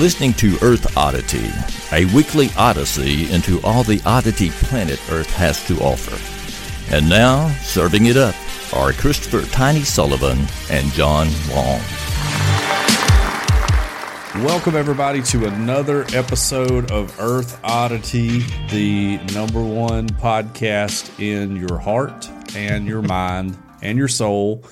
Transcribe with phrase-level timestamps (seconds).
[0.00, 1.50] listening to Earth Oddity,
[1.92, 6.16] a weekly odyssey into all the oddity planet Earth has to offer.
[6.94, 8.34] And now, serving it up
[8.72, 10.38] are Christopher Tiny Sullivan
[10.70, 11.82] and John Long.
[14.42, 18.38] Welcome, everybody, to another episode of Earth Oddity,
[18.70, 22.26] the number one podcast in your heart
[22.56, 24.64] and your mind and your soul.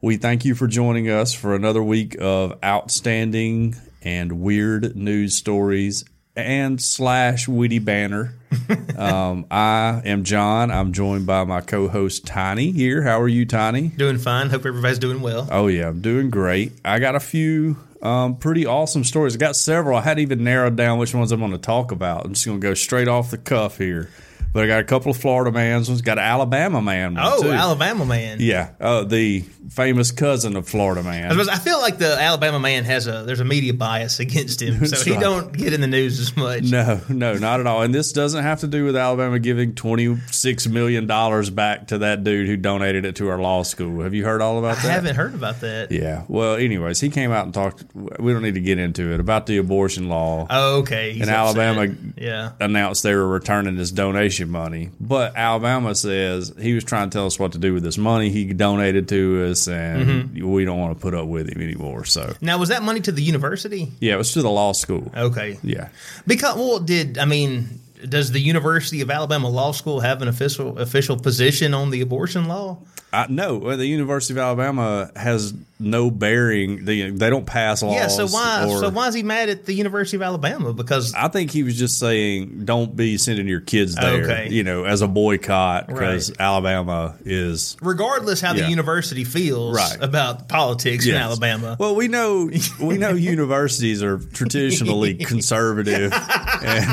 [0.00, 6.04] We thank you for joining us for another week of outstanding and weird news stories
[6.36, 8.36] and slash witty banner.
[8.96, 10.70] um, I am John.
[10.70, 13.02] I'm joined by my co-host Tiny here.
[13.02, 13.88] How are you, Tiny?
[13.88, 14.48] Doing fine.
[14.48, 15.48] Hope everybody's doing well.
[15.50, 16.72] Oh yeah, I'm doing great.
[16.84, 19.34] I got a few um, pretty awesome stories.
[19.34, 19.98] I got several.
[19.98, 22.24] I hadn't even narrowed down which ones I'm going to talk about.
[22.24, 24.10] I'm just going to go straight off the cuff here.
[24.56, 25.90] But I got a couple of Florida mans.
[25.90, 27.14] One's got an Alabama man.
[27.14, 27.50] one, Oh, too.
[27.52, 28.38] Alabama man.
[28.40, 31.26] Yeah, uh, the famous cousin of Florida man.
[31.26, 34.62] I, suppose- I feel like the Alabama man has a there's a media bias against
[34.62, 35.20] him, so That's he right.
[35.20, 36.62] don't get in the news as much.
[36.62, 37.82] No, no, not at all.
[37.82, 41.98] And this doesn't have to do with Alabama giving twenty six million dollars back to
[41.98, 44.04] that dude who donated it to our law school.
[44.04, 44.88] Have you heard all about I that?
[44.88, 45.92] I haven't heard about that.
[45.92, 46.24] Yeah.
[46.28, 47.84] Well, anyways, he came out and talked.
[47.94, 50.46] We don't need to get into it about the abortion law.
[50.48, 51.12] Oh, okay.
[51.12, 51.58] He's In upset.
[51.58, 52.52] Alabama, yeah.
[52.58, 54.90] announced they were returning his donation money.
[55.00, 58.30] But Alabama says he was trying to tell us what to do with this money
[58.30, 60.50] he donated to us, and Mm-hmm.
[60.50, 62.04] we don't want to put up with him anymore.
[62.04, 63.92] So, Now, was that money to the university?
[64.00, 65.10] yeah, it was to the law school.
[65.16, 65.58] Okay.
[65.62, 65.88] Yeah.
[66.26, 67.80] Because well, did I mean?
[68.06, 72.46] Does the University of Alabama Law School have an official official position on the abortion
[72.46, 72.78] law?
[73.16, 76.84] I, no, the University of Alabama has no bearing.
[76.86, 77.94] They, they don't pass laws.
[77.94, 78.06] yeah.
[78.08, 78.66] So why?
[78.68, 80.72] or- so why is he mad at the University of Alabama?
[80.72, 84.48] Because I think he was just saying, don't be sending your kids there, Okay.
[84.50, 86.40] you know, as a boycott because Right.
[86.40, 88.62] Alabama is regardless how Yeah.
[88.64, 89.98] the university feels Right.
[90.00, 92.50] about politics in Alabama, Well, we know
[92.80, 96.86] we know universities are traditionally conservative and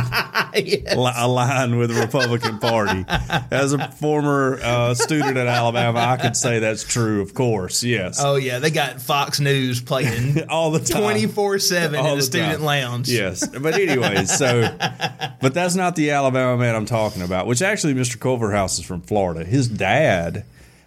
[0.56, 0.95] Yes.
[0.95, 3.06] li- aligned with the Republican Party.
[3.50, 7.22] As a former uh, student at Alabama, I could say that's true.
[7.22, 11.59] Of course, yes, Oh yeah, they got Fox News playing all the time, twenty four
[11.59, 12.63] seven in the, the student time.
[12.63, 13.09] lounge.
[13.09, 14.62] Yes, but anyways, so
[15.41, 17.47] but that's not the Alabama man I'm talking about.
[17.47, 18.18] Which actually, Mr.
[18.19, 19.44] Culverhouse is from Florida.
[19.44, 20.46] His dad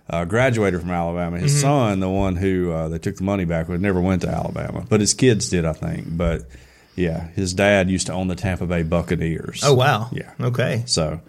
[0.08, 1.36] uh, graduated from Alabama.
[1.36, 1.44] Mm-hmm.
[1.44, 4.28] His son, the one who uh, they took the money back with, never went to
[4.28, 6.16] Alabama, but his kids did, I think.
[6.16, 6.42] But
[6.94, 9.62] yeah, his dad used to own the Tampa Bay Buccaneers.
[9.64, 10.08] Oh wow.
[10.12, 10.32] Yeah.
[10.40, 10.82] Okay.
[10.86, 11.20] So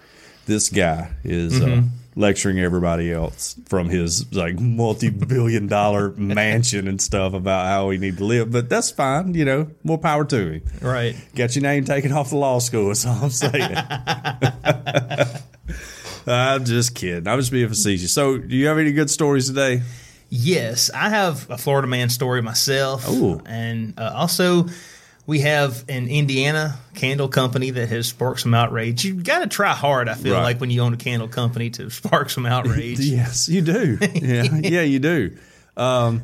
[0.46, 1.80] this guy is Mm-hmm.
[1.80, 1.84] uh,
[2.18, 8.18] lecturing everybody else from his like multi-billion dollar mansion and stuff about how we need
[8.18, 8.52] to live.
[8.52, 9.70] But that's fine, you know.
[9.84, 10.64] More power to him.
[10.82, 11.16] Right.
[11.36, 12.88] Got your name taken off the law school.
[12.88, 13.78] That's all I'm saying.
[16.28, 17.28] I'm just kidding.
[17.28, 18.12] I'm just being facetious.
[18.12, 19.82] So, do you have any good stories today?
[20.30, 23.10] Yes, I have a Florida man story myself.
[23.10, 23.42] Ooh.
[23.46, 24.66] And uh, also,
[25.28, 29.04] we have an Indiana candle company that has sparked some outrage.
[29.06, 30.42] You got to try hard, I feel Right.
[30.42, 33.00] like, when you own a candle company to spark some outrage.
[33.00, 34.00] Yes, you do.
[34.16, 35.38] Yeah, yeah, you do.
[35.76, 36.24] Um,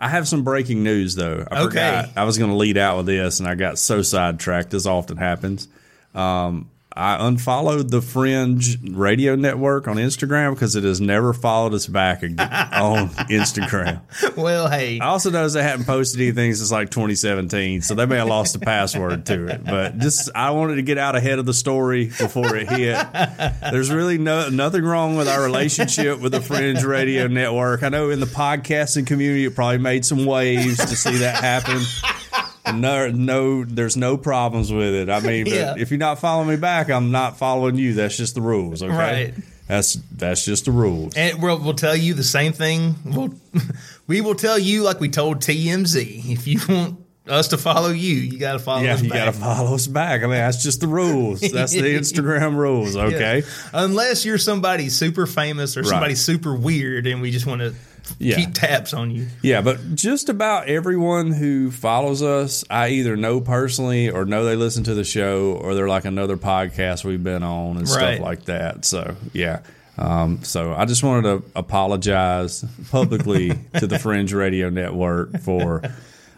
[0.00, 1.46] I have some breaking news though.
[1.50, 1.68] I Okay.
[1.68, 4.70] forgot I was going to lead out with this, and I got so sidetracked.
[4.70, 5.68] This often happens.
[6.14, 11.88] Um, I unfollowed the Fringe Radio Network on Instagram because it has never followed us
[11.88, 12.38] back again
[12.72, 14.00] on Instagram.
[14.36, 18.16] well, hey, I also noticed they haven't posted anything since like 2017, so they may
[18.16, 19.64] have lost the password to it.
[19.64, 22.96] But just I wanted to get out ahead of the story before it hit.
[23.72, 27.82] There's really no nothing wrong with our relationship with the Fringe Radio Network.
[27.82, 31.82] I know in the podcasting community, it probably made some waves to see that happen.
[32.72, 35.10] No, no, there's no problems with it.
[35.10, 35.74] I mean, Yeah.
[35.76, 37.94] if you're not following me back, I'm not following you.
[37.94, 38.94] That's just the rules, okay?
[38.94, 39.34] Right.
[39.68, 41.14] That's that's just the rules.
[41.16, 42.96] And we'll, we'll tell you the same thing.
[43.04, 43.34] We'll,
[44.06, 46.30] we will tell you like we told TMZ.
[46.30, 49.18] If you want us to follow you, you got to follow Yeah, us you back.
[49.24, 50.20] got to follow us back.
[50.22, 51.40] I mean, that's just the rules.
[51.52, 52.94] That's the Instagram rules.
[52.96, 53.38] Okay.
[53.38, 53.70] Yeah.
[53.72, 57.74] Unless you're somebody super famous or somebody super weird, and we just want to
[58.18, 58.36] Yeah.
[58.36, 59.26] keep tabs on you.
[59.42, 64.56] Yeah, but just about everyone who follows us, I either know personally or know they
[64.56, 68.16] listen to the show or they're like another podcast we've been on and Right.
[68.16, 68.84] stuff like that.
[68.84, 69.60] So, yeah.
[69.96, 75.82] Um, so I just wanted to apologize publicly to the Fringe Radio Network for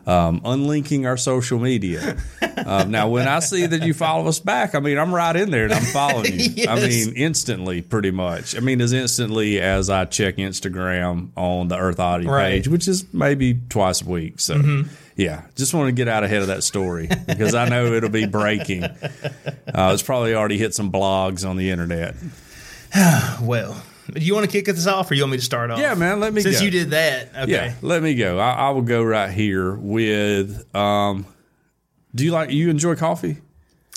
[0.07, 2.17] um, unlinking our social media.
[2.65, 5.51] Um, now, when I see that you follow us back, I mean, I'm right in
[5.51, 6.65] there and I'm following you.
[6.69, 8.57] I mean, instantly, pretty much.
[8.57, 12.51] I mean, as instantly as I check Instagram on the Earth Oddity Right.
[12.53, 14.41] page, which is maybe twice a week.
[14.41, 14.85] So,
[15.17, 18.27] yeah, just want to get out ahead of that story because I know it'll be
[18.27, 18.85] breaking.
[19.75, 22.15] Uh, it's probably already hit some blogs on the internet.
[23.43, 23.77] Well,
[24.13, 25.79] do you want to kick this off, or you want me to start off?
[25.79, 26.65] Yeah, man, let me Since go.
[26.65, 27.51] you did that, okay.
[27.53, 28.39] Yeah, let me go.
[28.39, 30.65] I, I will go right here with.
[30.75, 31.27] Um,
[32.15, 33.39] do you like you enjoy coffee?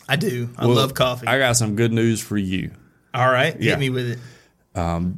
[0.07, 0.49] I do.
[0.57, 1.27] I Well, love coffee.
[1.27, 2.71] I got some good news for you.
[3.13, 3.71] All right, Yeah.
[3.71, 4.19] hit me with it.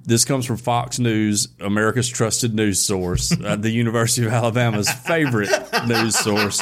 [0.05, 5.49] This comes from Fox News, America's trusted news source, uh, the University of Alabama's favorite
[5.87, 6.61] news source.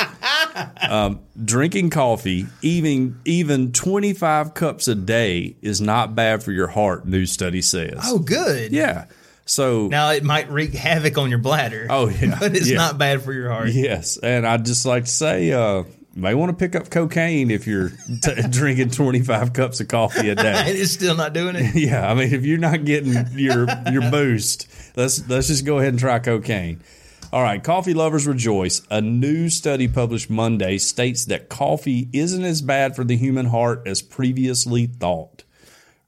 [0.89, 6.67] Um, drinking coffee, even even twenty five cups a day, is not bad for your
[6.67, 7.05] heart.
[7.07, 7.99] New study says.
[8.03, 8.71] Oh, good.
[8.71, 9.05] yeah.
[9.45, 11.87] So Now it might wreak havoc on your bladder.
[11.89, 12.37] Oh, yeah.
[12.39, 12.77] but it's Yeah.
[12.77, 13.69] not bad for your heart.
[13.69, 15.83] Yes, and I'd just like to say, uh,
[16.13, 17.89] you may want to pick up cocaine if you're
[18.21, 20.53] t- drinking 25 cups of coffee a day.
[20.55, 20.81] And day.
[20.81, 21.73] it's still not doing it.
[21.75, 25.93] Yeah, I mean, if you're not getting your your boost, let's let's just go ahead
[25.93, 26.81] and try cocaine.
[27.31, 28.81] All right, coffee lovers rejoice.
[28.89, 33.83] A new study published Monday states that coffee isn't as bad for the human heart
[33.85, 35.43] as previously thought.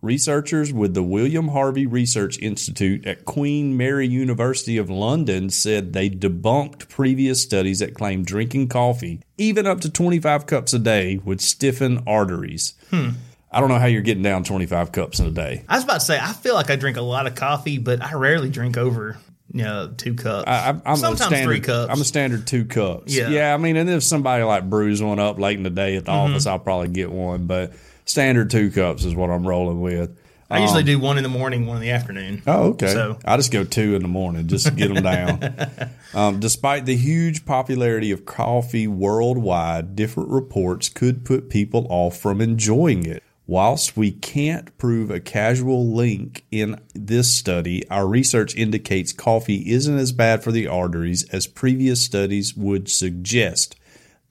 [0.02, 6.10] Researchers with the William Harvey Research Institute at Queen Mary University of London said they
[6.10, 11.40] debunked previous studies that claimed drinking coffee, even up to 25 cups a day, would
[11.40, 12.74] stiffen arteries.
[12.90, 13.10] Hmm.
[13.52, 15.66] I don't know how you're getting down 25 cups in a day.
[15.70, 18.02] I was about to say, I feel like I drink a lot of coffee, but
[18.02, 19.20] I rarely drink over,
[19.54, 20.48] you know, two cups.
[20.48, 21.92] I, I'm a Sometimes standard, three cups.
[21.94, 23.14] I'm a standard two cups.
[23.16, 23.30] Yeah.
[23.30, 23.54] yeah.
[23.54, 26.12] I mean, and if somebody like brews one up late in the day at the
[26.12, 26.32] Mm-hmm.
[26.34, 27.48] office, I'll probably get one.
[27.48, 27.74] But
[28.06, 30.18] standard two cups is what I'm rolling with.
[30.50, 32.42] I usually do one in the morning, one in the afternoon.
[32.46, 32.92] Oh, okay.
[32.92, 35.70] So- I just go two in the morning just to get them down.
[36.14, 42.42] um, despite the huge popularity of coffee worldwide, different reports could put people off from
[42.42, 43.24] enjoying it.
[43.52, 49.98] Whilst we can't prove a casual link in this study, our research indicates coffee isn't
[49.98, 53.76] as bad for the arteries as previous studies would suggest.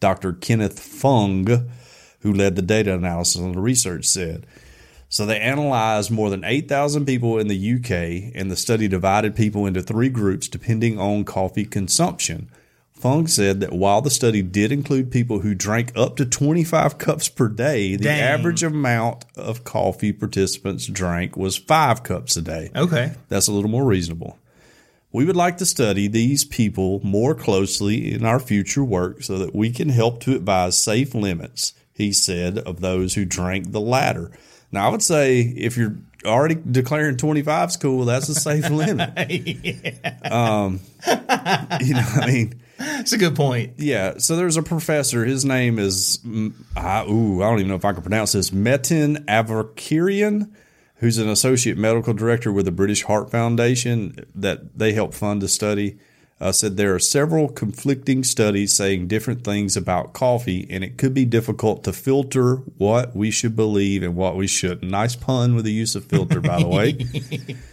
[0.00, 0.32] Dr.
[0.32, 1.68] Kenneth Fung,
[2.20, 4.46] who led the data analysis on the research, said.
[5.10, 9.66] So they analyzed more than 8,000 people in the UK, and the study divided people
[9.66, 12.48] into three groups depending on coffee consumption.
[13.00, 17.28] Fung said that while the study did include people who drank up to 25 cups
[17.28, 18.20] per day, the Dang.
[18.20, 22.70] average amount of coffee participants drank was five cups a day.
[22.76, 23.14] Okay.
[23.28, 24.38] That's a little more reasonable.
[25.12, 29.54] We would like to study these people more closely in our future work so that
[29.54, 34.30] we can help to advise safe limits, he said, of those who drank the latter.
[34.70, 39.10] Now, I would say if you're already declaring 25 is cool, that's a safe limit.
[40.30, 40.80] Um,
[41.80, 43.74] you know, I mean, That's a good point.
[43.76, 44.16] yeah.
[44.16, 45.26] So there's a professor.
[45.26, 48.50] His name is mm, I, ooh, I don't even know if I can pronounce this.
[48.50, 50.50] Metin Avakirian,
[50.96, 55.48] who's an associate medical director with the British Heart Foundation that they help fund the
[55.48, 55.98] study.
[56.40, 61.12] Uh, said there are several conflicting studies saying different things about coffee, and it could
[61.12, 64.90] be difficult to filter what we should believe and what we shouldn't.
[64.90, 67.56] Nice pun with the use of filter, by the way.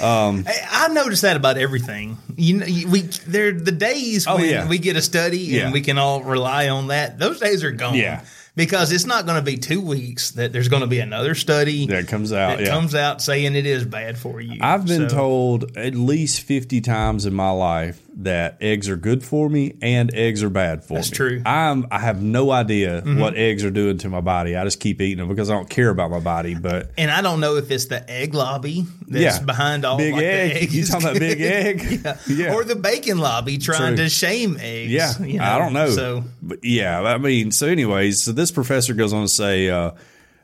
[0.00, 2.18] Um, I, I noticed that about everything.
[2.36, 4.68] You know, we there the days Oh, when yeah.
[4.68, 5.64] we get a study Yeah.
[5.64, 7.18] and we can all rely on that.
[7.18, 7.94] Those days are gone.
[7.94, 8.22] Yeah.
[8.56, 11.86] Because it's not going to be two weeks that there's going to be another study
[11.86, 12.58] That comes out.
[12.58, 12.70] that yeah.
[12.72, 14.58] comes out saying it is bad for you.
[14.60, 19.22] I've been So- told at least 50 times in my life that eggs are good
[19.24, 21.10] for me and eggs are bad for That's me.
[21.10, 21.38] That's true.
[21.38, 21.46] Mm-hmm.
[21.48, 24.56] I'm I have no idea what eggs are doing to my body.
[24.56, 27.22] I just keep eating them because I don't care about my body, but And I
[27.22, 29.44] don't know if it's the egg lobby that's Yeah.
[29.44, 30.72] behind all Big like, egg.
[30.72, 32.00] You talking about big egg?
[32.04, 32.16] yeah.
[32.28, 32.54] Yeah.
[32.54, 34.04] or the bacon lobby trying True.
[34.04, 34.90] to shame eggs.
[34.92, 35.90] yeah, you I don't know.
[35.90, 39.92] So but yeah, I mean, so anyways, so this professor goes on to say uh,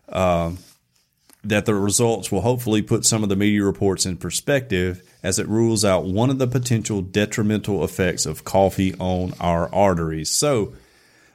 [0.08, 0.52] uh,
[1.44, 5.48] that the results will hopefully put some of the media reports in perspective as it
[5.48, 10.30] rules out one of the potential detrimental effects of coffee on our arteries.
[10.30, 10.72] So,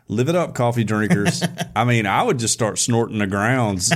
[0.07, 1.43] live it up, coffee drinkers.
[1.75, 3.91] I mean, I would just start snorting the grounds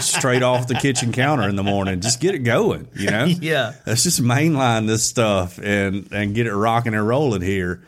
[0.00, 2.00] straight off the kitchen counter in the morning.
[2.00, 3.24] Just get it going, you know?
[3.40, 3.72] Yeah.
[3.86, 7.82] Let's just mainline this stuff and and get it rocking and rolling here.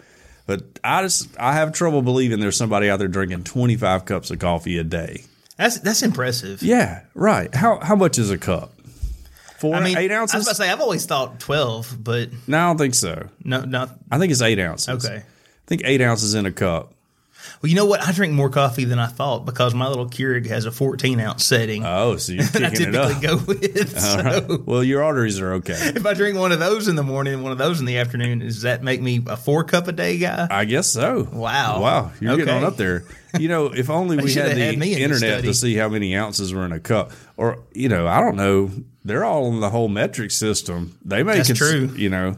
[0.46, 4.38] But I just I have trouble believing there's somebody out there drinking 25 cups of
[4.38, 5.24] coffee a day.
[5.56, 6.62] that's that's impressive.
[6.62, 7.52] Yeah, right.
[7.54, 8.72] How how much is a cup?
[9.58, 10.34] Four, I mean, eight ounces.
[10.34, 13.28] I was about to say I've always thought twelve, but no, I don't think so.
[13.42, 15.04] no, not I think it's eight ounces.
[15.04, 15.16] okay.
[15.18, 15.22] I
[15.66, 16.92] think eight ounces in a cup.
[17.62, 18.00] Well, you know what?
[18.06, 21.44] I drink more coffee than I thought because my little Keurig has a 14 ounce
[21.44, 23.20] setting Oh, so you're I kicking it up.
[23.20, 23.98] typically go with.
[24.00, 24.66] So right.
[24.66, 25.74] Well, your arteries are okay.
[25.96, 27.98] if I drink one of those in the morning and one of those in the
[27.98, 30.46] afternoon, does that make me a four cup a day guy?
[30.50, 31.28] I guess so.
[31.32, 31.80] Wow.
[31.80, 32.12] Wow.
[32.20, 32.56] You're getting Okay.
[32.58, 33.04] on up there.
[33.38, 35.88] You know, if only we had the had me in the internet to see how
[35.88, 37.12] many ounces were in a cup.
[37.36, 38.70] Or, you know, I don't know.
[39.04, 40.98] They're all in the whole metric system.
[41.04, 41.90] They may That's cons- true.
[41.96, 42.36] You know,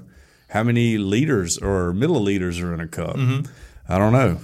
[0.50, 3.16] how many liters or milliliters are in a cup.
[3.16, 3.46] Mm-hmm.
[3.90, 4.38] I don't know.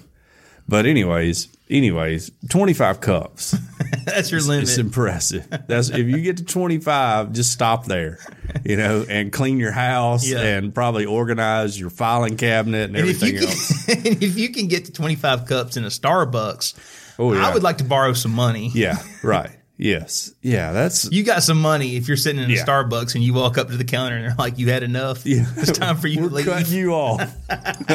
[0.66, 3.54] But anyways, anyways, 25 cups.
[4.04, 4.64] That's your limit.
[4.64, 5.46] It's impressive.
[5.66, 8.18] That's if you get to 25, just stop there,
[8.64, 10.40] you know, and clean your house Yeah.
[10.40, 13.88] and probably organize your filing cabinet and and everything else.
[13.88, 16.74] and if you can get to 25 cups in a Starbucks,
[17.18, 17.46] Oh, yeah.
[17.48, 18.70] I would like to borrow some money.
[18.74, 19.50] Yeah, right.
[19.76, 20.32] Yes.
[20.40, 22.64] Yeah, that's You got some money if you're sitting in a Yeah.
[22.64, 25.26] Starbucks and you walk up to the counter and they're like, "You had enough.
[25.26, 25.46] yeah.
[25.56, 27.20] It's time for you We're to leave." cutting you off.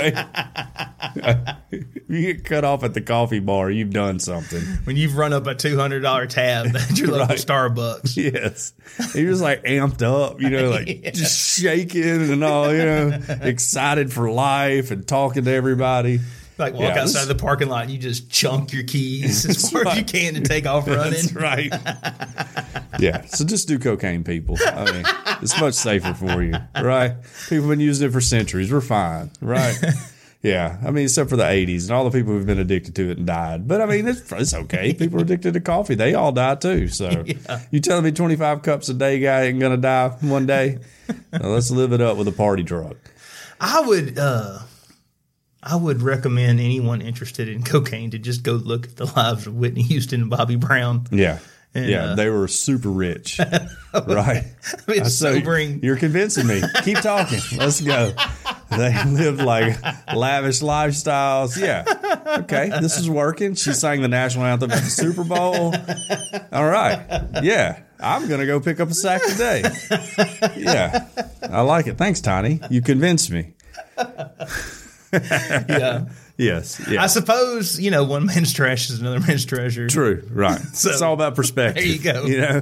[2.08, 4.62] you get cut off at the coffee bar, you've done something.
[4.84, 7.38] when you've run up a two hundred dollar tab at your local Right.
[7.40, 8.18] Starbucks.
[8.18, 8.74] Yes.
[9.16, 14.12] You're just like amped up, you know, like just shaking and all, you know, excited
[14.12, 16.20] for life and talking to everybody.
[16.60, 19.72] Like walk Yeah, outside this- the parking lot and you just chunk your keys as
[19.72, 21.12] far as you can and take off running.
[21.14, 21.72] That's right.
[23.00, 23.26] yeah.
[23.26, 24.58] So just do cocaine, people.
[24.66, 25.04] I mean,
[25.42, 27.16] it's much safer for you, right?
[27.48, 28.72] People have been using it for centuries.
[28.72, 29.78] We're fine, right?
[30.42, 30.78] Yeah.
[30.86, 33.18] I mean, except for the 80s and all the people who've been addicted to it
[33.18, 33.68] and died.
[33.68, 34.94] But I mean, it's, it's okay.
[34.94, 35.96] People are addicted to coffee.
[35.96, 36.88] They all die too.
[36.88, 37.26] So
[37.72, 40.78] you telling me 25 cups a day guy ain't going to die one day?
[41.34, 42.96] Now, let's live it up with a party drug.
[43.60, 44.60] I would uh
[45.62, 49.56] I would recommend anyone interested in cocaine to just go look at the lives of
[49.56, 51.06] Whitney Houston and Bobby Brown.
[51.12, 51.40] Yeah.
[51.76, 52.04] And, yeah.
[52.06, 53.40] uh, they were super rich.
[54.08, 54.44] right.
[54.88, 55.82] It's So sobering.
[55.84, 56.64] You're convincing me.
[56.84, 57.40] Keep talking.
[57.58, 58.14] Let's go.
[58.70, 59.82] They lived like
[60.14, 61.58] lavish lifestyles.
[61.60, 61.86] Yeah.
[62.42, 62.70] Okay.
[62.80, 63.56] This is working.
[63.56, 65.74] She sang the national anthem at the Super Bowl.
[66.52, 67.04] All right.
[67.42, 67.80] Yeah.
[68.00, 69.64] I'm going to go pick up a sack today.
[70.56, 71.08] Yeah.
[71.42, 71.98] I like it.
[71.98, 72.62] Thanks, Tiny.
[72.70, 73.54] You convinced me.
[75.70, 76.06] Yeah.
[76.38, 76.82] Yes.
[76.90, 77.04] Yeah.
[77.04, 79.88] I suppose, you know, one man's trash is another man's treasure.
[79.90, 80.24] True.
[80.32, 80.60] Right.
[80.74, 81.84] so, it's all about perspective.
[81.84, 82.26] There you go.
[82.26, 82.62] You know,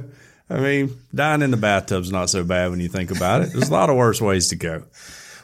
[0.50, 3.54] I mean, dying in the bathtub's not so bad when you think about it.
[3.54, 4.84] There's a lot of worse ways to go.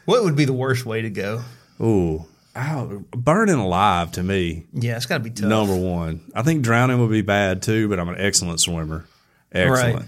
[0.06, 1.44] What would be the worst way to go?
[1.80, 5.48] Ooh, ow, burning alive to me, Yeah, it's got to be tough.
[5.50, 6.22] number one.
[6.34, 9.06] I think drowning would be bad too, but I'm an excellent swimmer.
[9.52, 10.06] Excellent.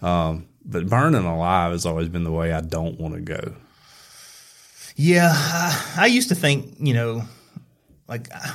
[0.00, 3.54] Um, but burning alive has always been the way I don't want to go.
[4.96, 7.22] Yeah, I, I used to think, you know,
[8.08, 8.52] like uh,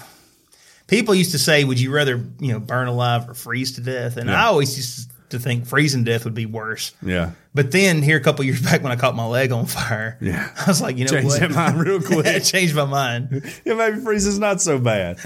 [0.88, 4.17] people used to say, "Would you rather, you know, burn alive or freeze to death?"
[4.17, 6.93] And I always used to think freezing to death would be worse.
[7.01, 7.31] Yeah.
[7.53, 10.50] But then here a couple years back when I caught my leg on fire, Yeah.
[10.57, 11.39] I was like, you know Changed what?
[11.39, 12.43] that mind real quick.
[12.43, 13.41] Changed my mind.
[13.65, 15.19] yeah, maybe freezing's not so bad.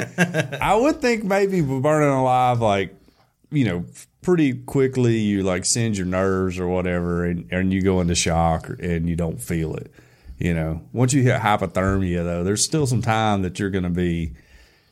[0.62, 2.93] I would think maybe burning alive, like,
[3.51, 3.86] you know,
[4.22, 8.69] pretty quickly you like send your nerves or whatever and, and you go into shock
[8.79, 9.91] and you don't feel it.
[10.38, 13.89] You know, once you hit hypothermia, though, there's still some time that you're going to
[13.89, 14.34] be,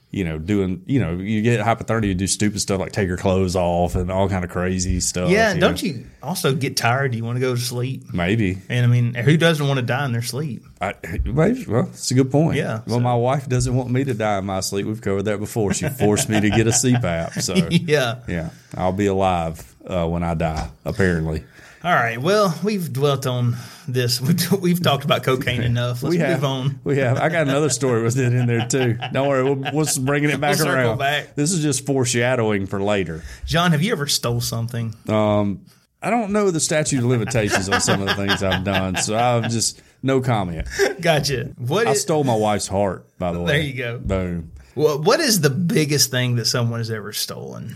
[0.10, 3.18] you know, doing, you know, you get hypothermia, you do stupid stuff like take your
[3.18, 5.30] clothes off and all kind of crazy stuff.
[5.30, 5.90] Yeah, you don't know.
[5.90, 7.12] you also get tired?
[7.12, 8.14] Do you want to go to sleep?
[8.14, 8.60] Maybe.
[8.70, 10.64] And I mean, who doesn't want to die in their sleep?
[10.80, 10.94] I,
[11.26, 11.66] maybe.
[11.66, 12.56] Well, it's a good point.
[12.56, 14.86] Yeah, Well, so- my wife doesn't want me to die in my sleep.
[14.86, 15.74] We've covered that before.
[15.74, 17.42] She forced me to get a CPAP.
[17.42, 18.20] So, Yeah.
[18.30, 21.44] yeah, I'll be alive uh, when I die, apparently.
[21.84, 22.18] All right.
[22.18, 23.58] Well, we've dwelt on
[23.90, 24.22] this.
[24.62, 26.02] We've, talked about cocaine enough.
[26.02, 26.44] Let's we move have.
[26.46, 26.80] on.
[26.86, 27.18] We have.
[27.18, 28.98] I got another story with it in there, too.
[29.12, 29.44] Don't worry.
[29.44, 30.98] We'll, we'll bringing it back We'll around.
[30.98, 31.36] back.
[31.36, 33.22] This is just foreshadowing for later.
[33.46, 34.96] John, have you ever stole something?
[35.10, 35.66] Um,
[36.02, 39.18] I don't know the statute of limitations on some of the things I've done, so
[39.18, 40.70] I've just no comment.
[41.02, 41.54] Gotcha.
[41.58, 43.48] What I is, stole my wife's heart, by the way.
[43.48, 44.00] There you go.
[44.00, 44.52] Boom.
[44.76, 47.76] Well, what is the biggest thing that someone has ever stolen?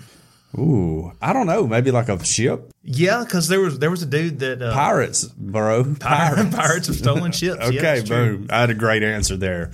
[0.57, 1.67] Ooh, I don't know.
[1.67, 2.71] Maybe like a ship.
[2.83, 5.95] Yeah, because there was there was a dude that uh, Pirates, bro.
[5.99, 6.55] pirates.
[6.55, 7.59] pirates have stolen ships.
[7.71, 8.37] Yeah, Okay, true.
[8.39, 8.47] boom.
[8.49, 9.71] I had a great answer there.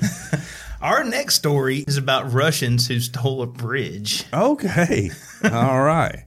[0.82, 4.25] Our next story is about Russians who stole a bridge.
[4.34, 5.12] Okay.
[5.44, 6.25] All right.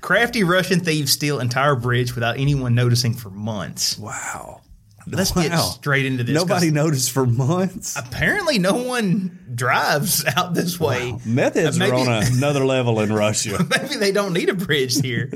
[0.00, 3.98] Crafty Russian thieves steal entire bridge without anyone noticing for months.
[3.98, 4.60] Wow.
[5.16, 6.34] Let's get straight into this.
[6.34, 7.96] Nobody noticed for months.
[7.96, 11.18] Apparently, no one drives out this way.
[11.24, 13.64] Methods maybe- are on another level in Russia.
[13.68, 15.30] Maybe they don't need a bridge here.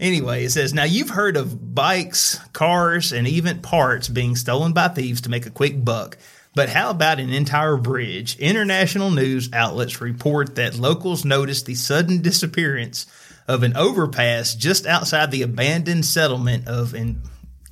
[0.00, 4.88] anyway, it says now you've heard of bikes, cars, and even parts being stolen by
[4.88, 6.18] thieves to make a quick buck.
[6.54, 8.38] But how about an entire bridge?
[8.38, 13.06] International news outlets report that locals noticed the sudden disappearance
[13.48, 17.20] of an overpass just outside the abandoned settlement of and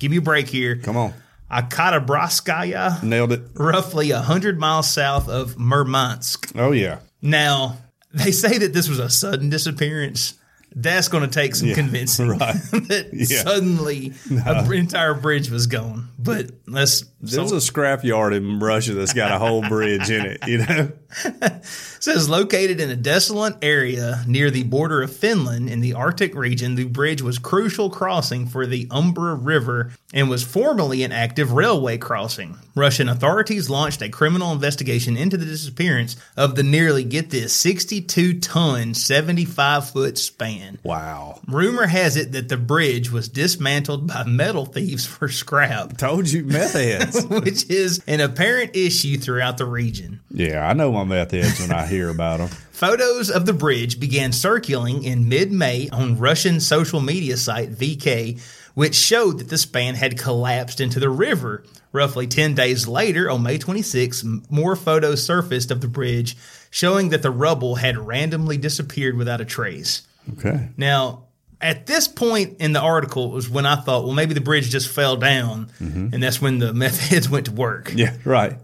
[0.03, 0.75] give me a break here.
[0.75, 1.13] Come on.
[1.49, 3.41] Akatabraskaya, Nailed it.
[3.55, 6.51] roughly 100 miles south of Murmansk.
[6.55, 6.99] Oh yeah.
[7.21, 7.77] Now,
[8.13, 10.33] they say that this was a sudden disappearance.
[10.75, 12.39] That's going to take some convincing right.
[12.71, 13.43] that Yeah.
[13.43, 16.09] suddenly an entire bridge was gone.
[16.19, 17.05] But let's.
[17.23, 20.47] There's a scrapyard in Russia that's got a whole bridge in it.
[20.47, 20.91] You know.
[21.63, 26.75] says located in a desolate area near the border of Finland in the Arctic region,
[26.75, 31.97] the bridge was crucial crossing for the Umbra River and was formerly an active railway
[31.97, 32.57] crossing.
[32.75, 38.39] Russian authorities launched a criminal investigation into the disappearance of the nearly get this 62
[38.39, 40.79] ton, 75 foot span.
[40.83, 41.39] Wow.
[41.47, 46.43] Rumor has it that the bridge was dismantled by metal thieves for scrap, Told you,
[46.43, 47.12] meth heads.
[47.29, 50.19] which is an apparent issue throughout the region.
[50.31, 52.47] yeah, I know my meth heads when I hear about them.
[52.71, 58.41] Photos of the bridge began circulating in mid May on Russian social media site VK,
[58.73, 61.63] which showed that the span had collapsed into the river.
[61.91, 66.35] Roughly 10 days later, on May 26, more photos surfaced of the bridge
[66.71, 70.01] showing that the rubble had randomly disappeared without a trace.
[70.33, 70.69] Okay.
[70.75, 71.25] Now,
[71.63, 74.89] at this point in the article was when I thought, well, maybe the bridge just
[74.89, 76.09] fell down, mm-hmm.
[76.13, 77.91] and that's when the meth heads went to work.
[77.95, 78.15] Yeah.
[78.25, 78.57] Right.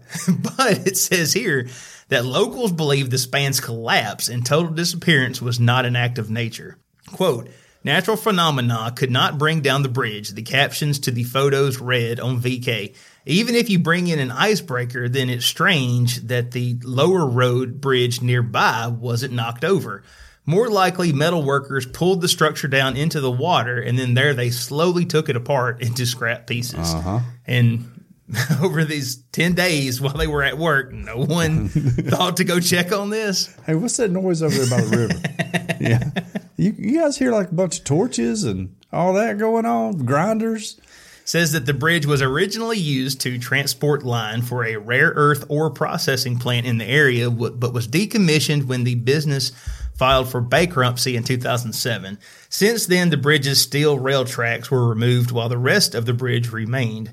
[0.56, 1.68] But it says here
[2.08, 6.76] that locals believe the span's collapse and total disappearance was not an act of nature.
[7.12, 7.48] Quote,
[7.82, 12.40] natural phenomena could not bring down the bridge, the captions to the photos read on
[12.40, 12.94] VK.
[13.24, 18.20] Even if you bring in an icebreaker, then it's strange that the lower road bridge
[18.20, 20.02] nearby wasn't knocked over.
[20.50, 24.50] More likely, metal workers pulled the structure down into the water, and then there they
[24.50, 26.92] slowly took it apart into scrap pieces.
[26.92, 27.20] Uh-huh.
[27.46, 28.04] And
[28.60, 32.90] over these 10 days while they were at work, no one thought to go check
[32.90, 33.56] on this.
[33.64, 35.76] Hey, what's that noise over there by the river?
[35.80, 36.10] yeah.
[36.56, 40.04] You, you guys hear like a bunch of torches and all that going on?
[40.04, 40.80] Grinders?
[41.24, 45.70] Says that the bridge was originally used to transport line for a rare earth ore
[45.70, 49.52] processing plant in the area, but was decommissioned when the business
[50.00, 52.18] filed for bankruptcy in 2007.
[52.48, 56.50] Since then, the bridge's steel rail tracks were removed while the rest of the bridge
[56.50, 57.12] remained.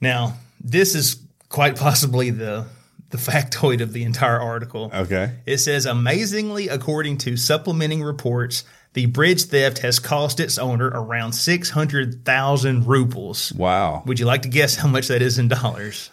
[0.00, 2.64] Now, this is quite possibly the
[3.10, 4.90] the factoid of the entire article.
[4.92, 5.34] Okay.
[5.44, 11.34] It says, amazingly, according to supplementing reports, the bridge theft has cost its owner around
[11.34, 13.52] 600,000 rubles.
[13.52, 14.02] Wow.
[14.06, 16.10] Would you like to guess how much that is in dollars?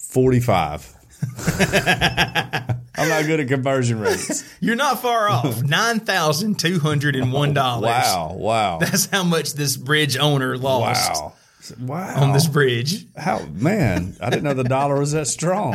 [0.00, 0.92] 45.
[2.98, 4.44] I'm not good at conversion rates.
[4.60, 5.44] You're not far off.
[5.62, 7.82] $9,201.
[7.82, 8.32] Wow.
[8.36, 8.78] Wow.
[8.78, 11.32] That's how much this bridge owner lost Wow.
[11.80, 12.22] Wow.
[12.22, 13.06] on this bridge.
[13.16, 15.74] How, man, I didn't know the dollar was that strong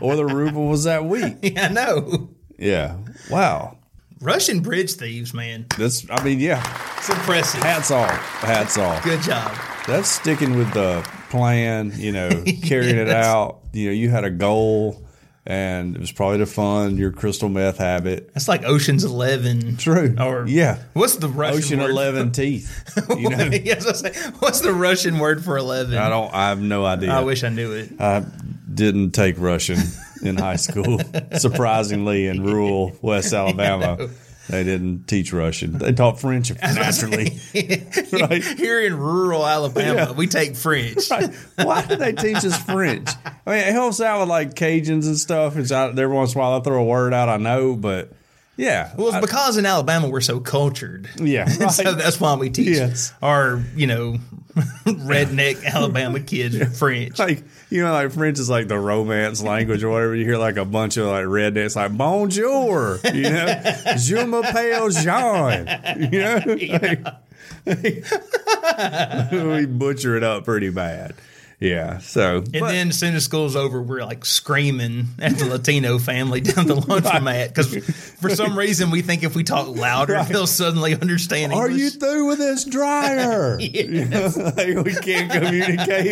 [0.00, 1.36] or the ruble was that weak.
[1.42, 2.30] Yeah, I know.
[2.58, 2.96] Yeah.
[3.30, 3.76] Wow.
[4.20, 5.66] Russian bridge thieves, man.
[5.76, 6.62] That's, I mean, yeah.
[6.96, 7.62] It's impressive.
[7.62, 8.10] Hats off.
[8.40, 9.04] Hats off.
[9.04, 9.54] Good job.
[9.86, 12.30] That's sticking with the plan, you know,
[12.62, 13.58] carrying it out.
[13.74, 15.03] You know, you had a goal
[15.46, 18.32] and it was probably to fund your crystal meth habit.
[18.32, 19.76] That's like Ocean's Eleven.
[19.76, 20.14] True.
[20.18, 20.78] Or yeah.
[20.94, 21.90] What's the Russian Ocean word?
[21.90, 22.80] 11 teeth.
[23.18, 25.98] You know, yes, I saying, what's the Russian word for eleven?
[25.98, 27.10] I don't, I have no idea.
[27.10, 28.00] I wish I knew it.
[28.00, 28.24] I
[28.72, 29.78] didn't take Russian
[30.22, 31.00] in high school.
[31.38, 34.08] Surprisingly, in rural West Alabama,
[34.48, 35.78] they didn't teach Russian.
[35.78, 37.38] They taught French naturally.
[38.12, 38.44] right?
[38.44, 40.12] Here in rural Alabama, Yeah.
[40.12, 41.10] we take French.
[41.10, 41.32] Right.
[41.56, 43.08] Why did they teach us French?
[43.46, 45.56] I mean, it helps out with like Cajuns and stuff.
[45.56, 48.12] It's out every once in a while I throw a word out I know, but
[48.56, 48.92] yeah.
[48.96, 51.08] Well, it's I- because in Alabama we're so cultured.
[51.16, 51.44] yeah.
[51.60, 51.70] Right.
[51.70, 53.12] So that's why we teach Yes.
[53.22, 54.16] our, you know,
[54.84, 57.18] redneck Alabama kids French.
[57.18, 60.14] like you know, like French is like the romance language or whatever.
[60.14, 63.62] You hear like a bunch of like rednecks like bonjour, you know,
[63.96, 65.66] je m'appelle Jean,
[66.12, 66.40] you know.
[67.66, 68.04] Like,
[69.32, 71.14] we butcher it up pretty bad.
[71.60, 71.98] Yeah.
[71.98, 76.40] So And then as soon as school's over, we're like screaming at the Latino family
[76.42, 77.74] down the laundromat because
[78.20, 81.80] for some reason we think if we talk louder, they'll suddenly understand Are English.
[81.82, 83.58] you through with this dryer?
[83.74, 84.36] Yes.
[84.36, 86.06] like we can't communicate.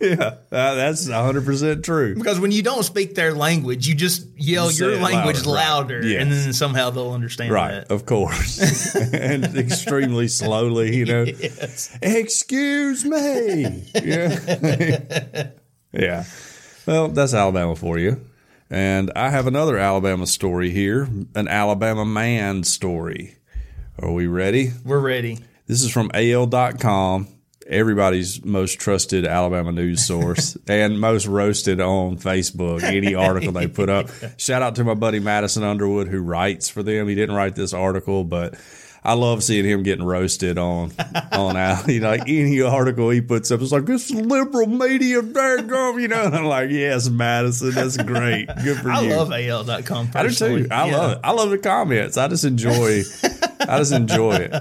[0.00, 2.14] Yeah, uh, that's hundred percent true.
[2.14, 6.02] Because when you don't speak their language, you just yell Say your language louder, right.
[6.02, 6.22] louder, Yes.
[6.22, 7.90] and then somehow they'll understand Right, that.
[7.90, 10.96] of course, and extremely slowly.
[10.96, 11.96] You know, Yes.
[12.02, 13.84] excuse me.
[13.94, 14.38] Yeah,
[15.92, 16.24] yeah.
[16.86, 18.20] Well, that's Alabama for you.
[18.70, 23.36] And I have another Alabama story here, an Alabama man story.
[24.00, 24.72] Are we ready?
[24.84, 25.38] We're ready.
[25.66, 27.28] This is from AL.com,
[27.66, 33.88] everybody's most trusted Alabama news source and most roasted on Facebook, any article they put
[33.88, 34.08] up.
[34.36, 37.08] Shout out to my buddy Madison Underwood who writes for them.
[37.08, 38.54] He didn't write this article, but
[39.04, 40.92] I love seeing him getting roasted on
[41.32, 41.86] on out.
[41.88, 46.08] You know, like any article he puts up, it's like this liberal media, daggum, you
[46.08, 46.22] know.
[46.24, 48.46] And I'm like, yes, Madison, that's great.
[48.64, 49.12] Good for I you.
[49.12, 50.10] I love AL.com.
[50.14, 50.62] I do personally.
[50.64, 50.68] too.
[50.70, 50.96] I Yeah.
[50.96, 51.18] love it.
[51.22, 52.16] I love the comments.
[52.16, 53.02] I just enjoy.
[53.60, 54.54] I just enjoy it.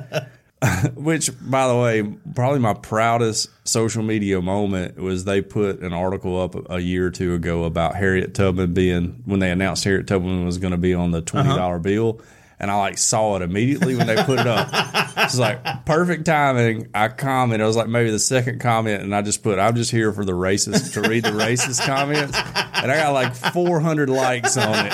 [0.96, 2.04] Which, by the way,
[2.36, 7.12] probably my proudest social media moment was they put an article up a year or
[7.12, 10.94] two ago about Harriet Tubman being when they announced Harriet Tubman was going to be
[10.94, 12.22] on the twenty dollar bill,
[12.64, 14.70] and I like saw it immediately when they put it up.
[15.18, 16.90] It's like perfect timing.
[16.94, 17.62] I comment.
[17.62, 20.24] I was like maybe the second comment, and I just put, "I'm just here for
[20.24, 24.94] the racist to read the racist comments," and I got like 400 likes on it,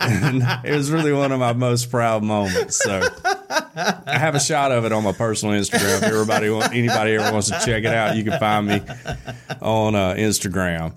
[0.00, 2.76] and it was really one of my most proud moments.
[2.76, 3.02] So.
[3.80, 5.98] I have a shot of it on my personal Instagram.
[5.98, 8.82] If everybody, anybody ever wants to check it out, you can find me
[9.62, 10.94] on uh, Instagram.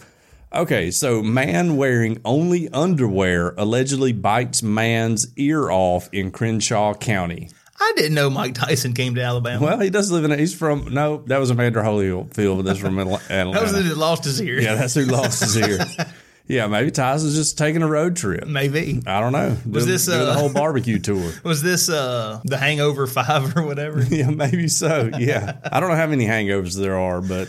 [0.54, 7.50] Okay, so man wearing only underwear allegedly bites man's ear off in Crenshaw County.
[7.80, 9.66] I didn't know Mike Tyson came to Alabama.
[9.66, 10.32] Well, he does live in.
[10.32, 10.40] It.
[10.40, 13.54] He's from no, that was Evander Holyfield, but that's from Atla- Atlanta.
[13.54, 14.60] that was who lost his ear.
[14.60, 15.80] yeah, that's who lost his ear.
[16.48, 18.46] Yeah, maybe Tyson's just taking a road trip.
[18.46, 19.02] Maybe.
[19.08, 19.56] I don't know.
[19.70, 21.32] Was this, doing the uh, whole barbecue tour?
[21.46, 24.04] Was this uh the Hangover Five or whatever?
[24.04, 25.12] Yeah, maybe so.
[25.18, 25.60] Yeah.
[25.64, 27.48] I don't know how many hangovers there are, but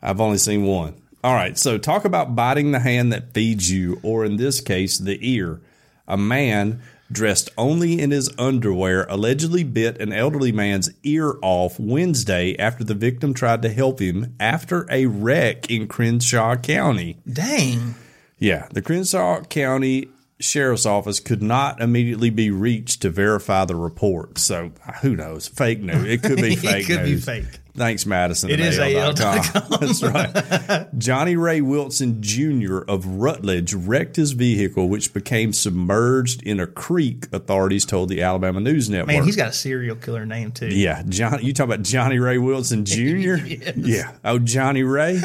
[0.00, 0.94] I've only seen one.
[1.24, 1.56] All right.
[1.56, 5.60] So talk about biting the hand that feeds you, or in this case, the ear.
[6.08, 6.82] A man
[7.12, 12.94] dressed only in his underwear allegedly bit an elderly man's ear off Wednesday after the
[12.94, 17.18] victim tried to help him after a wreck in Crenshaw County.
[17.30, 17.94] Dang.
[18.38, 20.08] Yeah, the Crenshaw County
[20.40, 24.38] Sheriff's Office could not immediately be reached to verify the report.
[24.38, 25.46] So who knows?
[25.48, 26.04] Fake news.
[26.04, 26.88] It could be fake.
[26.88, 27.24] It could be news.
[27.24, 27.44] fake.
[27.74, 28.50] Thanks, Madison.
[28.50, 29.78] It is AL.com.
[29.80, 30.88] That's right.
[30.98, 32.80] Johnny Ray Wilson Jr.
[32.86, 37.28] of Rutledge wrecked his vehicle, which became submerged in a creek.
[37.32, 39.14] Authorities told the Alabama News Network.
[39.14, 40.68] Man, he's got a serial killer name too.
[40.68, 41.42] Yeah, John.
[41.42, 43.36] You talk about Johnny Ray Wilson Jr.
[43.76, 44.12] Yeah.
[44.22, 45.18] Oh, Johnny Ray.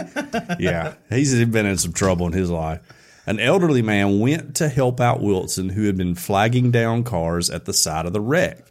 [0.57, 2.79] Yeah, he's been in some trouble in his life.
[3.27, 7.65] An elderly man went to help out Wilson, who had been flagging down cars at
[7.65, 8.65] the side of the wreck.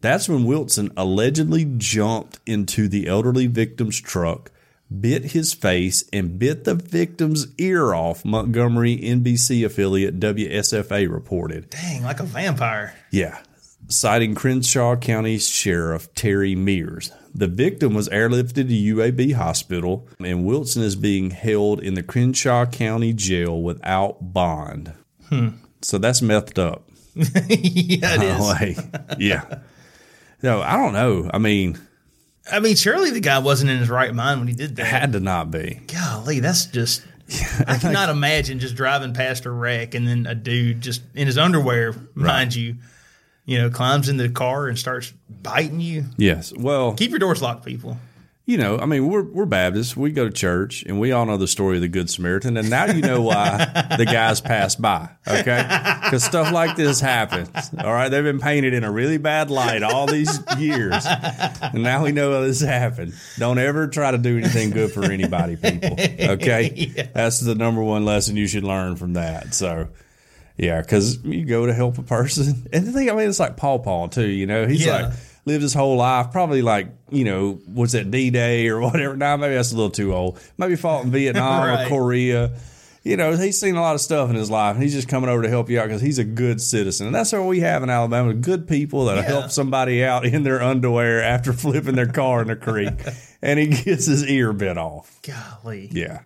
[0.00, 4.52] That's when Wilson allegedly jumped into the elderly victim's truck,
[5.00, 8.24] bit his face, and bit the victim's ear off.
[8.24, 11.68] Montgomery NBC affiliate WSFA reported.
[11.70, 12.94] Dang, like a vampire.
[13.10, 13.40] Yeah.
[13.88, 17.10] Citing Crenshaw County Sheriff Terry Mears.
[17.34, 22.66] The victim was airlifted to UAB Hospital, and Wilson is being held in the Crenshaw
[22.66, 24.92] County Jail without bond.
[25.28, 25.48] Hmm.
[25.80, 26.88] So that's methed up.
[27.14, 28.58] yeah, it is.
[28.58, 28.76] Hey.
[29.18, 29.60] Yeah.
[30.42, 31.30] No, I don't know.
[31.32, 31.78] I mean,
[32.50, 34.86] I mean, surely the guy wasn't in his right mind when he did that.
[34.86, 35.80] had to not be.
[35.92, 37.02] Golly, that's just.
[37.66, 41.38] I cannot imagine just driving past a wreck and then a dude just in his
[41.38, 42.76] underwear, mind you,
[43.44, 46.04] you know, climbs into the car and starts biting you.
[46.16, 46.52] Yes.
[46.56, 47.96] Well, Keep your doors locked, people.
[48.44, 49.96] you know, I mean, we're we're Baptists.
[49.96, 52.56] We go to church, and we all know the story of the Good Samaritan.
[52.56, 53.56] And now you know why
[53.98, 55.62] the guys pass by, okay?
[56.04, 57.48] Because stuff like this happens.
[57.78, 62.02] All right, they've been painted in a really bad light all these years, and now
[62.04, 63.14] we know how this happened.
[63.38, 65.96] Don't ever try to do anything good for anybody, people.
[66.20, 69.54] Okay, that's the number one lesson you should learn from that.
[69.54, 69.88] So.
[70.56, 73.56] Yeah, because you go to help a person, and the thing I mean, it's like
[73.56, 74.26] Paul Paul too.
[74.28, 75.02] You know, he's Yeah.
[75.06, 75.12] like
[75.44, 79.16] lived his whole life, probably like you know, was that D Day or whatever?
[79.16, 80.38] Now maybe that's a little too old.
[80.58, 81.86] Maybe fought in Vietnam Right.
[81.86, 82.52] or Korea.
[83.04, 85.28] You know, he's seen a lot of stuff in his life, and he's just coming
[85.28, 87.82] over to help you out because he's a good citizen, and that's what we have
[87.82, 89.22] in Alabama: good people that Yeah.
[89.22, 92.92] help somebody out in their underwear after flipping their car in the creek,
[93.42, 95.18] and he gets his ear bit off.
[95.22, 96.20] Golly, Yeah,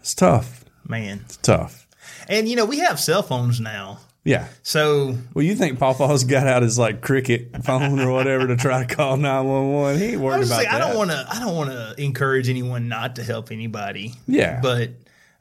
[0.00, 0.64] it's tough.
[0.88, 1.20] man.
[1.26, 1.85] It's tough.
[2.28, 4.00] And you know, we have cell phones now.
[4.24, 4.48] Yeah.
[4.62, 8.84] So Well, you think Pawpaw's got out his like cricket phone or whatever to try
[8.84, 9.98] to call nine one one?
[9.98, 10.74] He ain't worried about like, that.
[10.74, 11.26] I don't want to.
[11.30, 14.14] I don't want to encourage anyone not to help anybody.
[14.26, 14.60] Yeah.
[14.60, 14.90] but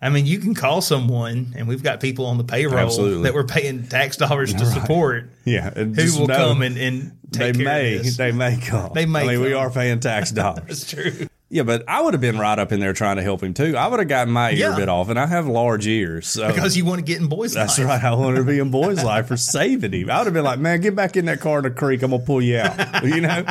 [0.01, 3.23] I mean, you can call someone, and we've got people on the payroll Absolutely.
[3.23, 5.31] that we're paying tax dollars to support.
[5.45, 8.17] Yeah, and Who will know come and, and they take care may of this?
[8.17, 8.93] they may call.
[8.93, 10.65] They may I mean, we are paying tax dollars.
[10.67, 11.27] That's true.
[11.49, 13.77] Yeah, but I would have been right up in there trying to help him too.
[13.77, 14.75] I would have gotten my ear Yeah.
[14.75, 17.55] bit off, and I have large ears, so Because you want to get in boys'
[17.55, 17.67] life.
[17.67, 17.88] that's life.
[17.88, 18.03] right.
[18.03, 20.10] I wanted to be in boy's life for saving him.
[20.10, 22.01] I would have been like, man, get back in that car in the creek.
[22.03, 23.03] I'm gonna pull you out.
[23.05, 23.45] you know,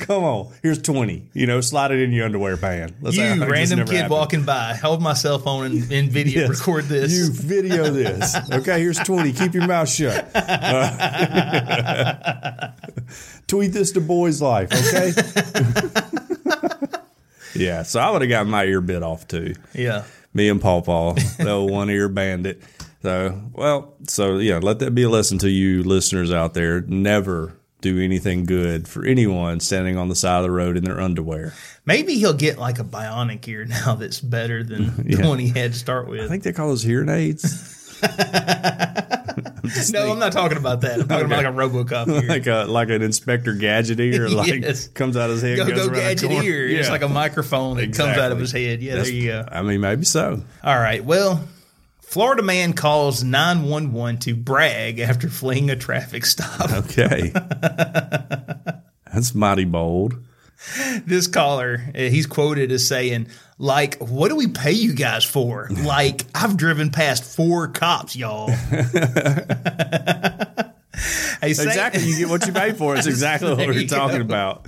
[0.00, 0.52] come on.
[0.62, 1.28] Here's twenty.
[1.34, 2.94] You know, slide it in your underwear pan.
[3.02, 4.10] Let's You act random kid happened.
[4.10, 6.58] walking by, hold my cell phone and, and video Yes.
[6.58, 7.12] record this.
[7.12, 8.34] You video this.
[8.50, 9.32] Okay, here's 20.
[9.34, 10.30] Keep your mouth shut.
[10.34, 12.70] Uh,
[13.46, 15.12] tweet this to Boys Life, okay?
[17.58, 19.54] Yeah, so I would have got my ear bit off too.
[19.74, 20.04] yeah.
[20.34, 22.60] Me and Paw Paw, the old one ear bandit.
[23.02, 26.82] So, well, so yeah, let that be a lesson to you listeners out there.
[26.82, 31.00] Never do anything good for anyone standing on the side of the road in their
[31.00, 31.54] underwear.
[31.84, 35.28] Maybe he'll get like a bionic ear now that's better than the Yeah.
[35.28, 36.20] one he had to start with.
[36.22, 37.75] I think they call those hearing aids.
[39.92, 41.00] No, I'm not talking about that.
[41.00, 42.28] I'm talking about like a RoboCop ear.
[42.28, 44.88] like a like an Inspector Gadget ear, like Yes.
[44.88, 45.56] comes out his head.
[45.56, 46.44] go goes go around the gadget corner.
[46.48, 46.68] ear.
[46.68, 48.80] It's like a microphone that comes out of his head.
[48.80, 49.44] Yeah, there you go.
[49.50, 50.42] I mean, maybe so.
[50.62, 51.04] All right.
[51.04, 51.44] Well,
[52.00, 56.70] Florida man calls 911 to brag after fleeing a traffic stop.
[56.86, 57.32] Okay,
[59.12, 60.14] that's mighty bold.
[61.04, 63.26] this caller, uh, he's quoted as saying,
[63.58, 65.68] like, what do we pay you guys for?
[65.86, 68.50] Like, I've driven past four cops, y'all.
[71.42, 72.96] A Saint- Exactly, you get what you pay for.
[72.96, 74.24] It's exactly what we're talking go.
[74.24, 74.66] about.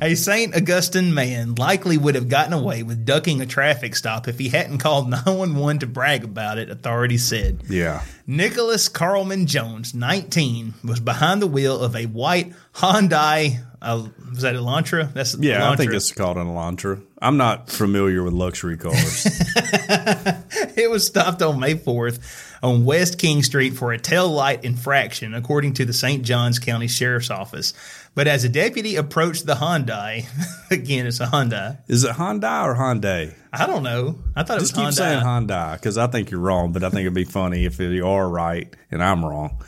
[0.00, 0.56] A St.
[0.56, 4.78] Augustine man likely would have gotten away with ducking a traffic stop if he hadn't
[4.78, 7.60] called 911 to brag about it, authorities said.
[7.68, 13.62] Yeah, Nicholas Carlman Jones, 19, was behind the wheel of a white Hyundai.
[13.82, 15.12] Uh, was that Elantra?
[15.12, 15.70] That's yeah.
[15.70, 17.02] I think it's called an Elantra.
[17.20, 19.26] I'm not familiar with luxury cars.
[20.76, 22.20] It was stopped on May 4th
[22.62, 26.22] on West King Street for a tail light infraction, according to the St.
[26.22, 27.74] Johns County Sheriff's Office.
[28.14, 30.26] But as a deputy approached the Hyundai,
[30.70, 31.78] again, it's a Hyundai.
[31.88, 33.34] Is it Hyundai or Hyundai?
[33.52, 34.18] I don't know.
[34.34, 35.46] I thought it Just was keep saying Hyundai.
[35.48, 38.28] Hyundai because I think you're wrong, but I think it'd be funny if you are
[38.28, 39.62] right and I'm wrong.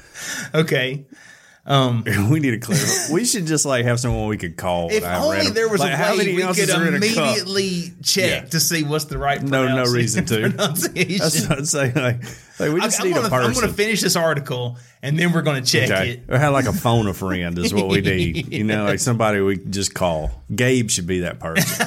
[0.54, 1.04] Okay.
[1.64, 2.78] Um, we need to clear.
[3.12, 4.90] We should just like have someone we could call.
[4.90, 7.16] If only there was like, a way we could are in a cup?
[7.36, 8.48] immediately check Yeah.
[8.50, 10.40] to see what's the right No, no reason to.
[10.50, 11.18] pronunciation.
[11.18, 11.94] That's what I'm saying.
[11.94, 12.22] Like,
[12.58, 13.46] like we just am need gonna, a person.
[13.50, 16.10] I'm going to finish this article and then we're going to check Okay.
[16.14, 16.22] it.
[16.28, 18.52] Or have like a phone a friend is what we need.
[18.52, 20.30] You know, like somebody we can just call.
[20.54, 21.86] Gabe should be that person.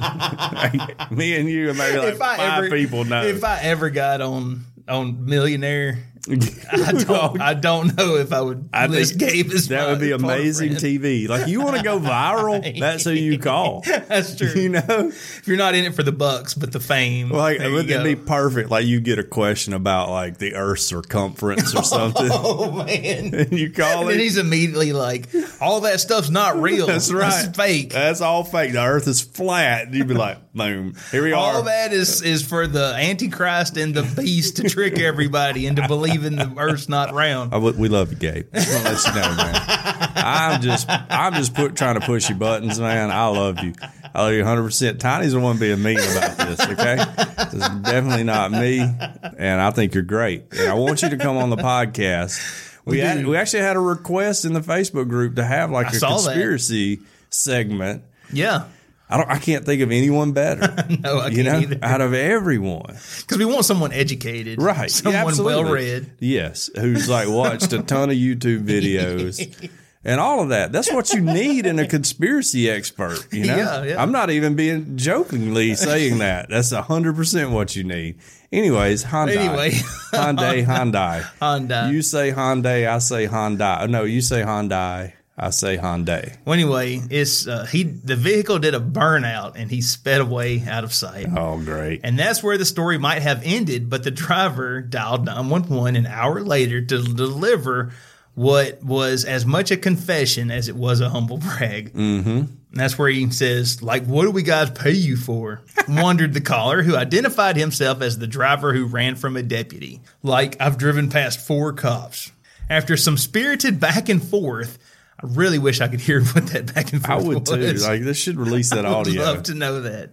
[0.00, 3.22] Like, me and you maybe like if I five ever, people know.
[3.22, 5.98] if I ever got on on Millionaire,
[6.30, 10.12] I don't, I don't know if I would I think Gabe as that would be
[10.12, 10.72] amazing.
[10.72, 11.28] TV.
[11.28, 13.82] Like you want to go viral, that's who you call.
[14.08, 14.48] That's true.
[14.48, 17.68] You know, if you're not in it for the bucks, but the fame, like it
[17.70, 18.70] would be perfect.
[18.70, 23.34] Like you get a question about like the Earth's circumference or something, Oh man.
[23.34, 24.20] and you call And it.
[24.20, 25.28] he's immediately like,
[25.60, 26.86] "All that stuff's not real.
[26.86, 27.30] That's right.
[27.30, 27.92] That's fake.
[27.92, 28.72] That's all fake.
[28.72, 29.86] The Earth is flat.
[29.86, 31.54] And you'd be like, boom, here we are.
[31.54, 36.36] All that is is for the Antichrist and the beast to trick everybody into believing
[36.36, 38.52] the Earth's not round." I we love you, Gabe.
[38.52, 40.12] Just want to let you know, man.
[40.16, 43.10] I'm just, I'm just put, trying to push your buttons, man.
[43.10, 43.72] I love you.
[44.14, 44.62] I love you 100.
[44.62, 46.60] percent Tiny's the one being mean about this.
[46.60, 50.44] Okay, this is definitely not me, and I think you're great.
[50.52, 52.66] And I want you to come on the podcast.
[52.84, 55.90] We had, we actually had a request in the Facebook group to have like I
[55.90, 56.24] a saw that.
[56.32, 58.02] conspiracy segment.
[58.32, 58.64] Yeah.
[59.10, 59.30] I don't.
[59.30, 60.74] I can't think of anyone better.
[61.00, 61.78] No, I you know, can't either.
[61.84, 62.96] out of everyone.
[63.20, 64.90] Because we want someone educated, Right.
[64.90, 65.62] Someone absolutely.
[65.64, 66.10] well read.
[66.18, 66.70] Yes.
[66.78, 69.70] Who's like watched a ton of YouTube videos
[70.04, 70.72] and all of that.
[70.72, 73.26] That's what you need in a conspiracy expert.
[73.32, 74.02] You know, Yeah, yeah.
[74.02, 76.48] I'm not even being jokingly saying that.
[76.50, 78.18] That's hundred percent what you need.
[78.50, 79.36] Anyways, Hyundai.
[79.36, 79.70] Anyway.
[80.12, 81.20] Hyundai, Hyundai.
[81.40, 81.92] Hyundai.
[81.92, 83.88] You say Hyundai, I say Hyundai.
[83.90, 86.36] No, you say Hyundai, I say Hyundai.
[86.44, 87.84] Well, anyway, it's uh, he.
[87.84, 91.26] The vehicle did a burnout and he sped away out of sight.
[91.34, 92.00] Oh, great.
[92.02, 96.40] And that's where the story might have ended, but the driver dialed 911 an hour
[96.40, 97.92] later to deliver
[98.34, 101.92] what was as much a confession as it was a humble brag.
[101.92, 102.28] Mm-hmm.
[102.28, 105.62] And that's where he says, like, what do we guys pay you for?
[105.88, 110.00] Wondered the caller, who identified himself as the driver who ran from a deputy.
[110.22, 112.30] Like, I've driven past four cops.
[112.70, 114.78] After some spirited back and forth,
[115.20, 117.56] I really wish I could hear what that back and forth I would too.
[117.56, 118.92] Like, this should release that audio.
[118.94, 119.22] I would audio.
[119.22, 120.10] love to know that.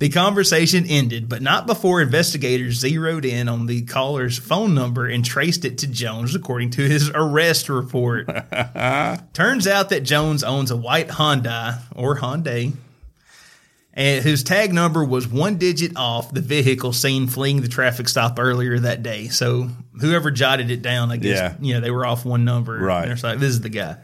[0.00, 5.24] The conversation ended, but not before investigators zeroed in on the caller's phone number and
[5.24, 8.26] traced it to Jones, according to his arrest report.
[9.32, 12.72] Turns out that Jones owns a white Honda or Hyundai,
[13.94, 18.40] and whose tag number was one digit off the vehicle seen fleeing the traffic stop
[18.40, 19.28] earlier that day.
[19.28, 19.68] So
[20.00, 21.54] whoever jotted it down, I guess, Yeah.
[21.60, 22.76] you know, they were off one number.
[22.76, 23.08] Right.
[23.08, 23.96] And they're like, this is the guy.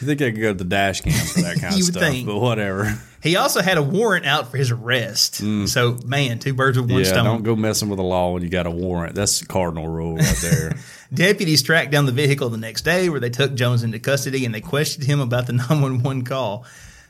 [0.00, 1.94] You think I could go to the dash cam for that kind of You would
[1.94, 2.26] stuff, think.
[2.26, 2.98] but whatever.
[3.22, 5.34] He also had a warrant out for his arrest.
[5.68, 7.04] So, man, two birds with one Mm.
[7.04, 7.24] Yeah, stone.
[7.24, 9.14] don't go messing with the law when you got a warrant.
[9.14, 10.76] That's the cardinal rule right there.
[11.12, 14.54] Deputies tracked down the vehicle the next day where they took Jones into custody and
[14.54, 16.64] they questioned him about the 911 call.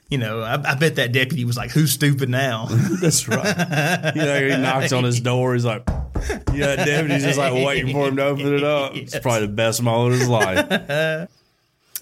[0.09, 2.67] You know, I, I bet that deputy was like, who's stupid now?
[3.01, 4.13] That's right.
[4.17, 5.55] You know, he knocks on his door.
[5.55, 5.89] He's like,
[6.53, 8.97] yeah, deputy's just like waiting for him to open it up.
[8.97, 11.29] It's probably the best moment of his life.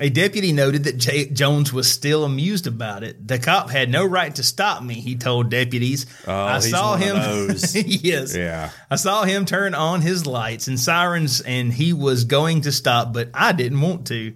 [0.01, 3.27] A deputy noted that J- Jones was still amused about it.
[3.27, 6.07] The cop had no right to stop me, he told deputies.
[6.27, 7.17] I he's saw him.
[7.75, 8.37] yes.
[8.37, 8.71] Yeah.
[8.91, 13.13] I saw him turn on his lights and sirens, and he was going to stop,
[13.13, 14.35] but I didn't want to.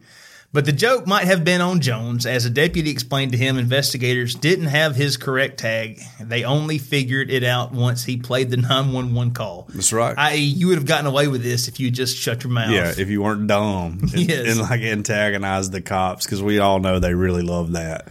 [0.55, 4.35] But the joke might have been on Jones, as a deputy explained to him investigators
[4.35, 5.99] didn't have his correct tag.
[6.21, 9.67] They only figured it out once he played the 911 call.
[9.75, 10.15] That's right.
[10.19, 12.71] I.e., you would have gotten away with this if you just shut your mouth.
[12.71, 14.47] yeah, if you weren't dumb and, Yes.
[14.51, 18.09] and like antagonize the cops because we all know they really love that.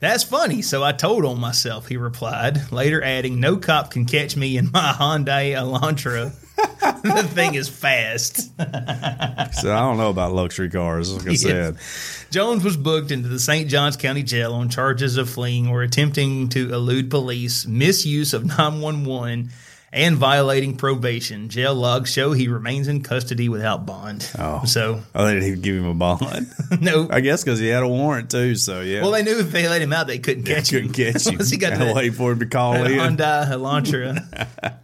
[0.00, 0.62] That's funny.
[0.62, 4.70] So I told on myself, he replied, later adding, No cop can catch me in
[4.72, 6.32] my Hyundai Elantra.
[7.02, 8.50] the thing is fast.
[9.54, 11.14] So I don't know about luxury cars.
[11.14, 11.76] Like I said,
[12.30, 13.68] Jones was booked into the St.
[13.68, 19.50] Johns County Jail on charges of fleeing or attempting to elude police, misuse of 911,
[19.92, 21.48] and violating probation.
[21.50, 24.28] Jail logs show he remains in custody without bond.
[24.38, 24.64] Oh.
[24.64, 26.46] So, oh, they didn't even give him a bond.
[26.80, 27.08] no.
[27.10, 28.54] I guess because he had a warrant too.
[28.56, 31.12] So yeah, Well, they knew if they let him out, they couldn't catch couldn't him.
[31.12, 31.32] catch you.
[31.32, 32.92] Unless he got Gotta wait for him to call in.
[32.92, 34.78] Hyundai Elantra.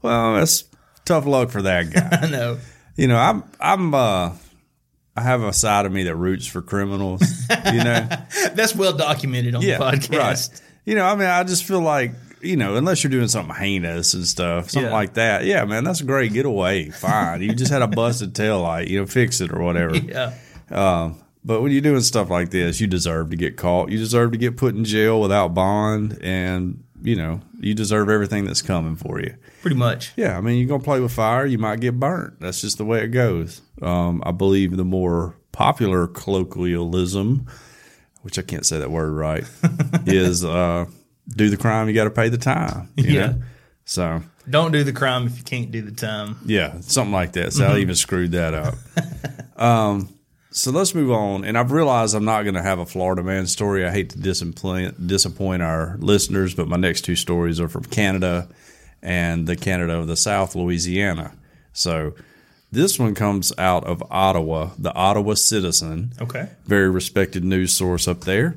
[0.00, 0.62] Well, that's
[1.08, 2.18] tough luck for that guy.
[2.22, 2.58] I know.
[2.96, 4.32] you know, I'm I'm uh
[5.16, 7.22] I have a side of me that roots for criminals.
[7.50, 8.08] You know,
[8.54, 10.52] That's well documented on the podcast.
[10.52, 10.60] right.
[10.84, 14.14] You know, I mean, I just feel like you know, unless you're doing something heinous
[14.14, 14.96] and stuff, something Yeah.
[14.96, 15.44] like that.
[15.44, 16.88] Yeah, man, that's a great getaway.
[16.90, 18.86] Fine, you just had a busted tail light.
[18.86, 19.96] You know, fix it or whatever.
[19.96, 20.34] Yeah.
[20.70, 23.90] Um, but when you're doing stuff like this, you deserve to get caught.
[23.90, 28.44] You deserve to get put in jail without bond, and you know, you deserve everything
[28.44, 29.34] that's coming for you.
[29.62, 30.12] Pretty much.
[30.16, 32.40] Yeah, I mean, you're gonna play with fire, you might get burnt.
[32.40, 33.62] That's just the way it goes.
[33.82, 37.46] Um, I believe the more popular colloquialism,
[38.22, 39.44] which I can't say that word right,
[40.06, 40.86] is uh,
[41.28, 42.88] do the crime, you got to pay the time.
[42.96, 43.26] you Yeah.
[43.26, 43.42] know?
[43.84, 46.36] So Don't do the crime if you can't do the time.
[46.44, 47.52] yeah, something like that.
[47.54, 48.74] So I even screwed that up.
[49.60, 50.10] um,
[50.50, 51.44] so let's move on.
[51.44, 53.84] And I've realized I'm not going to have a Florida man story.
[53.86, 58.48] I hate to disappoint disappoint our listeners, but my next two stories are from Canada
[59.02, 61.32] and the Canada of the South, Louisiana.
[61.72, 62.14] So
[62.72, 66.48] this one comes out of Ottawa, the Ottawa Citizen, Okay.
[66.66, 68.56] very respected news source up there.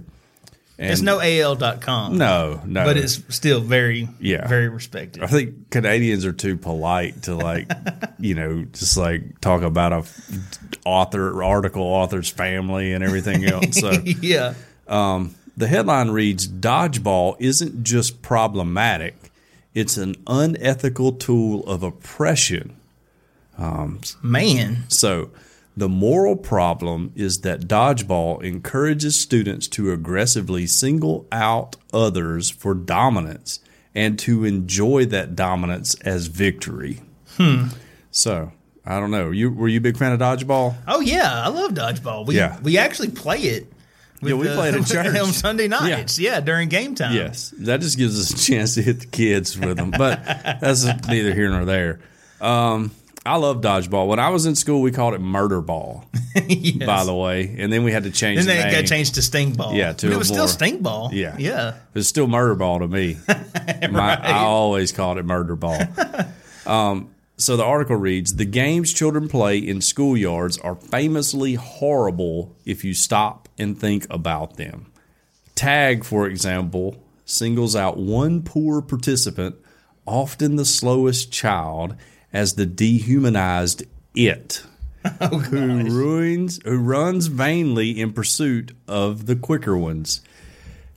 [0.82, 2.18] And It's no AL.com.
[2.18, 4.48] no, no, But it's still very, Yeah.
[4.48, 5.22] very respected.
[5.22, 7.72] I think Canadians are too polite to like,
[8.20, 10.04] you know, just like talk about a
[10.84, 13.80] author, article author's family and everything else.
[13.80, 13.92] So
[14.22, 14.56] yeah.
[14.88, 19.16] Um, the headline reads Dodgeball isn't just problematic,
[19.76, 22.76] it's an unethical tool of oppression.
[23.58, 24.86] Um, Man.
[24.88, 25.30] So,
[25.76, 33.60] the moral problem is that dodgeball encourages students to aggressively single out others for dominance
[33.96, 37.02] and to enjoy that dominance as victory.
[37.38, 37.68] Hmm.
[38.12, 38.52] So,
[38.86, 39.32] I don't know.
[39.32, 40.76] You were you a big fan of dodgeball?
[40.88, 42.26] Oh yeah, I love dodgeball.
[42.26, 42.60] We Yeah.
[42.62, 43.72] we actually play it.
[44.24, 45.18] Yeah, we the- play it at church.
[45.20, 46.20] on Sunday nights.
[46.20, 46.42] Yeah.
[46.42, 47.16] during game time.
[47.16, 50.24] Yes, that just gives us a chance to hit the kids with them, but
[50.62, 52.00] that's neither here nor there.
[52.42, 52.92] Um,
[53.26, 54.08] I love dodgeball.
[54.08, 56.06] When I was in school, we called it murder ball.
[56.48, 56.86] Yes.
[56.88, 58.38] By the way, and then we had to change.
[58.38, 58.82] Then the they name.
[58.82, 59.74] got changed to Sting Ball.
[59.76, 61.10] Yeah, to but it was more- still Sting Ball.
[61.14, 61.36] Yeah.
[61.38, 61.76] yeah.
[61.94, 63.18] It's still murder ball to me.
[63.90, 65.80] My, I always called it murder ball.
[66.66, 72.84] Um, so the article reads The games children play in schoolyards are famously horrible if
[72.86, 74.92] you stop and think about them.
[75.56, 79.56] Tag, for example, singles out one poor participant,
[80.06, 81.96] often the slowest child,
[82.34, 83.84] as the dehumanized
[84.16, 84.64] it.
[85.20, 90.22] Oh, who ruins who runs vainly in pursuit of the quicker ones.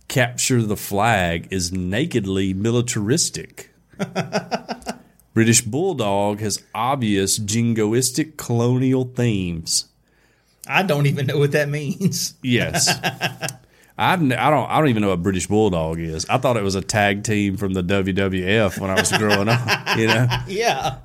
[0.08, 3.70] Capture the flag is nakedly militaristic.
[5.34, 9.86] British Bulldog has obvious jingoistic colonial themes.
[10.66, 12.34] I don't even know what that means.
[12.42, 12.92] Yes.
[13.98, 14.68] N- I don't.
[14.70, 16.26] I don't even know what British Bulldog is.
[16.28, 19.96] I thought it was a tag team from the WWF when I was growing up.
[19.96, 20.26] You know.
[20.48, 20.98] Yeah.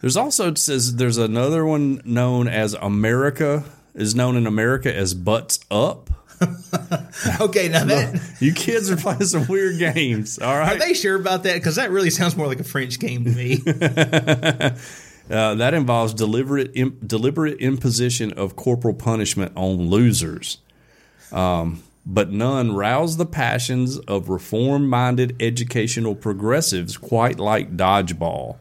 [0.00, 3.64] There's also says there's another one known as America
[3.94, 6.10] is known in America as Butts Up.
[7.40, 10.38] Okay, now that You kids are playing some weird games.
[10.38, 11.54] All are they sure about that?
[11.54, 13.58] Because that really sounds more like a French game to me.
[15.30, 20.58] Uh, that involves deliberate im- deliberate imposition of corporal punishment on losers.
[21.32, 28.56] Um, but none rouse the passions of reform minded educational progressives quite like dodgeball,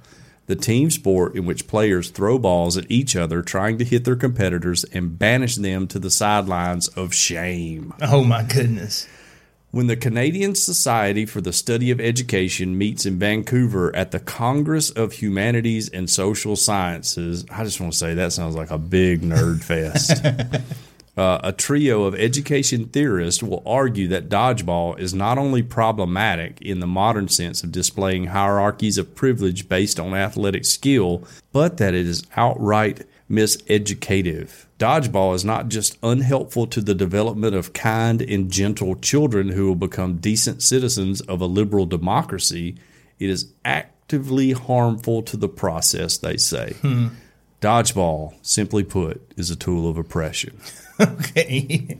[0.47, 4.17] the team sport in which players throw balls at each other trying to hit their
[4.17, 7.93] competitors and banish them to the sidelines of shame.
[8.01, 9.07] oh my goodness.
[9.71, 14.89] When the Canadian Society for the Study of Education meets in Vancouver at the Congress
[14.89, 19.21] of Humanities and Social Sciences, I just want to say that sounds like a big
[19.21, 20.23] nerd fest.
[21.17, 26.79] Uh, a trio of education theorists will argue that dodgeball is not only problematic in
[26.79, 32.05] the modern sense of displaying hierarchies of privilege based on athletic skill, but that it
[32.05, 34.65] is outright miseducative.
[34.77, 39.75] Dodgeball is not just unhelpful to the development of kind and gentle children who will
[39.75, 42.75] become decent citizens of a liberal democracy,
[43.17, 46.75] it is actively harmful to the process, they say.
[47.59, 50.59] Dodgeball, simply put, is a tool of oppression.
[51.01, 51.97] Okay.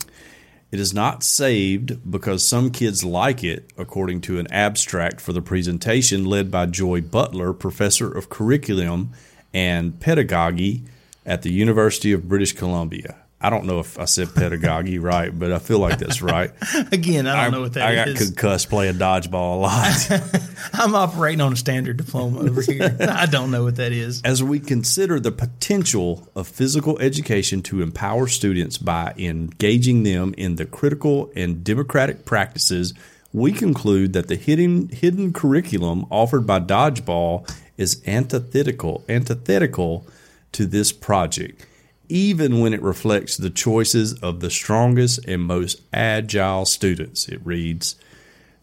[0.69, 5.41] It is not saved because some kids like it, according to an abstract for the
[5.41, 9.11] presentation led by Joy Butler, professor of curriculum
[9.53, 10.83] and pedagogy
[11.25, 13.15] at the University of British Columbia.
[13.39, 16.51] I don't know if I said pedagogy right, but I feel like that's right.
[16.91, 18.13] Again, I don't know what that I is.
[18.17, 20.71] got concussed playing dodgeball a lot.
[20.73, 22.97] I'm operating on a standard diploma over here.
[22.99, 24.23] I don't know what that is.
[24.23, 30.55] As we consider the potential of physical education to empower students by engaging them in
[30.55, 32.95] the critical and democratic practices,
[33.33, 40.07] we conclude that the hidden hidden curriculum offered by dodgeball is antithetical antithetical
[40.53, 41.66] to this project,
[42.09, 47.27] even when it reflects the choices of the strongest and most agile students.
[47.27, 47.95] It reads.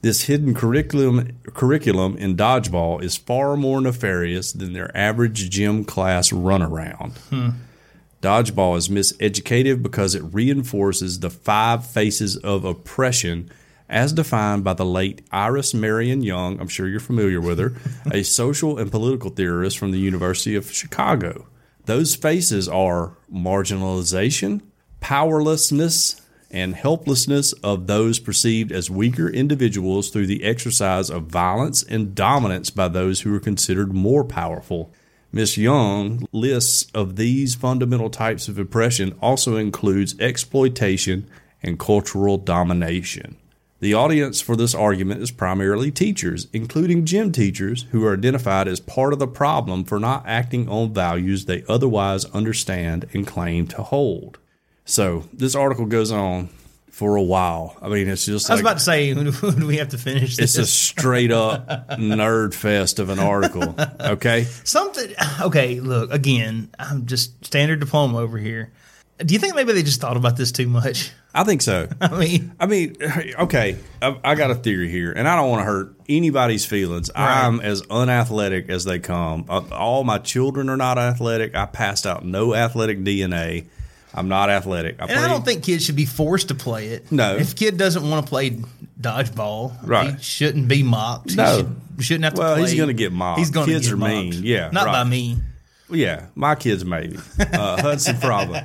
[0.02, 6.30] This hidden curriculum curriculum in dodgeball is far more nefarious than their average gym class
[6.30, 7.16] runaround.
[7.30, 7.50] Hmm.
[8.20, 13.50] Dodgeball is miseducative because it reinforces the five faces of oppression
[13.88, 16.58] as defined by the late Iris Marion Young.
[16.60, 17.74] I'm sure you're familiar with her,
[18.10, 21.46] a social and political theorist from the University of Chicago.
[21.86, 24.62] Those faces are marginalization,
[25.00, 26.20] powerlessness,
[26.50, 32.70] and helplessness of those perceived as weaker individuals through the exercise of violence and dominance
[32.70, 34.92] by those who are considered more powerful.
[35.32, 41.28] Miss Young lists of these fundamental types of oppression also includes exploitation
[41.60, 43.36] and cultural domination.
[43.84, 48.80] The audience for this argument is primarily teachers, including gym teachers, who are identified as
[48.80, 53.82] part of the problem for not acting on values they otherwise understand and claim to
[53.82, 54.38] hold.
[54.86, 56.48] So, this article goes on
[56.88, 57.76] for a while.
[57.82, 59.12] I mean, it's just I was like about to say,
[59.42, 60.56] when do we have to finish This?
[60.56, 63.74] it's a straight up nerd fest of an article.
[64.00, 64.44] Okay.
[64.64, 65.12] Something.
[65.42, 66.70] Okay, look again.
[66.78, 68.72] I'm just standard diploma over here.
[69.18, 71.12] Do you think maybe they just thought about this too much?
[71.32, 71.88] I think so.
[72.00, 72.96] I mean, I mean,
[73.38, 77.10] okay, I, I got a theory here, and I don't want to hurt anybody's feelings.
[77.14, 79.46] I'm as unathletic as they come.
[79.48, 81.54] Uh, All my children are not athletic.
[81.54, 83.66] I passed out no athletic DNA.
[84.16, 84.96] I'm not athletic.
[85.00, 87.10] I and I don't think kids should be forced to play it.
[87.10, 87.36] No.
[87.36, 88.60] if kid doesn't want to play
[89.00, 90.14] dodgeball, Right.
[90.14, 91.30] he shouldn't be mocked.
[91.30, 91.56] He No.
[91.58, 92.40] should, shouldn't have to.
[92.40, 92.62] Well, play.
[92.62, 93.38] he's gonna get mocked.
[93.38, 94.12] He's going to Kids get are mocked.
[94.12, 94.40] mean.
[94.44, 95.38] Yeah, not by me.
[95.94, 97.18] Yeah, my kids maybe.
[97.38, 98.60] Uh, Hudson probably.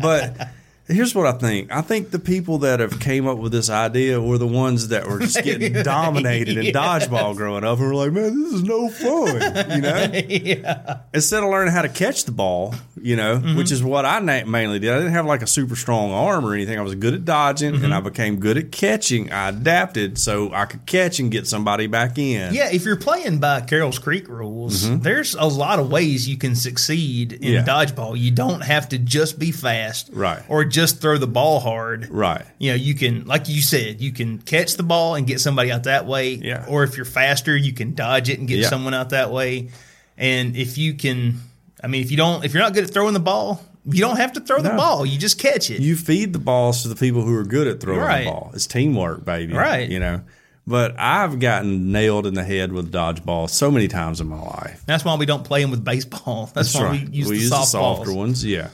[0.00, 0.48] But
[0.86, 1.72] here's what I think.
[1.72, 5.06] I think the people that have came up with this idea were the ones that
[5.08, 6.74] were just getting dominated in Yes.
[7.08, 11.00] dodgeball growing up and were like, man, this is no fun, you know?
[11.14, 13.56] Instead of learning how to catch the ball, you know, Mm-hmm.
[13.56, 14.90] which is what I na- mainly did.
[14.92, 16.78] I didn't have like a super strong arm or anything.
[16.78, 17.84] I was good at dodging Mm-hmm.
[17.84, 19.30] and I became good at catching.
[19.32, 22.54] I adapted so I could catch and get somebody back in.
[22.54, 26.54] Yeah, if you're playing by Carroll's Creek rules, there's a lot of ways you can
[26.54, 27.52] succeed in Mm-hmm.
[27.54, 27.64] Yeah.
[27.64, 28.18] dodgeball.
[28.18, 30.42] You don't have to just be fast, Right.
[30.48, 32.44] Or just throw the ball hard, Right.
[32.58, 35.70] You know, you can, like you said, you can catch the ball and get somebody
[35.70, 36.34] out that way.
[36.34, 36.64] Yeah.
[36.68, 38.68] Or if you're faster, you can dodge it and get Yeah.
[38.68, 39.68] someone out that way.
[40.16, 41.40] And if you can,
[41.82, 44.16] I mean, if you don't, if you're not good at throwing the ball, you don't
[44.16, 45.06] have to throw the ball.
[45.06, 45.80] You just catch it.
[45.80, 48.24] you feed the balls to the people who are good at throwing Right.
[48.24, 48.50] the ball.
[48.54, 49.52] It's teamwork, baby.
[49.54, 49.88] Right.
[49.88, 50.22] You know.
[50.66, 54.82] But I've gotten nailed in the head with dodgeball so many times in my life.
[54.86, 56.50] That's why we don't play them with baseball.
[56.54, 57.66] That's, why we use the softballs.
[57.66, 58.44] softer ones.
[58.44, 58.70] Yeah.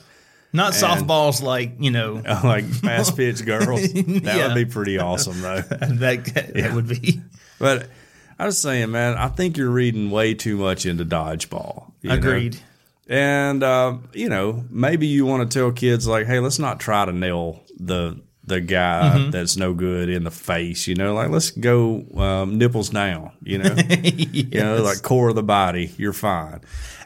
[0.54, 3.82] Not softballs like you know like fast pitch girls.
[3.92, 4.46] That Yeah.
[4.48, 5.60] would be pretty awesome though.
[5.60, 6.24] that
[6.54, 7.20] that would be.
[7.58, 7.88] But
[8.38, 11.92] I was saying, man, I think you're reading way too much into dodgeball.
[12.00, 12.50] you know?
[13.08, 17.04] And uh, you know, maybe you want to tell kids like, "Hey, let's not try
[17.04, 19.30] to nail the the guy Mm-hmm.
[19.30, 23.32] that's no good in the face." You know, like let's go um, nipples down.
[23.42, 25.92] You know, you know, like core of the body.
[25.96, 26.60] You're fine.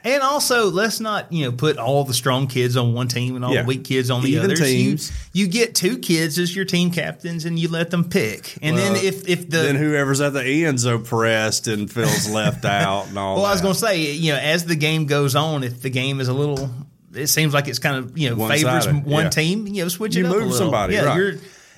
[0.04, 3.44] And also, let's not you know put all the strong kids on one team and
[3.44, 3.62] all Yeah.
[3.62, 4.60] the weak kids on the Even others.
[4.60, 5.10] teams.
[5.32, 8.56] You, you get two kids as your team captains, and you let them pick.
[8.62, 13.08] And then if if the then whoever's at the end's oppressed and feels left out
[13.08, 13.36] and all.
[13.36, 15.90] well, I was going to say you know as the game goes on, if the
[15.90, 16.70] game is a little.
[17.16, 19.30] It seems like it's kind of you know favors one yeah.
[19.30, 19.66] team.
[19.66, 21.16] You know, switch You it up move somebody, Yeah, right.
[21.16, 21.32] you're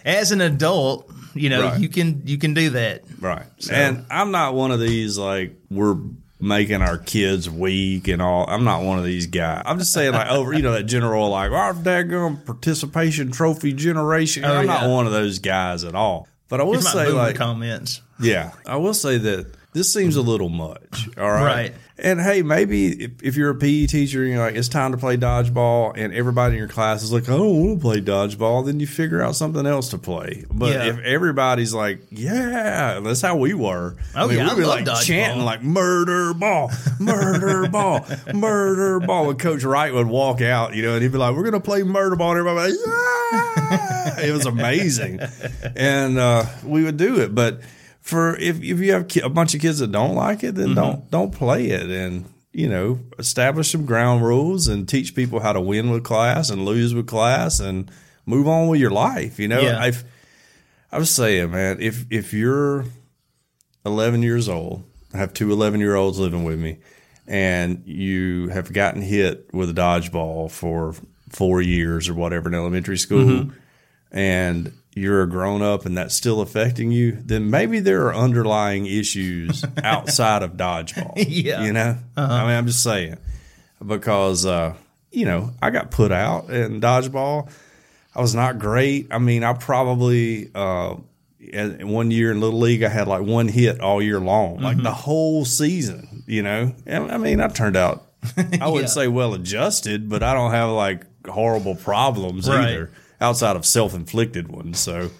[0.04, 1.10] as an adult.
[1.34, 1.80] You know, Right.
[1.80, 3.02] you can you can do that.
[3.20, 3.46] Right.
[3.70, 5.96] And I'm not one of these like we're
[6.40, 8.44] making our kids weak and all.
[8.48, 9.62] I'm not one of these guys.
[9.66, 14.44] I'm just saying like over, you know, that general like our daggum participation trophy generation.
[14.44, 14.80] Oh, I'm yeah.
[14.80, 16.26] not one of those guys at all.
[16.48, 18.00] But I will say like comments.
[18.20, 19.46] yeah, I will say that
[19.78, 21.08] this seems a little much.
[21.16, 21.44] All right.
[21.44, 21.74] Right.
[22.00, 24.98] And hey, maybe if, if you're a PE teacher and you're like, it's time to
[24.98, 28.64] play dodgeball, and everybody in your class is like, I don't want to play dodgeball,
[28.66, 30.44] then you figure out something else to play.
[30.48, 30.84] But Yeah.
[30.90, 33.96] if everybody's like, yeah, that's how we were.
[34.14, 35.02] Oh, yeah, I we'd be love like dodgeball.
[35.04, 36.70] chanting like murder ball,
[37.00, 39.30] murder ball, murder ball.
[39.30, 41.82] And Coach Wright would walk out, you know, and he'd be like, we're gonna play
[41.82, 44.20] murder ball, and everybody, like, yeah.
[44.20, 45.20] it was amazing,
[45.74, 47.60] and uh, we would do it, but
[48.08, 51.00] for if if you have a bunch of kids that don't like it, then don't
[51.00, 51.10] mm-hmm.
[51.10, 55.60] don't play it, and you know establish some ground rules and teach people how to
[55.60, 57.90] win with class and lose with class and
[58.24, 59.38] move on with your life.
[59.38, 59.78] You know, Yeah.
[59.78, 60.04] I've
[60.90, 62.86] I was saying, man, if if you're
[63.84, 66.78] 11 years old, I have two 11 year olds living with me,
[67.26, 70.94] and you have gotten hit with a dodgeball for
[71.28, 73.50] four years or whatever in elementary school, mm-hmm.
[74.16, 78.86] and you're a grown up and that's still affecting you, then maybe there are underlying
[78.86, 81.14] issues outside of dodgeball.
[81.28, 81.64] Yeah.
[81.64, 81.96] You know?
[82.16, 83.16] I mean, I'm just saying.
[83.84, 84.74] Because, uh,
[85.12, 87.50] you know, I got put out in dodgeball.
[88.14, 89.08] I was not great.
[89.10, 90.96] I mean, I probably, uh,
[91.40, 94.82] in one year in Little League, I had like one hit all year long, like
[94.82, 96.74] the whole season, you know?
[96.86, 98.06] And I mean, I turned out,
[98.60, 102.68] I wouldn't say well adjusted, but I don't have like horrible problems Right.
[102.68, 102.90] either
[103.20, 104.78] outside of self inflicted ones.
[104.78, 105.10] So,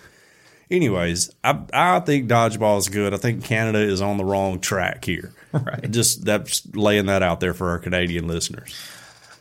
[0.71, 3.15] anyways, I, I think dodgeball is good.
[3.15, 5.33] I think Canada is on the wrong track here.
[5.51, 5.91] Right.
[5.91, 8.79] Just that's laying that out there for our Canadian listeners.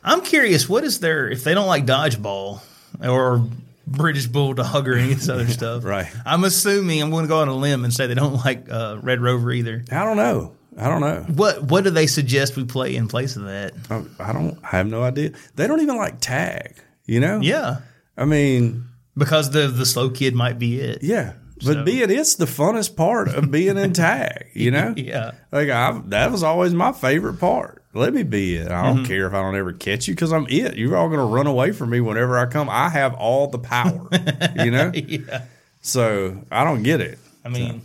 [0.02, 2.62] I'm curious, what is their if they don't like dodgeball
[3.06, 3.46] or
[3.86, 5.84] British bulldog or any of this other stuff?
[5.84, 6.06] Right.
[6.24, 8.98] I'm assuming I'm going to go on a limb and say they don't like uh,
[9.02, 9.84] Red Rover either.
[9.92, 10.54] I don't know.
[10.78, 11.26] I don't know.
[11.34, 13.74] What What do they suggest we play in place of that?
[13.90, 14.58] I, I don't.
[14.64, 15.32] I have no idea.
[15.56, 16.74] They don't even like tag.
[17.04, 17.40] You know.
[17.40, 17.80] Yeah,
[18.18, 18.84] I mean,
[19.16, 21.02] because the the slow kid might be it.
[21.02, 21.34] yeah.
[21.64, 24.46] But So- being it's the funnest part of being in tag.
[24.54, 24.94] You know.
[24.96, 25.32] Yeah.
[25.52, 27.82] Like I, that was always my favorite part.
[27.94, 28.70] Let me be it.
[28.70, 28.96] I Mm-hmm.
[28.96, 30.76] don't care if I don't ever catch you because I'm it.
[30.76, 32.68] You're all going to run away from me whenever I come.
[32.68, 34.08] I have all the power.
[34.64, 34.92] you know.
[34.94, 35.44] Yeah.
[35.80, 37.18] So I don't get it.
[37.44, 37.82] I mean,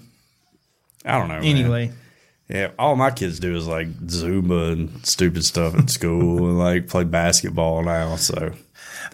[1.05, 1.35] I don't know.
[1.39, 1.43] man.
[1.45, 1.91] anyway,
[2.49, 6.87] Yeah, all my kids do is like Zumba and stupid stuff at school and like
[6.89, 8.17] play basketball now.
[8.17, 8.51] So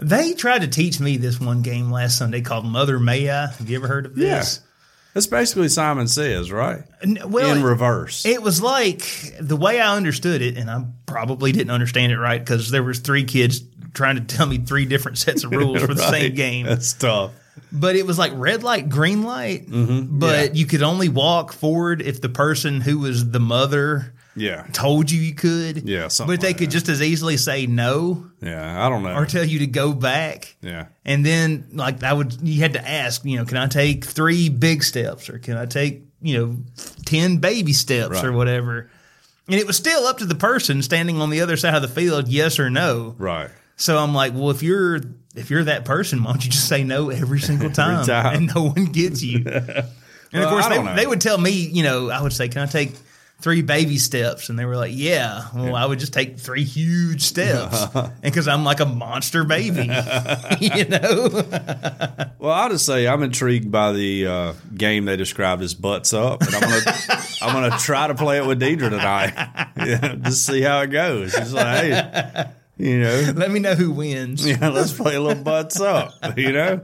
[0.02, 3.48] they tried to teach me this one game last Sunday called Mother May I.
[3.48, 4.58] Have you ever heard of this?
[4.60, 4.68] Yeah.
[5.14, 6.84] that's basically Simon Says, right?
[7.26, 8.26] Well, In reverse.
[8.26, 9.02] It was like
[9.40, 13.00] the way I understood it, and I probably didn't understand it right because there was
[13.00, 13.62] three kids
[13.94, 16.12] trying to tell me three different sets of rules for the Right.
[16.12, 16.66] same game.
[16.66, 17.32] That's tough.
[17.72, 19.68] But it was like red light, green light.
[19.68, 20.18] Mm-hmm.
[20.20, 24.66] But you could only walk forward if the person who was the mother Yeah.
[24.74, 25.88] told you you could.
[25.88, 26.72] Yeah, But they like could that.
[26.72, 28.86] just as easily say no Yeah.
[28.86, 29.14] I don't know.
[29.16, 30.56] or tell you to go back.
[30.62, 30.86] yeah.
[31.06, 34.50] And then like I would you had to ask, you know, can I take three
[34.50, 36.58] big steps or can I take, you know,
[37.06, 38.90] 10 baby steps or whatever.
[39.48, 41.88] And it was still up to the person standing on the other side of the
[41.88, 43.16] field, yes or no.
[43.18, 43.50] Right.
[43.78, 45.00] So I'm like, well, if you're
[45.36, 48.36] if you're that person, why don't you just say no every single time, time.
[48.36, 49.44] and no one gets you?
[50.32, 52.68] And of course, they, they would tell me, you know, I would say, can I
[52.68, 52.92] take
[53.42, 54.50] three baby steps?
[54.50, 55.46] And they were like, yeah.
[55.56, 59.84] Well, I would just take three huge steps, and because I'm like a monster baby,
[60.60, 61.44] you know.
[62.40, 66.42] Well, I'll just say I'm intrigued by the uh, game they described as butts up,
[66.42, 66.98] and I'm gonna
[67.42, 69.34] I'm gonna try to play it with Deidre tonight.
[69.76, 71.34] Yeah, just see how it goes.
[71.34, 72.46] She's like, hey,
[72.78, 74.48] you know, Let me know who wins.
[74.48, 76.14] yeah, let's play a little butts up.
[76.38, 76.82] You know.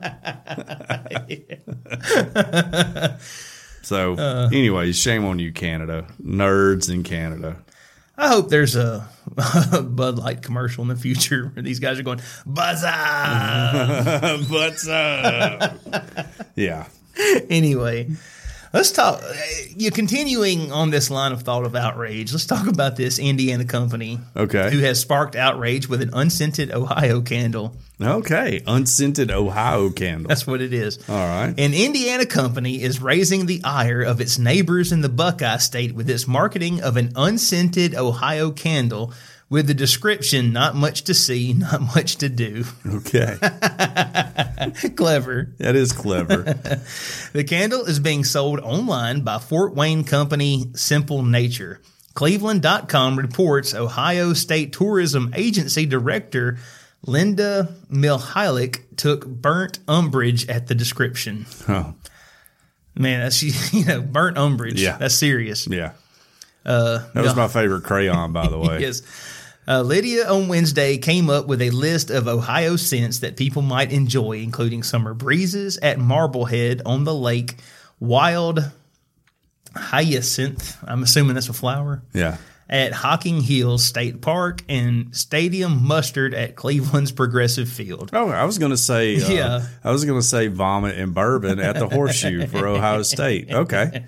[3.85, 4.49] So, uh.
[4.51, 7.57] anyways, shame on you, Canada nerds in Canada.
[8.17, 9.07] I hope there's a
[9.83, 14.49] Bud Light commercial in the future where these guys are going buzz up.
[14.49, 15.77] butts up.
[16.55, 16.87] yeah.
[17.49, 18.09] anyway,
[18.75, 19.21] let's talk.
[19.23, 19.33] Uh,
[19.75, 22.31] you're continuing on this line of thought of outrage.
[22.31, 24.69] Let's talk about this Indiana company Okay.
[24.71, 27.75] who has sparked outrage with an unscented Ohio candle.
[28.01, 28.61] Okay.
[28.67, 30.27] Unscented Ohio candle.
[30.27, 30.99] That's what it is.
[31.09, 31.53] All right.
[31.57, 36.09] An Indiana company is raising the ire of its neighbors in the Buckeye State with
[36.09, 39.13] its marketing of an unscented Ohio candle
[39.49, 42.65] with the description not much to see, not much to do.
[42.85, 43.37] Okay.
[44.95, 45.53] Clever.
[45.59, 46.43] That is clever.
[47.33, 51.81] The candle is being sold online by Fort Wayne company Simple Nature.
[52.13, 56.57] Cleveland.com reports Ohio State Tourism Agency Director
[57.05, 61.45] Linda Milhalik took burnt umbrage at the description.
[61.67, 61.93] Oh,
[62.97, 63.43] Man, that's
[63.73, 64.81] you know burnt umbrage.
[64.81, 64.97] Yeah.
[64.97, 65.67] that's serious.
[65.67, 65.91] yeah.
[66.65, 68.79] Uh, that was my favorite crayon, by the way.
[68.79, 69.01] Yes.
[69.67, 73.91] Uh, Lydia on Wednesday came up with a list of Ohio scents that people might
[73.91, 77.55] enjoy, including summer breezes at Marblehead on the lake,
[77.99, 78.71] wild
[79.75, 80.77] hyacinth.
[80.87, 82.03] I'm assuming that's a flower.
[82.13, 82.37] Yeah.
[82.67, 88.09] At Hocking Hills State Park and Stadium Mustard at Cleveland's Progressive Field.
[88.11, 89.67] Oh, I was going to say, uh, Yeah.
[89.83, 93.51] I was going to say vomit and bourbon at the Horseshoe for Ohio State.
[93.51, 94.05] Okay.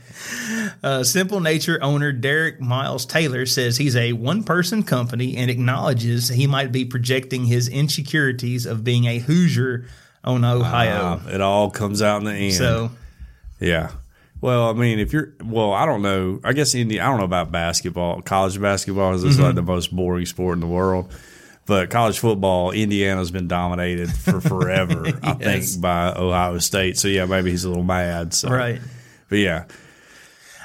[0.84, 6.30] Uh, Simple Nature owner Derek Miles Taylor says he's a one person company and acknowledges
[6.30, 9.86] he might be projecting his insecurities of being a Hoosier
[10.24, 11.22] on Ohio.
[11.26, 12.54] Uh, it all comes out in the end.
[12.56, 12.90] so,
[13.60, 13.92] Yeah.
[14.40, 16.40] Well, I mean, if you're, well, I don't know.
[16.44, 18.22] I guess Indi- I don't know about basketball.
[18.22, 19.56] College basketball is just like mm-hmm.
[19.56, 21.12] the most boring sport in the world.
[21.66, 26.98] But college football, Indiana's been dominated for forever, I think, by Ohio State.
[26.98, 28.34] So, yeah, maybe he's a little mad.
[28.34, 28.50] So.
[28.50, 28.80] right.
[29.28, 29.66] But, yeah.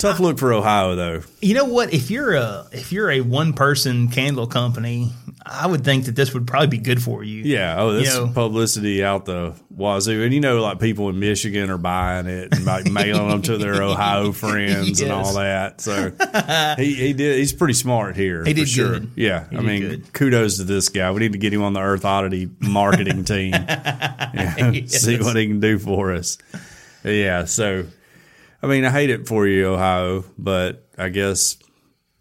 [0.02, 1.22] Tough look for Ohio, though.
[1.40, 1.94] You know what?
[1.94, 5.12] If you're a if you're a one person candle company,
[5.46, 7.42] I would think that this would probably be good for you.
[7.44, 7.76] Yeah.
[7.78, 10.22] Oh, this You know- publicity out the wazoo.
[10.24, 13.58] And, you know, like people in Michigan are buying it and like mailing them to
[13.58, 15.80] their Ohio friends and all that.
[15.80, 16.10] So
[16.78, 18.44] he, he did, he's pretty smart here.
[18.44, 18.88] He did for sure.
[18.98, 19.10] good.
[19.14, 19.48] Yeah.
[19.50, 20.12] He I mean, good.
[20.12, 21.10] kudos to this guy.
[21.12, 23.52] We need to get him on the Earth Oddity marketing team.
[23.52, 26.38] Yeah, See what he can do for us.
[27.04, 27.44] Yeah.
[27.44, 27.84] So,
[28.62, 31.56] I mean, I hate it for you, Ohio, but I guess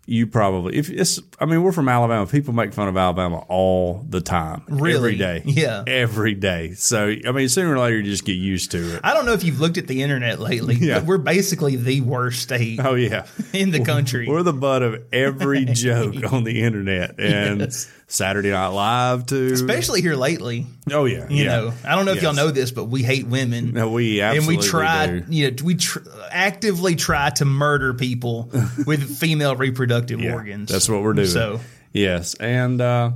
[0.07, 2.25] you probably if it's I mean we're from Alabama.
[2.25, 4.95] People make fun of Alabama all the time, Really?
[4.95, 5.83] every day, Yeah.
[5.85, 6.73] every day.
[6.73, 9.01] So I mean, sooner or later you just get used to it.
[9.03, 10.99] I don't know if you've looked at the internet lately, Yeah.
[10.99, 14.27] but we're basically the worst state Oh yeah, in the country.
[14.27, 17.87] we're the butt of every joke on the internet and Yes.
[18.11, 19.51] Saturday Night Live too.
[19.53, 20.65] Especially here lately.
[20.91, 21.49] oh yeah, You yeah.
[21.49, 23.71] know, I don't know if y'all know this, but we hate women.
[23.73, 25.23] No, we and we try, do.
[25.29, 25.99] you know, we tr-
[26.29, 28.49] actively try to murder people
[28.85, 30.69] with female reproductive Yeah, organs.
[30.69, 31.27] That's what we're doing.
[31.27, 31.61] So,
[31.93, 33.11] yes, and uh,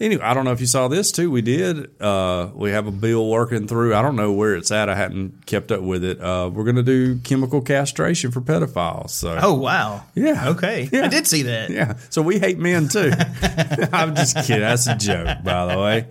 [0.00, 1.30] anyway, I don't know if you saw this too.
[1.30, 2.00] We did.
[2.00, 3.94] Uh, we have a bill working through.
[3.94, 4.88] I don't know where it's at.
[4.88, 6.20] I hadn't kept up with it.
[6.20, 9.10] Uh, we're going to do chemical castration for pedophiles.
[9.10, 10.48] So oh wow, Yeah.
[10.50, 11.04] okay, Yeah.
[11.04, 11.70] I did see that.
[11.70, 13.12] yeah, so we hate men too.
[13.92, 14.60] I'm just kidding.
[14.60, 16.06] That's a joke, by the way.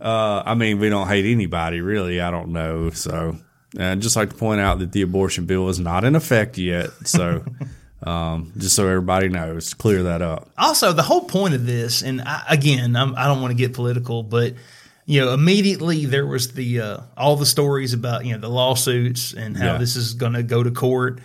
[0.00, 2.20] Uh, I mean, we don't hate anybody really.
[2.20, 2.90] I don't know.
[2.90, 3.36] So,
[3.74, 6.58] and I'd just like to point out that the abortion bill is not in effect
[6.58, 6.90] yet.
[7.04, 7.44] So.
[8.04, 10.48] Um, just so everybody knows, to clear that up.
[10.58, 13.74] Also, the whole point of this, and I, again, I'm, I don't want to get
[13.74, 14.54] political, but
[15.06, 19.32] you know, immediately there was the uh, all the stories about you know the lawsuits
[19.34, 19.78] and how Yeah.
[19.78, 21.20] this is going to go to court.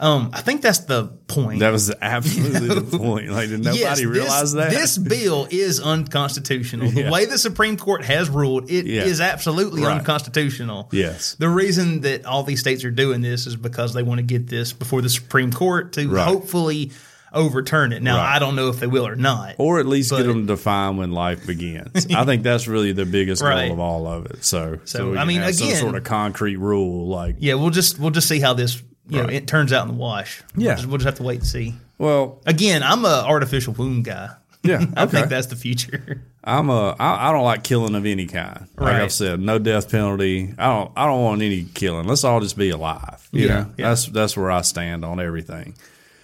[0.00, 1.60] Um, I think that's the point.
[1.60, 3.28] That was absolutely the point.
[3.28, 4.70] Like, did nobody Yes, this- realize that?
[4.70, 6.90] This bill is unconstitutional.
[6.92, 7.04] Yeah.
[7.04, 9.26] The way the Supreme Court has ruled, it is Yeah.
[9.26, 9.98] absolutely Right.
[9.98, 10.88] unconstitutional.
[10.92, 11.36] Yes.
[11.38, 14.48] The reason that all these states are doing this is because they want to get
[14.48, 16.26] this before the Supreme Court to Right.
[16.26, 16.92] hopefully
[17.32, 18.02] overturn it.
[18.02, 18.36] Now, Right.
[18.36, 19.54] I don't know if they will or not.
[19.58, 22.06] or at least get them to define when life begins.
[22.14, 23.66] I think that's really the biggest Right.
[23.68, 24.44] goal of all of it.
[24.44, 27.98] So, so, we I mean, have some sort of concrete rule, like, yeah, we'll just
[28.00, 30.42] we'll just see how this you know it turns out in the wash.
[30.56, 30.68] Yeah.
[30.68, 31.74] we'll just, we'll just have to wait and see.
[31.98, 34.30] well, Again, I'm a artificial womb guy.
[34.62, 35.12] yeah, I okay.
[35.12, 36.22] think that's the future.
[36.42, 38.66] I'm a, I, I don't like killing of any kind.
[38.78, 39.02] Like Right.
[39.02, 40.54] I've said, no death penalty.
[40.58, 42.06] I don't, I don't want any killing.
[42.06, 43.28] Let's all just be alive.
[43.32, 43.88] You Yeah, know, yeah.
[43.90, 45.74] that's that's where I stand on everything.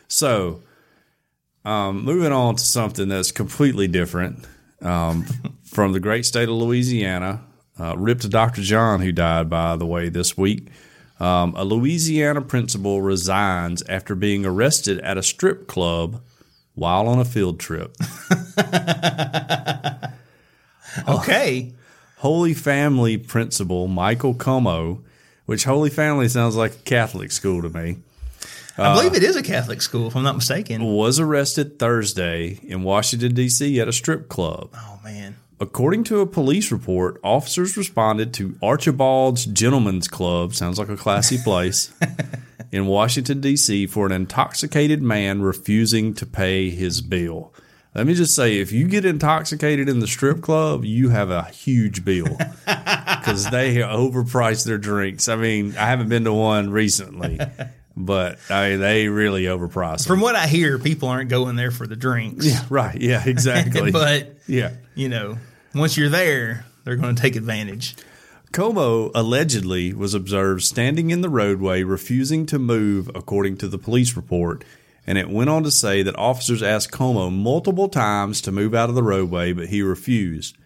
[0.09, 0.63] So,
[1.65, 4.47] um, moving on to something that's completely different
[4.81, 5.25] um,
[5.65, 7.43] from the great state of Louisiana.
[7.79, 8.63] Uh, rip to Dr.
[8.63, 10.69] John, who died, by the way, this week.
[11.19, 16.21] Um, a Louisiana principal resigns after being arrested at a strip club
[16.75, 17.97] while on a field trip.
[21.09, 21.73] Okay.
[22.19, 25.03] Holy Family principal Michael Como,
[25.45, 27.99] which Holy Family sounds like a Catholic school to me,
[28.79, 30.83] I believe it is a Catholic school, if I'm not mistaken.
[30.85, 33.81] was arrested Thursday in Washington, D.C.
[33.81, 34.71] at a strip club.
[34.75, 35.37] Oh man.
[35.59, 41.39] According to a police report, officers responded to Archibald's Gentlemen's Club, sounds like a classy
[41.39, 41.95] place,
[42.73, 43.87] in Washington, D.C.
[43.87, 47.55] for an intoxicated man refusing to pay his bill.
[47.95, 51.45] Let me just say, if you get intoxicated in the strip club, you have a
[51.45, 52.37] huge bill
[52.67, 55.27] because they overprice their drinks.
[55.27, 57.41] I mean, I haven't been to one recently,
[57.97, 60.15] but I mean, they really overprice them.
[60.17, 62.47] From what I hear, people aren't going there for the drinks.
[62.47, 63.01] Yeah, right.
[63.01, 63.91] Yeah, exactly.
[63.91, 64.73] but yeah.
[64.95, 65.39] you know,
[65.75, 67.97] once you're there, they're going to take advantage.
[68.53, 74.17] Como allegedly was observed standing in the roadway refusing to move, according to the police
[74.17, 74.65] report.
[75.07, 78.89] And it went on to say that officers asked Como multiple times to move out
[78.89, 80.57] of the roadway, but he refused.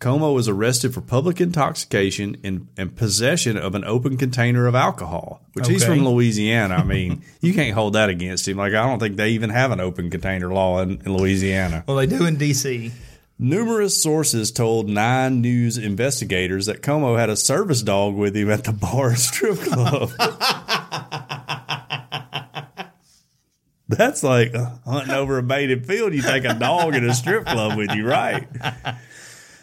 [0.00, 5.42] Como was arrested for public intoxication and, and possession of an open container of alcohol,
[5.52, 6.76] which he's from Louisiana.
[6.76, 8.56] I mean, you can't hold that against him.
[8.56, 11.84] Like, I don't think they even have an open container law in, in Louisiana.
[11.86, 12.92] Well, they do in D.C.
[13.38, 18.64] Numerous sources told Nine News investigators that Como had a service dog with him at
[18.64, 20.12] the bar strip club.
[23.88, 26.14] That's like uh, hunting over a baited field.
[26.14, 28.46] You take a dog in a strip club with you, right?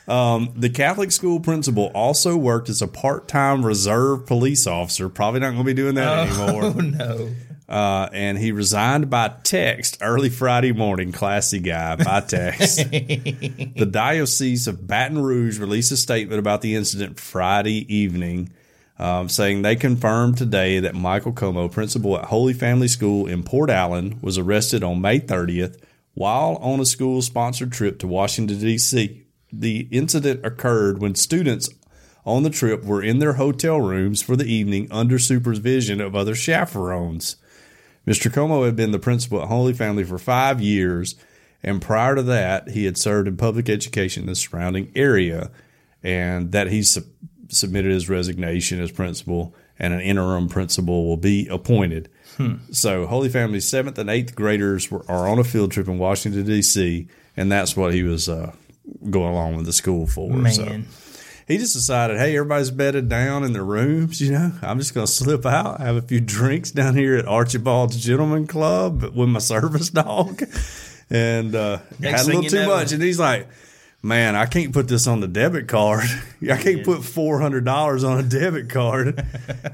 [0.08, 5.10] Um, the Catholic school principal also worked as a part-time reserve police officer.
[5.10, 6.64] Probably not going to be doing that anymore.
[6.64, 7.30] Oh no.
[7.68, 11.12] Uh, and he resigned by text early Friday morning.
[11.12, 12.78] Classy guy by text.
[12.90, 18.54] the Diocese of Baton Rouge released a statement about the incident Friday evening,
[18.98, 23.70] um, saying they confirmed today that Michael Como, principal at Holy Family School in Port
[23.70, 25.78] Allen, was arrested on May 30th
[26.14, 29.27] while on a school sponsored trip to Washington, D.C.
[29.52, 31.70] The incident occurred when students
[32.26, 36.36] on the trip were in their hotel rooms for the evening under supervision of other
[36.36, 37.38] chaperones.
[38.06, 38.32] Mr.
[38.32, 41.16] Como had been the principal at Holy Family for five years,
[41.64, 45.52] and prior to that, he had served in public education in the surrounding area,
[46.04, 47.06] and that he sub-
[47.50, 52.10] submitted his resignation as principal, and an interim principal will be appointed.
[52.72, 56.46] So, Holy Family's seventh and eighth graders were, are on a field trip in Washington,
[56.46, 58.54] D.C., and that's what he was uh,
[59.10, 60.30] going along with the school for.
[60.50, 60.88] So Man.
[61.48, 64.22] he just decided, hey, everybody's bedded down in their rooms.
[64.22, 67.26] You know, I'm just going to slip out, have a few drinks down here at
[67.26, 70.42] Archibald's Gentleman Club with my service dog,
[71.10, 72.92] and uh, had a little too know- much.
[72.92, 73.48] And he's like,
[74.02, 76.06] man, I can't put this on the debit card.
[76.42, 79.26] I can't put four hundred dollars on a debit card.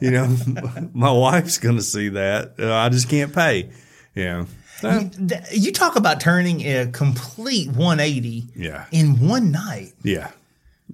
[0.01, 0.35] you know,
[0.93, 2.53] my wife's going to see that.
[2.59, 3.69] Uh, I just can't pay.
[4.15, 4.45] Yeah.
[4.83, 8.85] Th- You talk about turning a complete 180 Yeah.
[8.91, 9.93] in one night.
[10.03, 10.31] yeah.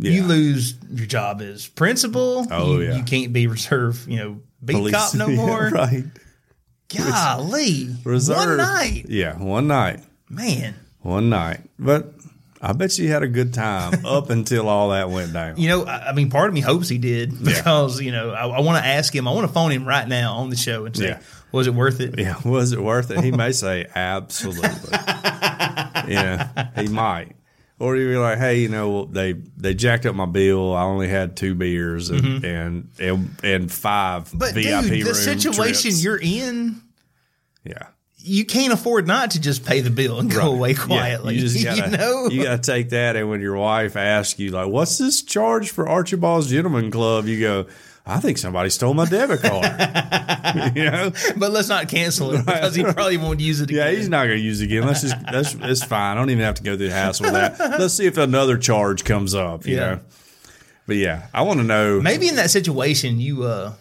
[0.02, 0.12] Yeah.
[0.12, 2.48] You lose your job as principal.
[2.52, 2.96] Oh, you, yeah.
[2.98, 5.70] You can't be reserve, you know, beat Police- cop no Yeah, more.
[5.70, 6.04] right.
[6.96, 7.96] Golly.
[8.04, 8.38] Reserve.
[8.38, 9.06] One night.
[9.10, 9.38] Yeah.
[9.38, 10.00] One night.
[10.30, 10.76] Man.
[11.02, 11.62] one night.
[11.78, 12.14] But
[12.62, 15.58] I bet you had a good time up until all that went down.
[15.58, 18.48] You know, I, I mean, part of me hopes he did because, you know, I,
[18.48, 20.86] I want to ask him, I want to phone him right now on the show
[20.86, 21.20] and say, Yeah.
[21.52, 22.18] Was it worth it?
[22.20, 23.22] Yeah, was it worth it?
[23.24, 24.70] He may say absolutely.
[26.08, 27.36] yeah, he might.
[27.80, 30.76] Or he'd be like, "Hey, you know, they they jacked up my bill.
[30.76, 34.38] I only had two beers and and, and and five Mm-hmm.
[34.38, 36.04] But VIP dude, the situation trips.
[36.04, 36.82] you're in,
[37.64, 37.88] yeah
[38.22, 41.36] you can't afford not to just pay the bill and go away Yeah, quietly.
[41.40, 42.28] you just gotta, you know?
[42.30, 43.16] you gotta take that.
[43.16, 47.40] And when your wife asks you, like, "What's this charge for Archibald's Gentleman Club?" You
[47.40, 47.66] go,
[48.10, 49.66] "I think somebody stole my debit card."
[50.76, 51.12] you know.
[51.38, 53.78] but let's not cancel it because he probably won't use it Again.
[53.78, 54.86] Yeah, he's not going to use it again.
[54.86, 56.18] Let's just that's it's fine.
[56.18, 57.60] I don't even have to go through the hassle of that.
[57.80, 59.66] Let's see if another charge comes up.
[59.66, 59.80] You Yeah.
[59.96, 60.00] know,
[60.88, 62.02] but yeah, I want to know.
[62.02, 63.74] Maybe in that situation, you uh,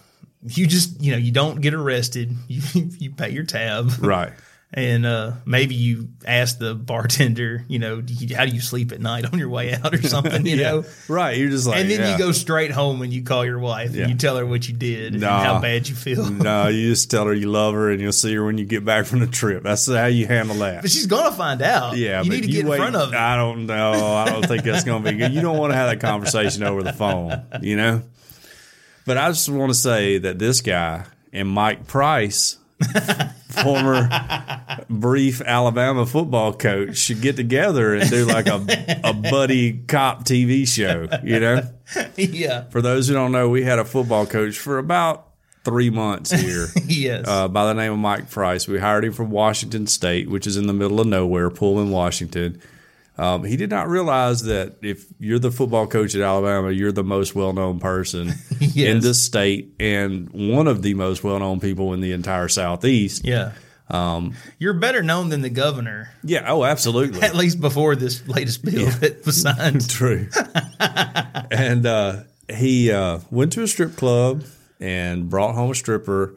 [0.47, 2.35] you just you know you don't get arrested.
[2.49, 2.62] You
[2.99, 4.33] you pay your tab, Right.
[4.74, 8.92] And uh, maybe you ask the bartender, you know, do you, how do you sleep
[8.92, 10.70] at night on your way out or something, you yeah.
[10.72, 10.84] know.
[11.08, 11.38] Right.
[11.38, 12.12] You're just like, And then yeah.
[12.12, 14.02] you go straight home and you call your wife Yeah.
[14.02, 16.28] and you tell her what you did and how bad you feel.
[16.30, 18.84] no, you just tell her you love her, and you'll see her when you get
[18.84, 19.62] back from the trip.
[19.62, 20.82] That's how you handle that.
[20.82, 21.96] But she's gonna find out.
[21.96, 23.16] Yeah, you need to get wait, in front of it.
[23.16, 23.92] I don't know.
[24.16, 25.32] I don't think that's going to be good.
[25.32, 28.02] You don't want to have that conversation over the phone, you know.
[29.06, 32.58] But I just want to say that this guy and Mike Price,
[33.49, 34.09] former
[34.90, 40.66] brief Alabama football coach, should get together and do like a a buddy cop TV
[40.66, 41.09] show.
[41.22, 41.62] You know,
[42.16, 42.68] yeah.
[42.70, 45.26] for those who don't know, we had a football coach for about
[45.64, 47.26] three months here Yes.
[47.28, 48.66] uh, by the name of Mike Price.
[48.66, 52.61] We hired him from Washington State, which is in the middle of nowhere, Pullman, Washington.
[53.18, 57.02] Um, he did not realize that if you're the football coach at Alabama, you're the
[57.02, 58.28] most well known person
[58.60, 59.02] in Yes.
[59.02, 63.24] this state and one of the most well known people in the entire Southeast.
[63.24, 63.52] yeah.
[63.90, 67.22] Um, You're better known than the governor, Yeah, oh, absolutely.
[67.22, 69.88] at least before this latest bill that was signed.
[69.98, 70.28] True.
[71.50, 72.20] and uh,
[72.52, 74.44] he uh, went to a strip club
[74.78, 76.34] and brought home a stripper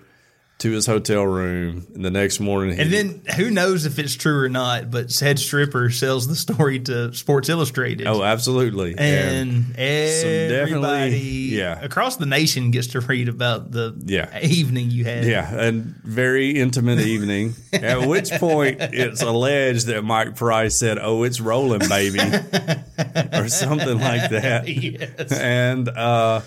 [0.62, 1.86] to his hotel room.
[1.96, 5.12] And the next morning, he, And then who knows if it's true or not, but
[5.12, 8.08] said stripper sells the story to Sports Illustrated.
[8.08, 8.96] oh, absolutely.
[8.98, 11.18] and definitely- everybody
[11.54, 11.80] yeah.
[11.82, 14.40] across the nation gets to read about the Yeah.
[14.42, 15.26] evening you had.
[15.26, 17.54] Yeah, and very intimate evening.
[17.74, 22.20] At which point it's alleged that Mike Price said, "Oh, it's rolling, baby,"
[23.34, 24.68] or something like that.
[24.68, 25.32] Yes.
[25.32, 26.42] And uh,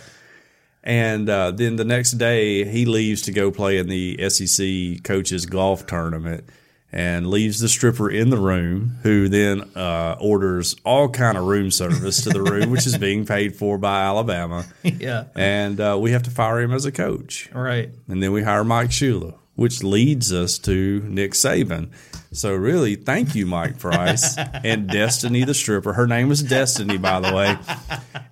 [0.85, 5.47] and uh, then the next day he leaves to go play in the SEC coaches
[5.47, 6.45] golf tournament.
[6.97, 11.72] And leaves the stripper in the room, who then uh, orders all kind of room
[11.72, 14.64] service to the room, which is being paid for by Alabama.
[14.85, 15.24] yeah.
[15.35, 17.51] And uh, we have to fire him as a coach.
[17.53, 17.91] Right.
[18.07, 19.35] And then we hire Mike Shula.
[19.57, 21.91] Which leads us to Nick Saban.
[22.33, 25.93] So really, thank you, Mike Price and Destiny the stripper.
[25.93, 27.57] Her name was Destiny, by the way,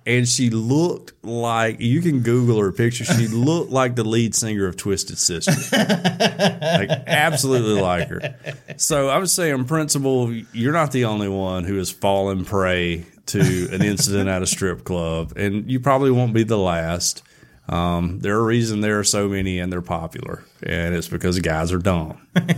[0.05, 3.05] and she looked like you can Google her picture.
[3.05, 8.35] She looked like the lead singer of Twisted Sister, like absolutely like her.
[8.75, 13.69] So I was saying, principle, you're not the only one who has fallen prey to
[13.71, 17.23] an incident at a strip club, and you probably won't be the last.
[17.69, 21.39] Um, there are a reason there are so many and they're popular, and it's because
[21.39, 22.27] guys are dumb.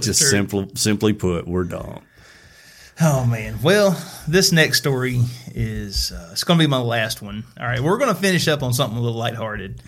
[0.00, 2.02] Just simple, simply put, we're dumb.
[3.00, 3.60] Oh man.
[3.62, 5.20] Well, this next story
[5.54, 7.44] is uh, it's going to be my last one.
[7.60, 9.80] All right, we're going to finish up on something a little lighthearted.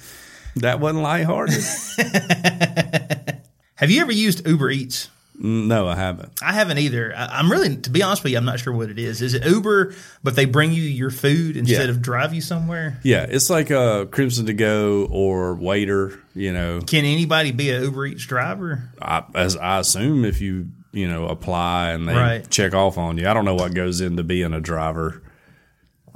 [0.56, 1.54] That wasn't lighthearted.
[3.76, 5.08] Have you ever used Uber Eats?
[5.42, 6.32] No, I haven't.
[6.42, 7.14] I haven't either.
[7.16, 9.22] I, I'm really, to be honest with you, I'm not sure what it is.
[9.22, 11.90] Is it Uber, but they bring you your food instead Yeah.
[11.90, 13.00] of drive you somewhere?
[13.02, 16.20] Yeah, it's like a Crimson to Go or Waiter.
[16.34, 18.90] You know, Can anybody be a Uber Eats driver?
[19.00, 22.50] I, as I assume if you you know apply and they Right.
[22.50, 23.26] check off on you.
[23.28, 25.22] I don't know what goes into being a driver.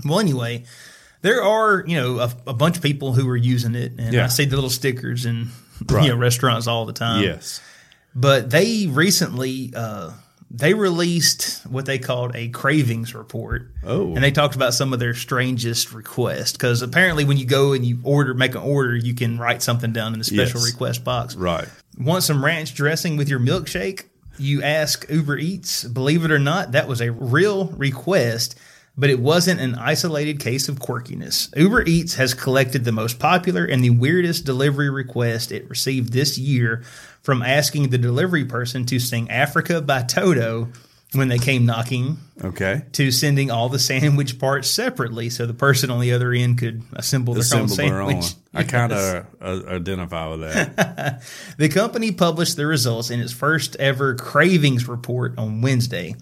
[0.05, 0.64] Well, anyway,
[1.22, 4.25] there are you know a, a bunch of people who are using it, and Yeah.
[4.25, 5.49] I see the little stickers in
[5.89, 6.05] Right.
[6.05, 7.22] you know restaurants all the time.
[7.22, 7.61] yes.
[8.15, 10.12] But they recently uh,
[10.51, 13.71] they released what they called a cravings report.
[13.83, 14.15] Oh.
[14.15, 17.85] and they talked about some of their strangest requests because apparently when you go and
[17.85, 20.73] you order make an order, you can write something down in the special Yes.
[20.73, 21.35] request box.
[21.35, 21.69] Right.
[21.99, 24.05] Want some ranch dressing with your milkshake?
[24.39, 25.85] You ask Uber Eats.
[25.85, 28.57] Believe it or not, that was a real request,
[28.97, 31.55] but it wasn't an isolated case of quirkiness.
[31.57, 36.38] Uber Eats has collected the most popular and the weirdest delivery request it received this
[36.38, 36.82] year
[37.22, 40.68] from asking the delivery person to sing Africa by Toto
[41.12, 42.82] when they came knocking Okay.
[42.92, 46.82] to sending all the sandwich parts separately so the person on the other end could
[46.92, 48.20] assemble their own their own.
[48.22, 48.34] sandwich.
[48.53, 51.22] I kind of uh, identify with that.
[51.57, 56.16] The company published the results in its first ever cravings report on Wednesday.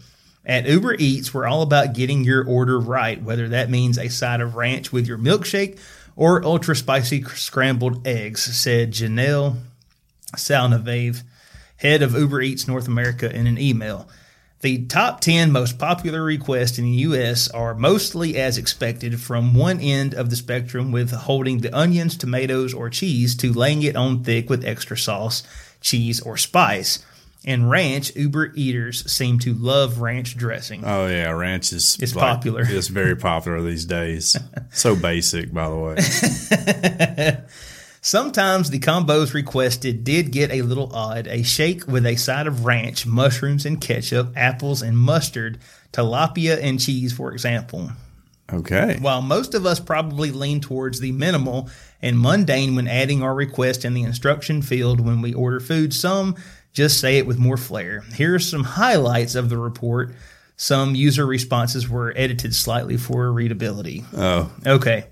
[0.45, 4.41] At Uber Eats, we're all about getting your order right, whether that means a side
[4.41, 5.79] of ranch with your milkshake
[6.17, 9.59] or ultra spicy scrambled eggs, said Janelle
[10.37, 11.23] Sallenave,
[11.77, 14.09] head of Uber Eats North America, in an email.
[14.63, 17.49] The top 10 most popular requests in the U.S.
[17.51, 22.73] are mostly as expected from one end of the spectrum with holding the onions, tomatoes,
[22.73, 25.43] or cheese to laying it on thick with extra sauce,
[25.81, 27.05] cheese, or spice.
[27.45, 30.85] And ranch, Uber eaters seem to love ranch dressing.
[30.85, 32.65] Oh yeah, ranch is It's popular.
[32.65, 34.37] It's very popular these days.
[34.73, 37.39] so basic, by the way.
[38.05, 41.29] Sometimes the combos requested did get a little odd.
[41.29, 45.59] A shake with a side of ranch, mushrooms and ketchup, apples and mustard,
[45.93, 47.91] tilapia and cheese, for example.
[48.53, 48.99] Okay.
[49.01, 51.71] While most of us probably lean towards the minimal
[52.03, 56.35] and mundane when adding our request in the instruction field when we order food, some
[56.73, 58.03] just say it with more flair.
[58.15, 60.15] Here are some highlights of the report.
[60.57, 64.05] Some user responses were edited slightly for readability.
[64.17, 65.07] Oh, Okay.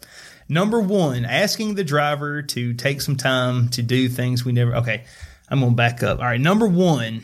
[0.48, 4.74] Number one, asking the driver to take some time to do things we never.
[4.76, 5.04] Okay.
[5.48, 6.18] I'm going to back up.
[6.18, 6.40] All right.
[6.40, 7.22] Number one,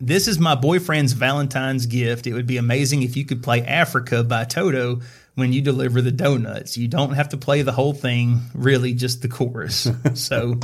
[0.00, 2.26] this is my boyfriend's Valentine's gift.
[2.28, 5.00] It would be amazing if you could play Africa by Toto
[5.34, 6.76] when you deliver the donuts.
[6.76, 9.88] You don't have to play the whole thing, really, just the chorus.
[10.14, 10.60] so,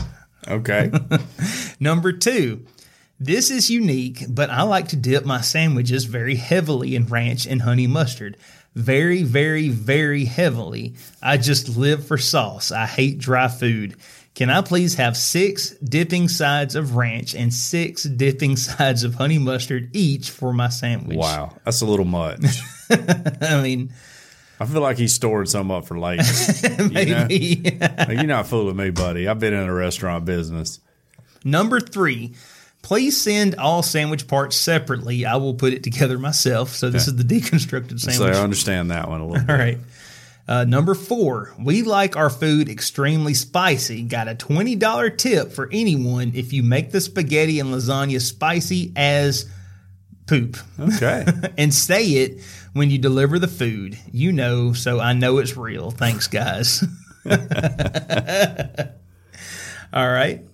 [0.48, 0.90] okay.
[1.80, 2.64] number two,
[3.20, 7.62] this is unique, but I like to dip my sandwiches very heavily in ranch and
[7.62, 8.36] honey mustard.
[8.74, 10.94] Very, very, very heavily.
[11.20, 12.70] I just live for sauce.
[12.70, 13.96] I hate dry food.
[14.36, 19.38] Can I please have six dipping sides of ranch and six dipping sides of honey
[19.38, 21.18] mustard each for my sandwich?
[21.18, 22.44] wow, that's a little much.
[22.90, 23.92] I mean,
[24.60, 26.24] I feel like he's storing some up for later.
[26.90, 27.78] maybe.
[27.80, 29.28] Like, you're not fooling me, buddy.
[29.28, 30.80] I've been in a restaurant business.
[31.44, 32.34] Number three,
[32.82, 35.24] please send all sandwich parts separately.
[35.24, 36.70] I will put it together myself.
[36.70, 38.34] So this is the deconstructed sandwich.
[38.34, 38.40] So.
[38.40, 39.50] I understand that one a little bit.
[39.50, 39.78] All right.
[40.48, 44.02] Uh, number four, we like our food extremely spicy.
[44.02, 49.48] Got a $20 tip for anyone if you make the spaghetti and lasagna spicy as
[50.28, 50.56] poop.
[50.78, 51.26] Okay.
[51.58, 52.40] and say it
[52.74, 53.98] when you deliver the food.
[54.12, 55.90] You know, so I know it's real.
[55.90, 56.84] Thanks, guys.
[59.92, 60.44] All right.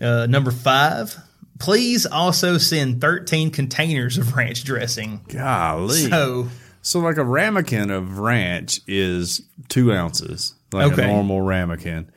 [0.00, 1.16] Uh, number five,
[1.58, 5.20] please also send 13 containers of ranch dressing.
[5.28, 6.08] Golly.
[6.10, 6.48] So,
[6.82, 11.04] So, like a ramekin of ranch is two ounces, like Okay.
[11.04, 12.10] a normal ramekin.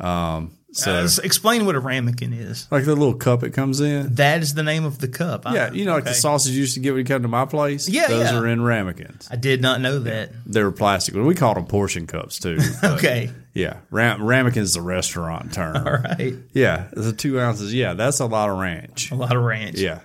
[0.00, 2.66] Um, So, Uh, explain what a ramekin is.
[2.70, 4.14] like the little cup it comes in.
[4.16, 5.44] That is the name of the cup.
[5.46, 6.18] I- Yeah, you know, like the okay.
[6.18, 7.88] sausage you used to get when you come to my place.
[7.88, 8.38] Yeah, those yeah.
[8.38, 9.26] are in ramekins.
[9.30, 10.30] I did not know that.
[10.44, 11.14] They were plastic.
[11.14, 12.58] We called them portion cups too.
[12.84, 13.30] Okay.
[13.54, 15.74] Yeah, Ram- ramekin is the restaurant term.
[15.86, 16.34] All right.
[16.52, 17.72] Yeah, the two ounces.
[17.74, 19.10] Yeah, that's a lot of ranch.
[19.10, 19.78] A lot of ranch.
[19.78, 20.00] Yeah.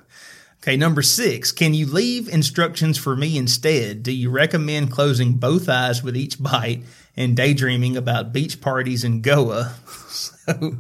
[0.64, 1.51] Okay, number six.
[1.51, 4.01] Can you leave instructions for me instead?
[4.01, 6.84] Do you recommend closing both eyes with each bite
[7.16, 9.74] and daydreaming about beach parties in Goa?
[10.07, 10.76] So,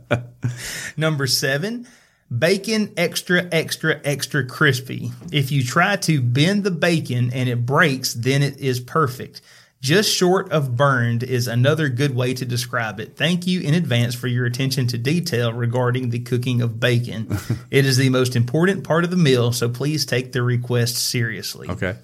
[0.96, 1.86] number seven.
[2.36, 5.10] Bacon extra, extra, extra crispy.
[5.32, 9.40] If you try to bend the bacon and it breaks, then it is perfect.
[9.80, 13.16] Just short of burned is another good way to describe it.
[13.16, 17.26] Thank you in advance for your attention to detail regarding the cooking of bacon.
[17.70, 21.68] it is the most important part of the meal, so please take the request seriously.
[21.68, 21.96] Okay.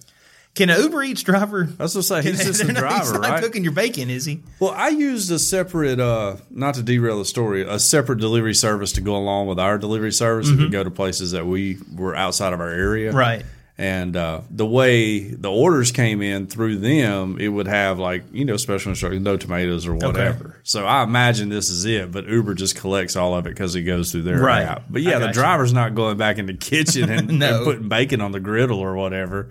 [0.56, 1.64] Can an Uber Eats driver?
[1.64, 2.30] That's what I say.
[2.30, 3.42] He's just a he's driver, not right?
[3.42, 4.40] cooking your bacon, is he?
[4.58, 8.92] Well, I used a separate, uh, not to derail the story, a separate delivery service
[8.92, 12.16] to go along with our delivery service and to go to places that we were
[12.16, 13.10] outside of our area.
[13.10, 13.18] Mm-hmm.
[13.18, 13.44] Right.
[13.78, 18.46] And uh, the way the orders came in through them, it would have like, you
[18.46, 20.58] know, special instructions, no tomatoes or whatever.
[20.62, 23.82] So I imagine this is it, but Uber just collects all of it because it
[23.82, 24.62] goes through their Right.
[24.62, 24.84] app.
[24.88, 25.32] But yeah, the got you.
[25.34, 27.56] driver's not going back in the kitchen and, No.
[27.56, 29.50] and putting bacon on the griddle or whatever.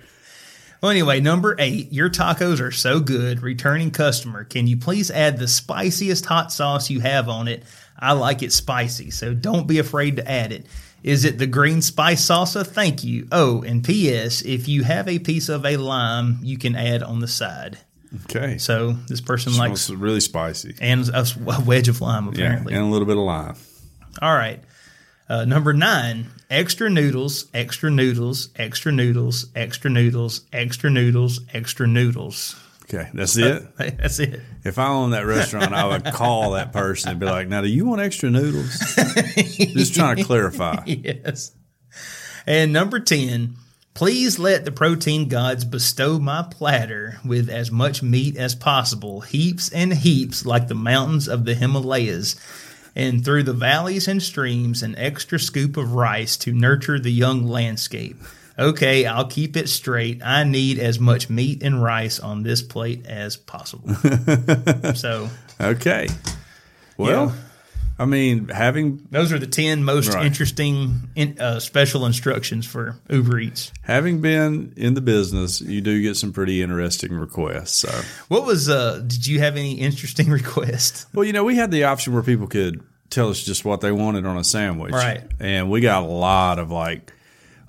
[0.85, 3.41] Well, anyway, number eight, your tacos are so good.
[3.41, 7.63] Returning customer, can you please add the spiciest hot sauce you have on it?
[7.97, 10.67] I like it spicy, so don't be afraid to add it.
[11.01, 12.63] Is it the green spice salsa?
[12.63, 13.27] Thank you.
[13.31, 14.43] Oh, and P.S.
[14.43, 17.79] If you have a piece of a lime, you can add on the side.
[18.25, 18.59] Okay.
[18.59, 20.75] So this person Smells likes really spicy.
[20.79, 21.25] and a
[21.65, 22.31] wedge of lime Yeah.
[22.31, 22.73] apparently.
[22.75, 23.55] And a little bit of lime.
[24.21, 24.63] All right.
[25.27, 32.55] Uh, number nine, extra noodles, extra noodles, extra noodles, extra noodles, extra noodles, extra noodles.
[32.83, 33.09] Okay.
[33.13, 33.75] That's it.
[33.77, 34.41] That's it.
[34.63, 37.67] If I owned that restaurant, I would call that person and be like, "Now, do
[37.67, 40.83] you want extra noodles?" Just trying to clarify.
[40.85, 41.51] Yes.
[42.45, 43.55] And number 10,
[43.95, 49.69] please let the protein gods bestow my platter with as much meat as possible, heaps
[49.71, 52.35] and heaps like the mountains of the Himalayas.
[52.95, 57.45] And through the valleys and streams, an extra scoop of rice to nurture the young
[57.45, 58.17] landscape.
[58.57, 60.21] Okay, I'll keep it straight.
[60.23, 63.93] I need as much meat and rice on this plate as possible.
[64.95, 65.29] so,
[65.59, 66.07] Okay.
[66.97, 67.44] Well, Yeah.
[67.97, 70.25] I mean, having those are the 10 most Right.
[70.25, 73.71] interesting in, uh, special instructions for Uber Eats.
[73.83, 77.77] having been in the business, you do get some pretty interesting requests.
[77.77, 81.05] So, What was uh did you have any interesting requests?
[81.13, 83.91] well, you know, we had the option where people could tell us just what they
[83.93, 85.21] wanted on a sandwich, Right.
[85.39, 87.13] And we got a lot of like,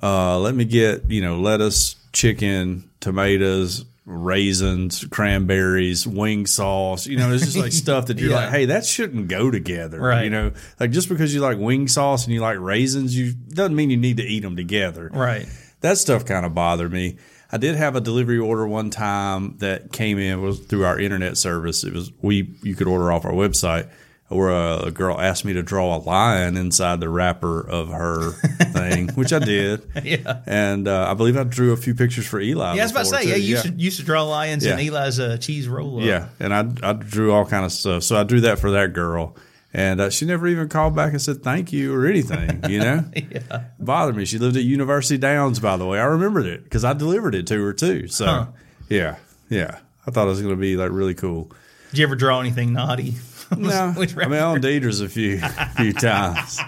[0.03, 3.85] uh, let me get you know lettuce, chicken, tomatoes.
[4.07, 7.07] Raisins, cranberries, wing sauce.
[7.07, 8.37] You know, it's just like stuff that you're Yeah.
[8.37, 10.01] like, hey, that shouldn't go together.
[10.01, 10.25] Right.
[10.25, 13.75] You know, like just because you like wing sauce and you like raisins, you doesn't
[13.75, 15.11] mean you need to eat them together.
[15.13, 15.47] Right.
[15.81, 17.17] That stuff kind of bothered me.
[17.51, 21.37] I did have a delivery order one time that came in was through our internet
[21.37, 21.85] service.
[21.85, 23.89] It was we you could order off our website.
[24.29, 28.33] Where a, girl asked me to draw a lion inside the wrapper of her
[28.73, 29.89] thing, which I did.
[30.03, 30.41] Yeah.
[30.47, 32.75] And uh, I believe I drew a few pictures for Eli.
[32.75, 33.41] Yeah, I was about to say, yeah, too.
[33.43, 36.03] you used to used to draw lions in Eli's uh, cheese roll.
[36.03, 38.03] Yeah, and I I drew all kind of stuff.
[38.03, 39.37] So I drew that for that girl,
[39.73, 42.65] and uh, she never even called back and said thank you or anything.
[42.69, 43.63] You know, Yeah.
[43.79, 44.25] bothered me.
[44.25, 46.01] She lived at University Downs, by the way.
[46.01, 48.09] I remembered it because I delivered it to her too.
[48.09, 48.47] So Huh.
[48.89, 49.17] yeah,
[49.51, 51.53] yeah, I thought it was going to be like really cool.
[51.91, 53.15] Did you ever draw anything naughty?
[53.57, 55.41] No, Which I mean I owned Deidre's a few
[55.77, 56.59] few times.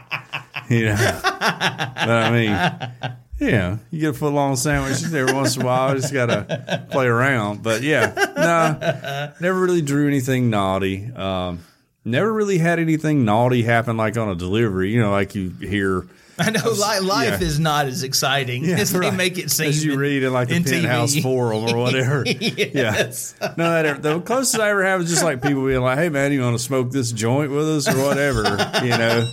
[0.69, 3.17] You know, but I mean.
[3.41, 5.95] Yeah, you get a foot long sandwich every once in a while.
[5.95, 11.09] Just gotta play around, but yeah, no, never really drew anything naughty.
[11.15, 11.61] Um,
[12.05, 14.91] never really had anything naughty happen like on a delivery.
[14.91, 16.05] You know, like you hear
[16.39, 17.47] I know li- life yeah.
[17.47, 19.15] is not as exciting as they right.
[19.15, 19.69] make it seem.
[19.69, 21.23] as you in- read in like a in penthouse TV.
[21.23, 22.25] forum or whatever.
[22.39, 23.35] Yes.
[23.41, 25.99] Yeah, no, that ever, the closest I ever have is just like people being like,
[25.99, 28.43] "Hey, man, you want to smoke this joint with us or whatever?"
[28.85, 29.31] you know,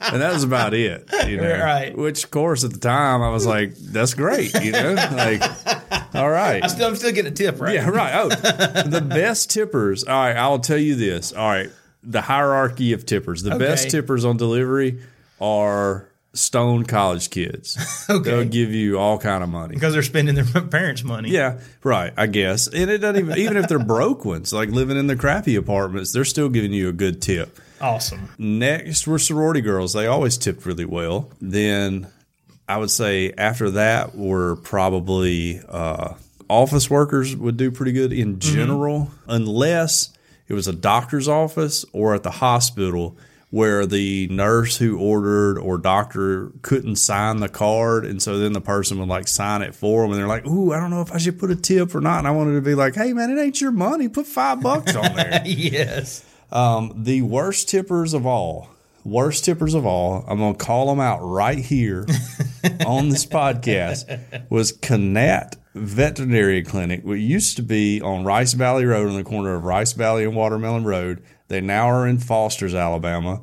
[0.00, 1.08] and that was about it.
[1.26, 1.96] You know, Right.
[1.96, 5.42] Which, of course, at the time I was like, "That's great," you know, like,
[6.14, 6.68] all right.
[6.70, 7.74] Still, I'm still getting a tip, right?
[7.74, 8.12] Yeah, right.
[8.14, 10.04] Oh, the best tippers.
[10.04, 11.32] All right, I'll tell you this.
[11.32, 11.70] All right,
[12.02, 13.42] the hierarchy of tippers.
[13.42, 15.00] The best tippers on delivery
[15.40, 17.78] are stone college kids.
[18.10, 18.30] Okay.
[18.30, 19.74] They'll give you all kind of money.
[19.74, 21.30] Because they're spending their parents' money.
[21.30, 22.12] Yeah, right.
[22.16, 25.16] I guess, and it doesn't even even if they're broke ones, like living in the
[25.16, 27.58] crappy apartments, they're still giving you a good tip.
[27.80, 28.28] Awesome.
[28.38, 29.92] Next were sorority girls.
[29.92, 31.30] They always tipped really well.
[31.40, 32.08] Then
[32.68, 36.14] I would say after that were probably uh,
[36.48, 40.12] office workers would do pretty good in general, unless
[40.48, 43.16] it was a doctor's office or at the hospital
[43.52, 48.06] where the nurse who ordered or doctor couldn't sign the card.
[48.06, 50.12] And so then the person would like sign it for them.
[50.12, 52.20] And they're like, Ooh, I don't know if I should put a tip or not.
[52.20, 54.08] And I wanted to be like, Hey, man, it ain't your money.
[54.08, 55.42] Put five bucks on there.
[55.46, 56.24] yes.
[56.50, 58.70] um, the worst tippers of all,
[59.04, 62.06] worst tippers of all, I'm going to call them out right here
[62.86, 69.08] on this podcast, was Canat Veterinary Clinic, which used to be on Rice Valley Road
[69.08, 71.22] on the corner of Rice Valley and Watermelon Road.
[71.52, 73.42] They now are in Foster's, Alabama.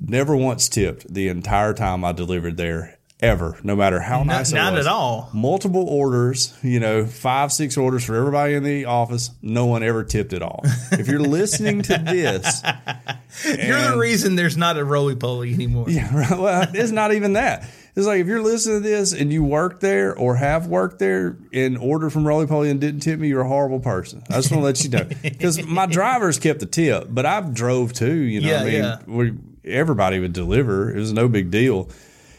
[0.00, 4.54] Never once tipped the entire time I delivered there, ever, no matter how nice it
[4.54, 4.86] not was.
[4.86, 5.28] Not at all.
[5.34, 9.32] Multiple orders, you know, five, six orders for everybody in the office.
[9.42, 10.60] No one ever tipped at all.
[10.92, 12.62] If you're listening to this,
[13.44, 15.90] You're the reason there's not a roly poly anymore.
[15.90, 16.36] yeah.
[16.38, 17.68] Well, it's not even that.
[17.98, 21.36] It's like if you're listening to this and you work there or have worked there
[21.52, 24.22] and ordered from Roly Poly and didn't tip me, you're a horrible person.
[24.30, 27.40] I just want to let you know because my drivers kept the tip, but I
[27.40, 28.14] drove too.
[28.14, 28.98] You know, Yeah, I mean, yeah.
[29.04, 29.32] we,
[29.64, 30.92] everybody would deliver.
[30.92, 31.90] It was no big deal.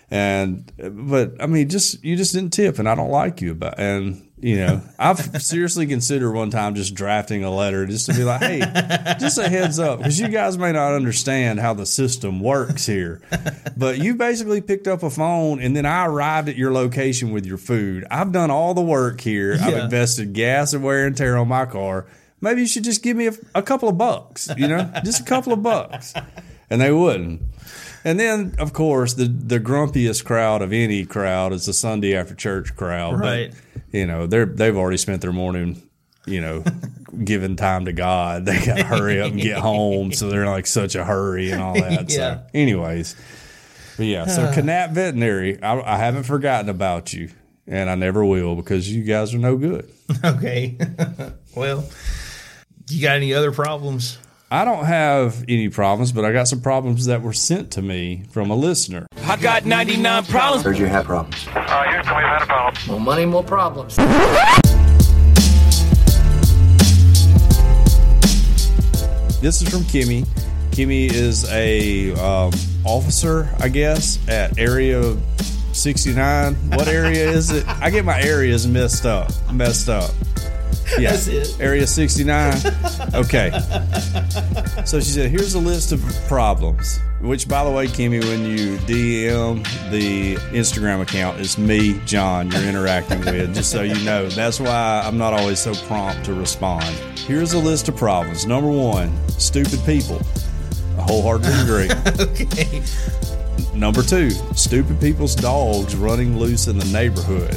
[0.10, 3.78] And but I mean, just you just didn't tip, and I don't like you about.
[3.78, 8.24] And you know, I've seriously considered one time just drafting a letter just to be
[8.24, 8.60] like, hey,
[9.20, 13.22] just a heads up, because you guys may not understand how the system works here.
[13.76, 17.46] But you basically picked up a phone, and then I arrived at your location with
[17.46, 18.06] your food.
[18.10, 19.58] I've done all the work here.
[19.62, 22.06] I've invested gas and wear and tear on my car.
[22.42, 25.26] Maybe you should just give me a, a couple of bucks, you know, just a
[25.26, 26.14] couple of bucks.
[26.70, 27.42] And they wouldn't.
[28.06, 32.34] And then, of course, the the grumpiest crowd of any crowd is the Sunday after
[32.34, 33.20] church crowd.
[33.20, 33.54] But, Right.
[33.92, 35.82] You know, they're they've already spent their morning,
[36.26, 36.64] you know,
[37.24, 38.46] giving time to God.
[38.46, 41.52] They got to hurry up and get home, so they're in like such a hurry
[41.52, 42.10] and all that.
[42.10, 42.16] Yeah.
[42.16, 43.16] So, anyways,
[43.98, 44.26] but yeah.
[44.28, 44.54] So, uh.
[44.54, 47.30] Canap Veterinary, I, I haven't forgotten about you,
[47.68, 49.92] and I never will because you guys are no good.
[50.26, 50.76] Okay.
[51.56, 51.88] well,
[52.90, 54.18] you got any other problems?
[54.50, 58.24] I don't have any problems, but I got some problems that were sent to me
[58.32, 59.06] from a listener.
[59.30, 60.64] I got 99 problems.
[60.64, 61.48] Heard you had problems.
[61.54, 62.88] Uh, here's the way we've had a problem.
[62.88, 63.96] More money, more problems.
[69.40, 70.26] This is from Kimmy.
[70.72, 72.52] Kimmy is a um,
[72.84, 75.16] officer, I guess, at Area
[75.74, 76.56] 69.
[76.72, 77.68] What area is it?
[77.68, 79.32] I get my areas messed up.
[79.54, 80.10] Messed up.
[80.98, 81.60] Yeah, That's it.
[81.60, 82.56] Area 69.
[83.14, 83.52] Okay.
[84.86, 88.78] So she said, "Here's a list of problems." Which, by the way, Kimmy, when you
[88.80, 89.62] DM
[89.92, 93.54] the Instagram account, it's me, John, you're interacting with.
[93.54, 96.86] Just so you know, that's why I'm not always so prompt to respond.
[97.28, 98.46] Here's a list of problems.
[98.46, 100.22] Number one, stupid people.
[100.98, 101.90] I wholeheartedly agree.
[102.46, 102.82] Okay.
[103.74, 107.56] Number two, stupid people's dogs running loose in the neighborhood.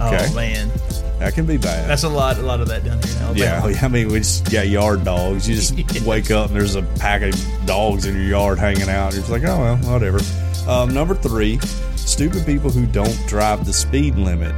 [0.00, 0.70] Oh, okay, Oh man,
[1.18, 1.88] that can be bad.
[1.88, 2.38] that's a lot.
[2.38, 3.70] A lot of that down here in Alabama.
[3.70, 5.48] Yeah, I mean, we just got yard dogs.
[5.48, 5.74] You just
[6.06, 7.34] wake up and there's a pack of
[7.66, 9.12] dogs in your yard hanging out.
[9.12, 10.20] You're just like, oh well, whatever.
[10.68, 11.58] Um, number three,
[11.96, 14.54] stupid people who don't drive the speed limit.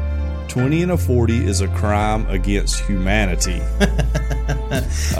[0.49, 3.61] Twenty and a forty is a crime against humanity.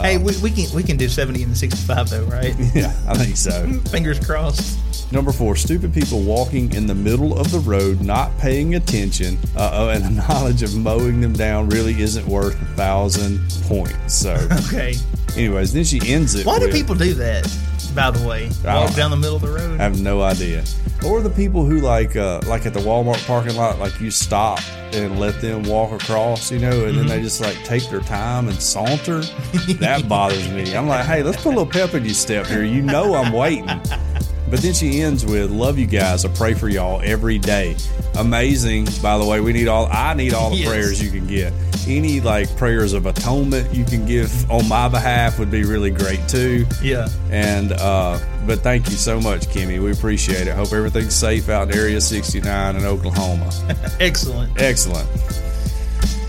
[0.01, 2.55] Hey, we, we can we can do seventy and sixty five though, right?
[2.73, 3.67] yeah, I think so.
[3.89, 4.77] Fingers crossed.
[5.11, 9.89] Number four, stupid people walking in the middle of the road, not paying attention, uh,
[9.93, 14.13] and the knowledge of mowing them down really isn't worth a thousand points.
[14.13, 14.33] So,
[14.67, 14.95] Okay.
[15.35, 16.45] anyways, then she ends it.
[16.45, 17.43] Why do people do that?
[17.95, 19.79] By the way, walk down the middle of the road.
[19.79, 20.63] I have no idea.
[21.05, 24.59] Or the people who like uh like at the Walmart parking lot, like you stop
[24.93, 28.49] and let them walk across, you know, and then they just like take their time
[28.49, 29.21] and saunter.
[29.79, 30.75] that bothers me.
[30.75, 32.63] I'm like, hey, let's put a little pep in your step here.
[32.63, 33.69] You know I'm waiting.
[34.49, 36.23] But then she ends with, "Love you guys.
[36.25, 37.75] I pray for y'all every day."
[38.17, 38.87] Amazing.
[39.01, 39.87] By the way, we need all.
[39.91, 40.67] I need all the Yes.
[40.69, 41.53] prayers you can get.
[41.87, 46.25] Any like prayers of atonement you can give on my behalf would be really great
[46.27, 46.65] too.
[46.83, 47.07] yeah.
[47.31, 49.81] And uh, but thank you so much, Kimmy.
[49.81, 50.55] We appreciate it.
[50.55, 53.49] Hope everything's safe out in Area 69 in Oklahoma.
[53.99, 54.51] Excellent.
[54.61, 55.07] Excellent.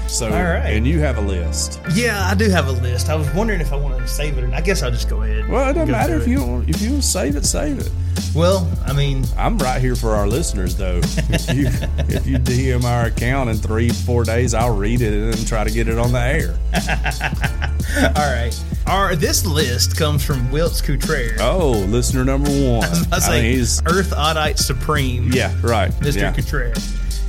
[0.08, 0.64] So, All right.
[0.74, 1.80] and you have a list.
[1.94, 3.10] Yeah, I do have a list.
[3.10, 5.22] I was wondering if I wanted to save it, and I guess I'll just go
[5.22, 5.48] ahead.
[5.48, 7.90] Well, it doesn't matter if you don't, if you save it, save it.
[8.34, 11.00] Well, I mean, I'm right here for our listeners, though.
[11.02, 11.66] if you
[12.08, 15.70] if you DM our account in three four days, I'll read it and try to
[15.70, 16.58] get it on the air.
[18.16, 18.58] all right.
[18.86, 21.36] Our this list comes from Wilts Couture.
[21.40, 22.84] Oh, listener number one.
[22.84, 25.30] I was I say think he's Earth Oddite Supreme.
[25.32, 26.16] yeah right, Mr.
[26.16, 26.32] Yeah.
[26.32, 26.72] Couture.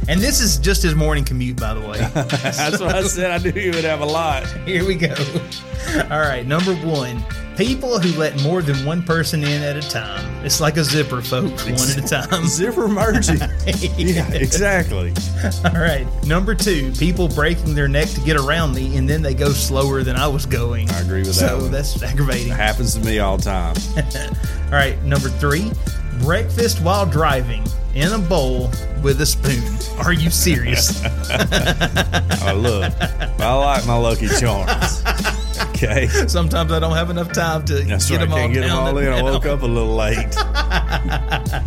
[0.10, 2.00] And this is just his morning commute, by the way.
[2.42, 3.30] That's what I said.
[3.30, 4.44] I knew he would have a lot.
[4.66, 5.14] Here we go.
[6.10, 7.24] All right, number one.
[7.56, 10.44] People who let more than one person in at a time.
[10.44, 12.46] It's like a zipper, folks, one at a time.
[12.48, 13.38] Zipper merging.
[13.98, 15.14] yeah, exactly.
[15.66, 16.08] All right.
[16.26, 20.02] Number two, people breaking their neck to get around me, and then they go slower
[20.02, 20.90] than I was going.
[20.90, 21.72] I agree with so that one.
[21.72, 22.52] that's aggravating.
[22.52, 23.76] Happens to me all the time.
[24.66, 25.00] All right.
[25.04, 25.72] Number three,
[26.24, 27.64] breakfast while driving
[27.96, 28.70] in a bowl
[29.02, 29.64] with a spoon.
[30.00, 31.04] Are you serious?
[31.04, 32.94] I oh, look.
[33.40, 35.04] I like my Lucky Charms.
[35.70, 36.08] Okay.
[36.28, 38.30] Sometimes I don't have enough time to That's get right.
[38.30, 39.08] them all get them all in.
[39.12, 40.36] I woke up a little late.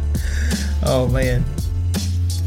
[0.84, 1.44] Oh man.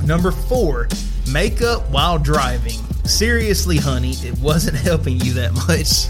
[0.03, 0.89] Number four,
[1.31, 2.79] makeup while driving.
[3.05, 6.09] Seriously, honey, it wasn't helping you that much.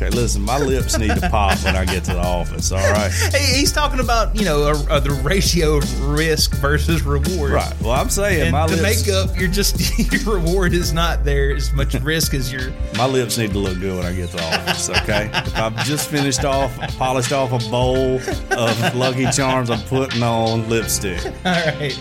[0.00, 2.72] Okay, listen, my lips need to pop when I get to the office.
[2.72, 3.12] All right.
[3.12, 7.52] Hey, he's talking about you know a, a, the ratio of risk versus reward.
[7.52, 7.80] Right.
[7.82, 11.54] Well, I'm saying And my the lips, makeup, you're just your reward is not there
[11.54, 12.72] as much risk as your.
[12.96, 14.88] my lips need to look good when I get to the office.
[14.88, 15.30] Okay.
[15.54, 18.20] I've just finished off, polished off a bowl
[18.52, 21.22] of Lucky Charms, I'm putting on lipstick.
[21.44, 22.00] All right.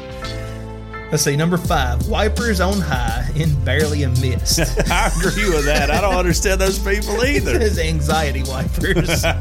[1.11, 1.35] Let's see.
[1.35, 4.59] Number five, wipers on high in barely a mist.
[4.91, 5.89] I agree with that.
[5.89, 7.57] I don't understand those people either.
[7.59, 9.23] His anxiety wipers.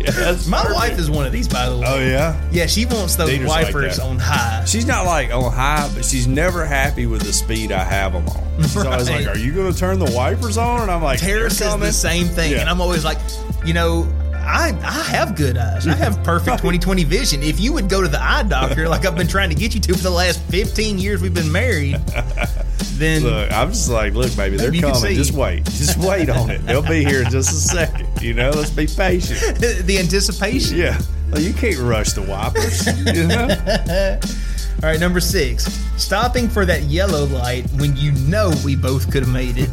[0.00, 0.74] Yeah, My perfect.
[0.74, 1.84] wife is one of these, by the way.
[1.86, 2.40] Oh yeah.
[2.50, 4.06] Yeah, she wants those Dieter's wipers that.
[4.06, 4.64] on high.
[4.64, 8.26] She's not like on high, but she's never happy with the speed I have them
[8.28, 8.62] on.
[8.62, 9.26] She's always Right.
[9.26, 11.92] like, "Are you going to turn the wipers on?" And I'm like, "They're says the
[11.92, 12.60] same thing, Yeah.
[12.60, 13.18] and I'm always like,
[13.62, 14.08] you know,
[14.50, 15.86] I I have good eyes.
[15.86, 17.42] I have perfect 20/20 vision.
[17.42, 19.80] If you would go to the eye doctor, like I've been trying to get you
[19.80, 21.96] to for the last 15 years we've been married,
[22.94, 25.14] then Look, I'm just like, look, baby, they're Maybe you can coming.
[25.14, 25.64] Just wait.
[25.64, 26.66] Just wait on it.
[26.66, 28.08] They'll be here in just a second.
[28.20, 29.58] You know, let's be patient.
[29.86, 30.76] the anticipation.
[30.76, 31.00] Yeah.
[31.30, 32.86] Well, you can't rush the wipers.
[33.14, 34.20] You know?
[34.82, 35.64] All right, number six,
[35.98, 39.68] stopping for that yellow light when you know we both could have made it.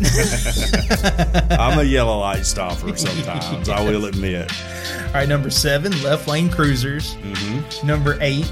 [1.57, 3.69] I'm a yellow light stopper sometimes.
[3.69, 4.51] I will admit.
[5.07, 7.15] All right, number seven, left lane cruisers.
[7.15, 7.87] Mm-hmm.
[7.87, 8.51] Number eight,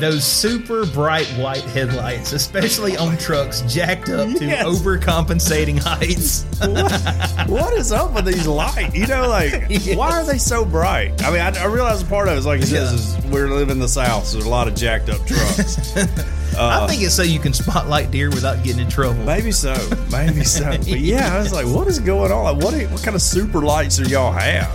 [0.00, 4.64] those super bright white headlights, especially on trucks jacked up to Yes.
[4.66, 6.44] overcompensating heights.
[6.60, 8.94] What, what is up with these lights?
[8.94, 9.52] You know, like,
[9.94, 11.22] why are they so bright?
[11.24, 13.70] I mean, I, I realize part of it is like he says, is we're living
[13.72, 15.96] in the South, so there's a lot of jacked up trucks.
[16.56, 19.24] I think it's so you can spotlight deer without getting in trouble.
[19.24, 19.74] Maybe so.
[20.12, 20.64] Maybe so.
[20.78, 22.44] But yeah, I was like, what is going on?
[22.44, 24.70] Like, what, what kind of super lights do y'all have?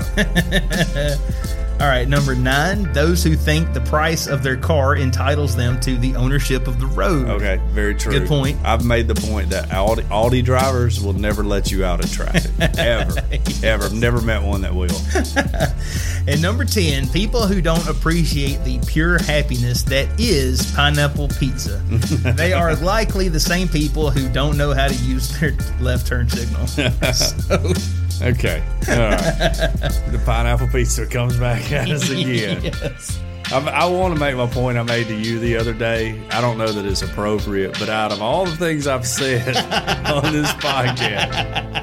[1.80, 5.97] All right, number nine, those who think the price of their car entitles them to
[5.97, 7.30] the ownership of the road.
[7.30, 8.11] Okay, very true.
[8.11, 8.57] Good point.
[8.65, 12.51] I've made the point that Audi, Audi drivers will never let you out of traffic.
[12.77, 13.22] ever.
[13.64, 13.85] Ever.
[13.85, 14.89] I've never met one that will.
[16.27, 21.77] And number 10, people who don't appreciate the pure happiness that is pineapple pizza.
[22.35, 26.30] they are likely the same people who don't know how to use their left turn
[26.30, 26.68] signal.
[26.68, 27.73] so,
[28.22, 28.62] Okay.
[28.90, 29.20] All right.
[30.12, 32.62] the pineapple pizza comes back at us again.
[32.64, 33.20] yes.
[33.52, 36.22] I, I want to make my point I made to you the other day.
[36.30, 39.56] I don't know that it's appropriate, but out of all the things I've said
[40.08, 41.80] on this podcast,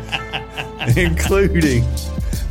[0.96, 1.84] including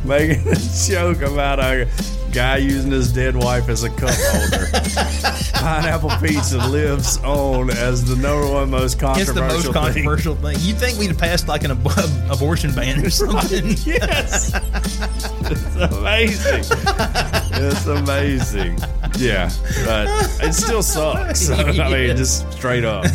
[0.04, 0.56] making a
[0.86, 1.88] joke about a
[2.36, 4.66] guy using his dead wife as a cup holder,
[5.54, 9.72] pineapple pizza lives on as the number one most It's controversial the most thing.
[9.72, 10.56] controversial thing.
[10.60, 13.74] You'd think we'd have passed like an ab- abortion ban or something.
[13.86, 14.52] Yes.
[14.54, 16.64] it's amazing.
[17.52, 18.78] It's amazing.
[19.18, 19.50] Yeah.
[19.86, 20.08] But
[20.44, 21.48] it still sucks.
[21.50, 23.06] I mean, just straight up.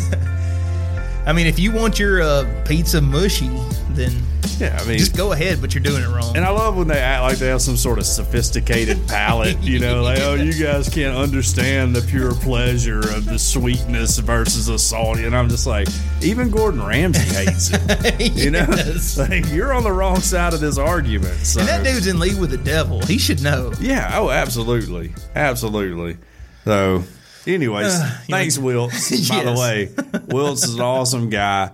[1.26, 3.48] I mean, if you want your uh, pizza mushy,
[3.90, 4.10] then
[4.58, 6.36] Yeah, I mean, just go ahead, but you're doing it wrong.
[6.36, 9.78] and I love when they act like they have some sort of sophisticated palate, you
[9.78, 14.78] know, like, oh, you guys can't understand the pure pleasure of the sweetness versus the
[14.78, 15.24] salty.
[15.24, 15.86] And I'm just like,
[16.22, 18.32] even Gordon Ramsay hates it.
[18.42, 19.16] You know, Yes.
[19.30, 21.34] like you're on the wrong side of this argument.
[21.46, 21.60] So.
[21.60, 23.00] And that dude's in league with the devil.
[23.06, 23.72] He should know.
[23.80, 24.10] Yeah.
[24.14, 25.14] Oh, absolutely.
[25.36, 26.16] Absolutely.
[26.64, 27.04] So,
[27.46, 27.98] anyways,
[28.28, 29.10] thanks, Wilts.
[29.28, 29.90] By the way,
[30.28, 31.70] Wilts is an awesome guy.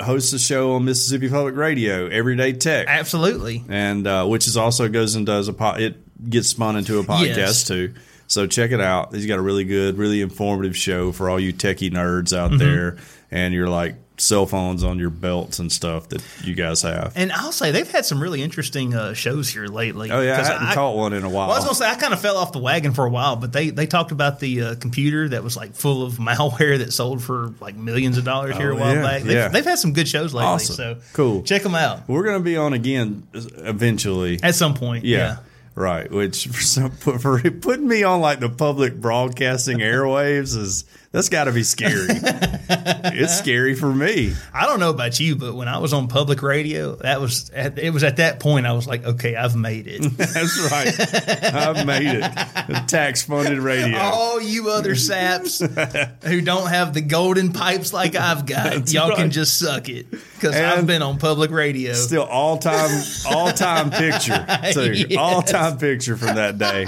[0.00, 3.64] Hosts a show on Mississippi Public Radio, Everyday Tech, Absolutely.
[3.68, 5.96] and uh, which is also goes and does a po- it
[6.30, 7.64] gets spun into a podcast Yes.
[7.66, 7.94] too.
[8.28, 9.12] So check it out.
[9.14, 12.58] He's got a really good, really informative show for all you techie nerds out Mm-hmm.
[12.58, 12.96] there,
[13.32, 17.12] and you're like cell phones on your belts and stuff that you guys have.
[17.16, 20.10] And I'll say they've had some really interesting uh, shows here lately.
[20.10, 21.48] oh yeah, I hadn't caught one in a while.
[21.48, 23.36] Well, I was gonna say I kind of fell off the wagon for a while,
[23.36, 26.92] but they they talked about the uh, computer that was like full of malware that
[26.92, 29.22] sold for like millions of dollars here a Oh, while yeah, back.
[29.22, 29.48] They've, yeah.
[29.48, 30.74] they've had some good shows lately, Awesome.
[30.76, 31.42] so Cool.
[31.42, 34.40] Check them out We're gonna be on again eventually.
[34.42, 35.04] at some point.
[35.04, 35.18] Yeah.
[35.18, 35.36] Yeah,
[35.74, 41.30] Right, which for, some, for putting me on like the public broadcasting airwaves is That's
[41.30, 42.06] got to be scary.
[42.10, 44.34] it's scary for me.
[44.52, 47.78] I don't know about you, but when I was on public radio, that was at,
[47.78, 50.02] it was at that point I was like, okay, I've made it.
[50.16, 51.54] That's right.
[51.54, 52.88] I've made it.
[52.88, 53.96] Tax funded radio.
[53.96, 59.16] All you other saps who don't have the golden pipes like I've got, That's y'all
[59.16, 61.94] can just suck it because I've been on public radio.
[61.94, 62.90] Still all time,
[63.26, 64.44] all time picture
[64.74, 64.92] too.
[64.92, 65.16] Yes.
[65.16, 66.86] All time picture from that day.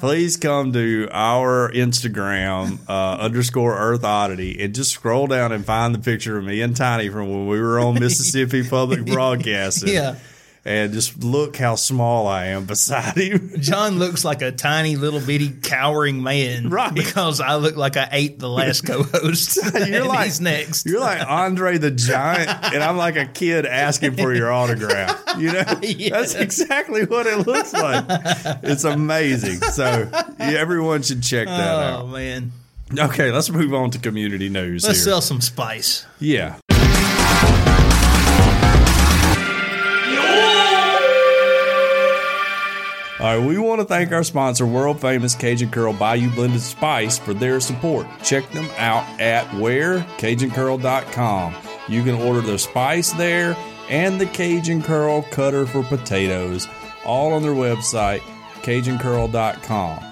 [0.00, 5.94] Please come to our Instagram uh, underscore Earth Oddity and just scroll down and find
[5.94, 9.92] the picture of me and Tiny from when we were on Mississippi Public Broadcasting.
[9.92, 10.16] Yeah.
[10.64, 13.50] And just look how small I am beside him.
[13.58, 16.94] John looks like a tiny little bitty cowering man, Right.
[16.94, 19.58] Because I look like I ate the last co-host.
[19.88, 20.86] You're like he's next.
[20.86, 25.36] You're like Andre the Giant, and I'm like a kid asking for your autograph.
[25.36, 28.04] You know, that's exactly what it looks like.
[28.62, 29.62] It's amazing.
[29.62, 32.02] So yeah, everyone should check that oh, out.
[32.02, 32.52] oh man.
[32.98, 35.04] Okay, let's move on to community news let's here.
[35.12, 36.06] sell some spice.
[36.18, 36.58] yeah.
[43.20, 47.18] All right, we want to thank our sponsor, world famous Cajun Curl Bayou Blended Spice,
[47.18, 48.04] for their support.
[48.24, 50.00] Check them out at where?
[50.18, 51.54] CajunCurl.com.
[51.88, 53.56] You can order their spice there
[53.88, 56.66] and the Cajun Curl cutter for potatoes,
[57.04, 58.22] all on their website,
[58.62, 60.11] CajunCurl.com.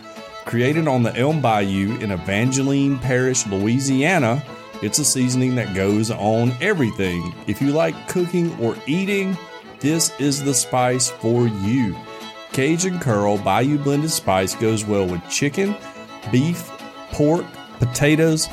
[0.51, 4.43] Created on the Elm Bayou in Evangeline Parish, Louisiana,
[4.82, 7.32] it's a seasoning that goes on everything.
[7.47, 9.39] If you like cooking or eating,
[9.78, 11.97] this is the spice for you.
[12.51, 15.77] Cajun Curl Bayou Blended Spice goes well with chicken,
[16.32, 16.68] beef,
[17.12, 17.47] pork,
[17.78, 18.48] potatoes,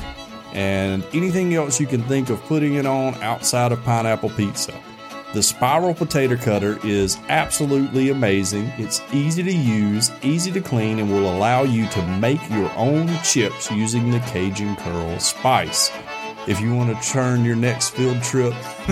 [0.52, 4.80] and anything else you can think of putting it on outside of pineapple pizza.
[5.34, 8.72] The spiral potato cutter is absolutely amazing.
[8.78, 13.08] It's easy to use, easy to clean, and will allow you to make your own
[13.22, 15.90] chips using the Cajun Curl spice.
[16.46, 18.54] If you want to turn your next field trip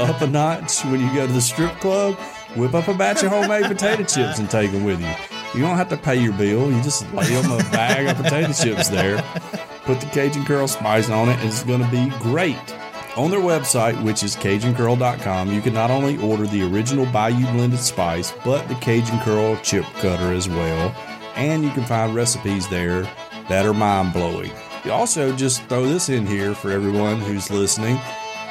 [0.00, 2.16] up a notch when you go to the strip club,
[2.56, 5.14] whip up a batch of homemade potato chips and take them with you.
[5.54, 6.72] You don't have to pay your bill.
[6.72, 9.22] You just lay them a bag of potato chips there.
[9.84, 12.58] Put the Cajun Curl spice on it, and it's going to be great.
[13.16, 17.78] On their website, which is CajunCurl.com, you can not only order the original Bayou blended
[17.78, 20.94] spice, but the Cajun Curl chip cutter as well.
[21.34, 23.02] And you can find recipes there
[23.48, 24.50] that are mind blowing.
[24.84, 27.98] You also just throw this in here for everyone who's listening.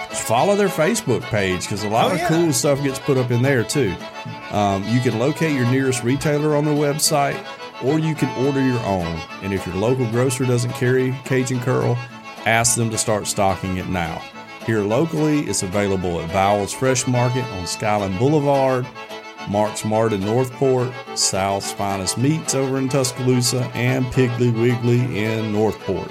[0.10, 2.28] Follow their Facebook page because a lot Oh, of yeah.
[2.28, 3.94] cool stuff gets put up in there too.
[4.50, 7.38] Um, you can locate your nearest retailer on their website,
[7.84, 9.20] or you can order your own.
[9.44, 11.96] And if your local grocer doesn't carry Cajun Curl,
[12.46, 14.22] ask them to start stocking it now.
[14.66, 18.88] Here locally, it's available at Vowels Fresh Market on Skyland Boulevard,
[19.48, 26.10] Mark's Mart in Northport, South's Finest Meats over in Tuscaloosa, and Piggly Wiggly in Northport.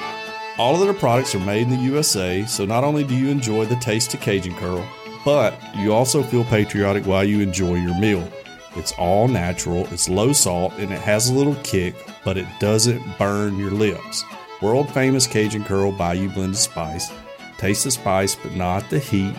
[0.56, 3.64] All of their products are made in the USA, so not only do you enjoy
[3.64, 4.86] the taste of Cajun Curl,
[5.24, 8.30] but you also feel patriotic while you enjoy your meal.
[8.76, 13.02] It's all natural, it's low salt, and it has a little kick, but it doesn't
[13.18, 14.22] burn your lips.
[14.62, 17.10] World famous Cajun Curl by Bayou Blended Spice.
[17.58, 19.34] Taste the spice, but not the heat.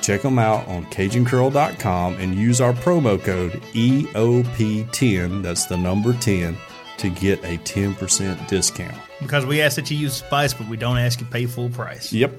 [0.00, 6.56] Check them out on CajunCurl.com and use our promo code EOP10, that's the number 10,
[6.98, 8.94] to get a 10% discount.
[9.20, 11.68] because we ask that you use spice, but we don't ask you to pay full
[11.70, 12.12] price.
[12.12, 12.32] Yep.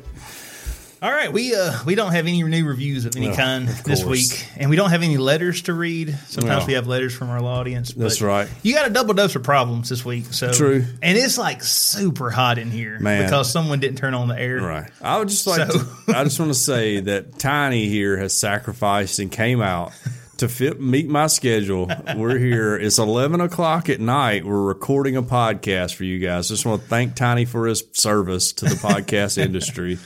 [1.04, 3.84] All right, we uh we don't have any new reviews of any No, kind of
[3.84, 6.18] this week, and we don't have any letters to read.
[6.28, 6.68] Sometimes No.
[6.68, 7.92] we have letters from our audience.
[7.94, 8.48] That's right.
[8.62, 10.86] You got a double dose of problems this week, so True.
[11.02, 13.26] And it's like super hot in here, Man.
[13.26, 14.62] because someone didn't turn on the air.
[14.62, 14.90] Right.
[15.02, 18.34] I would just like So- to, I just want to say that Tiny here has
[18.34, 19.92] sacrificed and came out
[20.38, 21.92] to fit meet my schedule.
[22.16, 22.78] We're here.
[22.78, 24.46] It's eleven o'clock at night.
[24.46, 26.48] We're recording a podcast for you guys.
[26.48, 30.00] Just want to thank Tiny for his service to the podcast industry.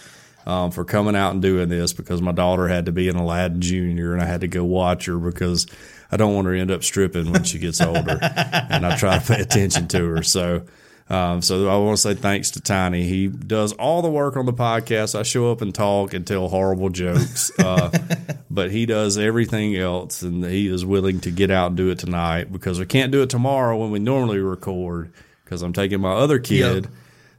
[0.47, 3.59] Um, for coming out and doing this because my daughter had to be an Aladdin
[3.59, 5.67] Junior and I had to go watch her because
[6.09, 9.19] I don't want her to end up stripping when she gets older and I try
[9.19, 10.23] to pay attention to her.
[10.23, 10.63] So,
[11.09, 13.03] um, so I want to say thanks to Tiny.
[13.03, 15.19] He does all the work on the podcast.
[15.19, 17.89] I show up and talk and tell horrible jokes, uh,
[18.49, 21.99] but he does everything else, and he is willing to get out and do it
[21.99, 25.11] tonight because we can't do it tomorrow when we normally record
[25.43, 26.93] because I'm taking my other kid Yep.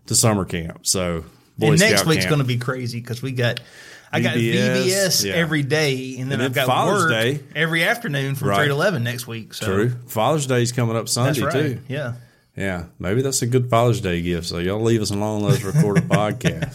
[0.09, 0.87] to summer camp.
[0.87, 1.25] So,
[1.59, 3.61] Boy and next week's going to be crazy because we got.
[4.11, 5.35] I got VBS, yeah.
[5.35, 7.41] every day, and then And I've got Father's work Day.
[7.55, 8.57] every afternoon from Right.
[8.61, 9.53] three to eleven next week.
[9.53, 9.91] So True.
[10.07, 11.63] Father's Day's coming up Sunday that's right.
[11.75, 11.81] too.
[11.89, 12.15] Yeah,
[12.57, 14.47] Yeah, maybe that's a good Father's Day gift.
[14.47, 15.43] So y'all leave us alone.
[15.43, 16.01] Let's record a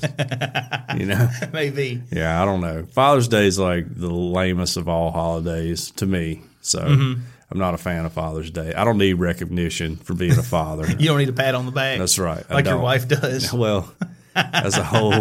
[0.06, 1.00] podcast.
[1.00, 1.28] You know.
[1.54, 2.04] maybe.
[2.12, 2.86] Yeah, I don't know.
[2.92, 6.42] Father's Day is like the lamest of all holidays to me.
[6.62, 7.22] So Mm-hmm.
[7.52, 8.76] I'm not a fan of Father's Day.
[8.76, 10.86] I don't need recognition for being a father.
[11.00, 11.98] You don't need a pat on the back.
[11.98, 12.48] That's right.
[12.48, 13.52] Like your wife does.
[13.52, 13.92] well,
[14.36, 15.12] as a whole.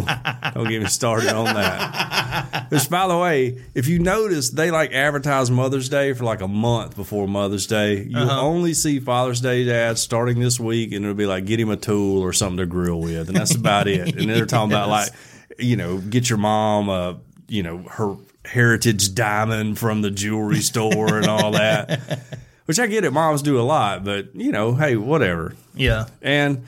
[0.55, 2.67] Don't get me started on that.
[2.71, 6.49] Which, by the way, if you notice, they like advertise Mother's Day for like a
[6.49, 8.03] month before Mother's Day.
[8.03, 8.43] You'll uh-huh.
[8.43, 11.77] only see Father's Day ads starting this week, and it'll be like, get him a
[11.77, 13.29] tool or something to grill with.
[13.29, 14.17] And that's about it.
[14.17, 15.11] And they're talking about like,
[15.59, 21.19] you know, get your mom a, you know, her heritage diamond from the jewelry store
[21.19, 22.21] and all that.
[22.67, 23.13] Which I get it.
[23.13, 25.55] Moms do a lot, but, you know, hey, whatever.
[25.75, 26.07] Yeah.
[26.23, 26.65] And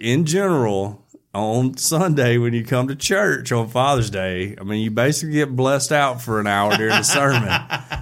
[0.00, 1.04] in general,
[1.34, 5.54] on Sunday when you come to church on Father's Day, I mean, you basically get
[5.54, 7.48] blessed out for an hour during the sermon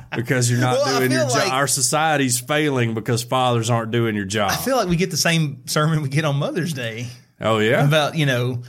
[0.16, 1.39] because you're not Well, doing your feel job.
[1.39, 4.53] like- Our society's failing because fathers aren't doing your job.
[4.53, 7.09] I feel like we get the same sermon we get on Mother's Day
[7.40, 8.62] oh yeah, about, you know,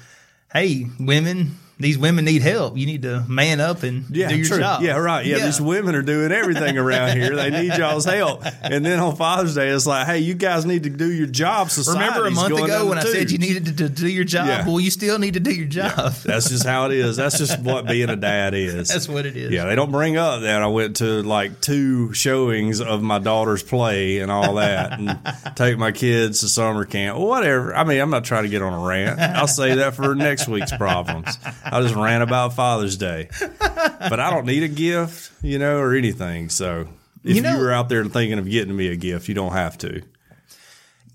[0.52, 2.76] hey, women, these women need help.
[2.76, 4.58] You need to man up and yeah, do your true.
[4.58, 4.82] job.
[4.82, 5.24] Yeah, right.
[5.24, 7.36] Yeah, these women are doing everything around here.
[7.36, 8.44] They need y'all's help.
[8.64, 11.70] And then on Father's Day, it's like, hey, you guys need to do your job.
[11.70, 14.48] Society's Remember a month ago when I said you needed to, to do your job?
[14.48, 14.66] Yeah.
[14.66, 16.14] Well, you still need to do your job.
[16.14, 17.18] That's just how it is.
[17.18, 18.88] That's just what being a dad is.
[18.98, 19.52] That's what it is.
[19.52, 23.62] Yeah, they don't bring up that I went to like two showings of my daughter's
[23.62, 25.20] play and all that, and
[25.56, 27.20] take my kids to summer camp.
[27.20, 27.76] Or whatever.
[27.76, 29.20] I mean, I'm not trying to get on a rant.
[29.20, 31.38] I'll say that for next week's problems.
[31.72, 33.30] I just ran about Father's Day,
[33.60, 36.50] but I don't need a gift, you know, or anything.
[36.50, 36.88] So
[37.24, 39.78] if You you, were out there thinking of getting me a gift, you don't have
[39.80, 40.02] to.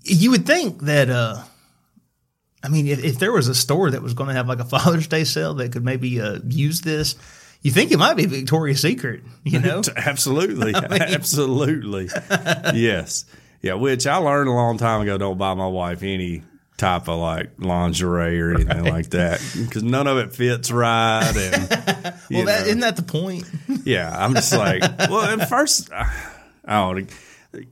[0.03, 1.41] You would think that, uh,
[2.61, 4.65] I mean, if, if there was a store that was going to have like a
[4.65, 7.15] Father's Day sale that could maybe uh, use this,
[7.61, 9.81] you think it might be Victoria's Secret, you know?
[9.95, 10.75] Absolutely.
[10.75, 12.09] Absolutely.
[12.73, 13.25] yes.
[13.61, 16.43] Yeah, which I learned a long time ago don't buy my wife any
[16.77, 21.33] type of like lingerie or anything like that because none of it fits right.
[21.35, 21.69] And,
[22.31, 23.45] well, that, isn't that the point?
[23.83, 26.11] yeah, I'm just like, well, at first, I
[26.65, 27.09] don't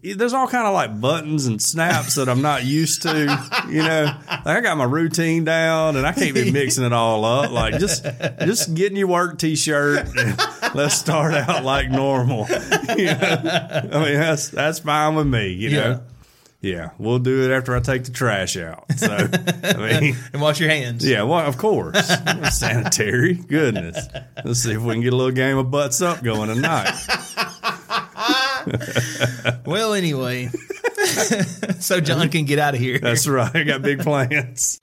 [0.03, 4.15] there's all kind of like buttons and snaps that I'm not used to, you know.
[4.29, 7.49] Like I got my routine down and I can't be mixing it all up.
[7.49, 8.03] Like just
[8.39, 10.39] just getting your work t-shirt and
[10.75, 12.45] let's start out like normal.
[12.95, 13.89] You know?
[13.91, 16.01] I mean that's that's fine with me, you know.
[16.61, 18.85] Yeah, we'll do it after I take the trash out.
[18.95, 21.03] So I mean and wash your hands.
[21.07, 21.97] yeah, well, of course.
[22.55, 23.33] Sanitary.
[23.33, 24.07] Goodness.
[24.45, 26.93] Let's see if we can get a little game of butts up going tonight.
[29.65, 30.49] Well, anyway,
[31.79, 32.99] so John can get out of here.
[32.99, 33.55] That's right.
[33.55, 34.79] I got big plans.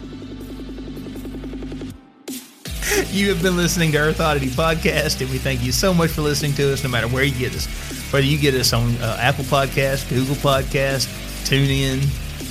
[3.13, 6.23] You have been listening to Earth Oddity Podcast, and we thank you so much for
[6.23, 7.67] listening to us, no matter where you get us.
[8.13, 11.07] Whether you get us on uh, Apple Podcast, Google Podcast,
[11.49, 12.03] TuneIn,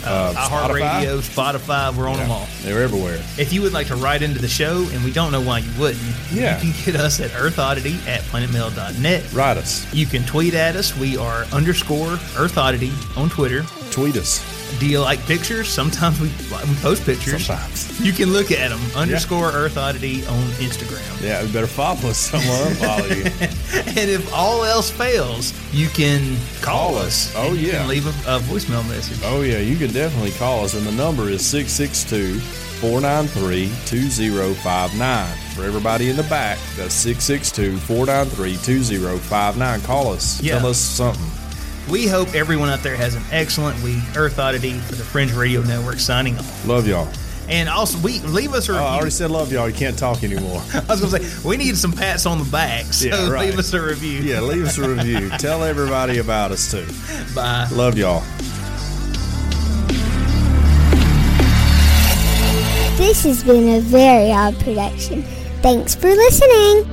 [0.06, 2.48] uh, iHeartRadio, Spotify, we're on them all.
[2.64, 3.18] They're everywhere.
[3.38, 5.70] If you would like to write into the show, and we don't know why you
[5.80, 6.02] wouldn't,
[6.32, 6.62] Yeah.
[6.62, 9.24] you can get us at earthoddity at planetmail.net.
[9.34, 9.86] Write us.
[9.94, 10.96] You can tweet at us.
[10.98, 13.64] We are underscore earthoddity on Twitter.
[13.92, 14.42] Tweet us.
[14.80, 15.68] Do you like pictures?
[15.70, 17.46] Sometimes we, we post pictures.
[17.46, 18.00] Sometimes.
[18.00, 18.80] You can look at them.
[18.96, 21.22] Underscore Earth Oddity on Instagram.
[21.24, 22.18] Yeah, we better follow us.
[22.18, 23.48] Someone unfollow you.
[23.98, 27.34] And if all else fails, you can call, Call us.
[27.36, 27.80] Oh, and you yeah.
[27.80, 29.20] can leave a, a voicemail message.
[29.24, 32.40] Oh, yeah, you can definitely call us, and the number is 662
[32.80, 35.38] 493 2059.
[35.56, 39.82] For everybody in the back, that's 662 493 2059.
[39.82, 40.40] Call us.
[40.42, 40.60] Yeah.
[40.60, 41.47] Tell us something.
[41.90, 44.04] We hope everyone out there has an excellent week.
[44.18, 46.68] Earth Oddity for the Fringe Radio Network signing off.
[46.68, 47.08] Love y'all.
[47.50, 48.88] And also, we leave us a Oh, review.
[48.88, 49.70] I already said love y'all.
[49.70, 50.62] You can't talk anymore.
[50.74, 52.86] I was going to say, we need some pats on the back.
[52.92, 53.50] So Yeah, right.
[53.50, 54.20] leave us a review.
[54.20, 55.30] Yeah, leave us a review.
[55.38, 56.86] Tell everybody about us, too.
[57.34, 57.68] Bye.
[57.72, 58.20] Love y'all.
[62.98, 65.24] This has been a very odd production.
[65.62, 66.84] Thanks for listening.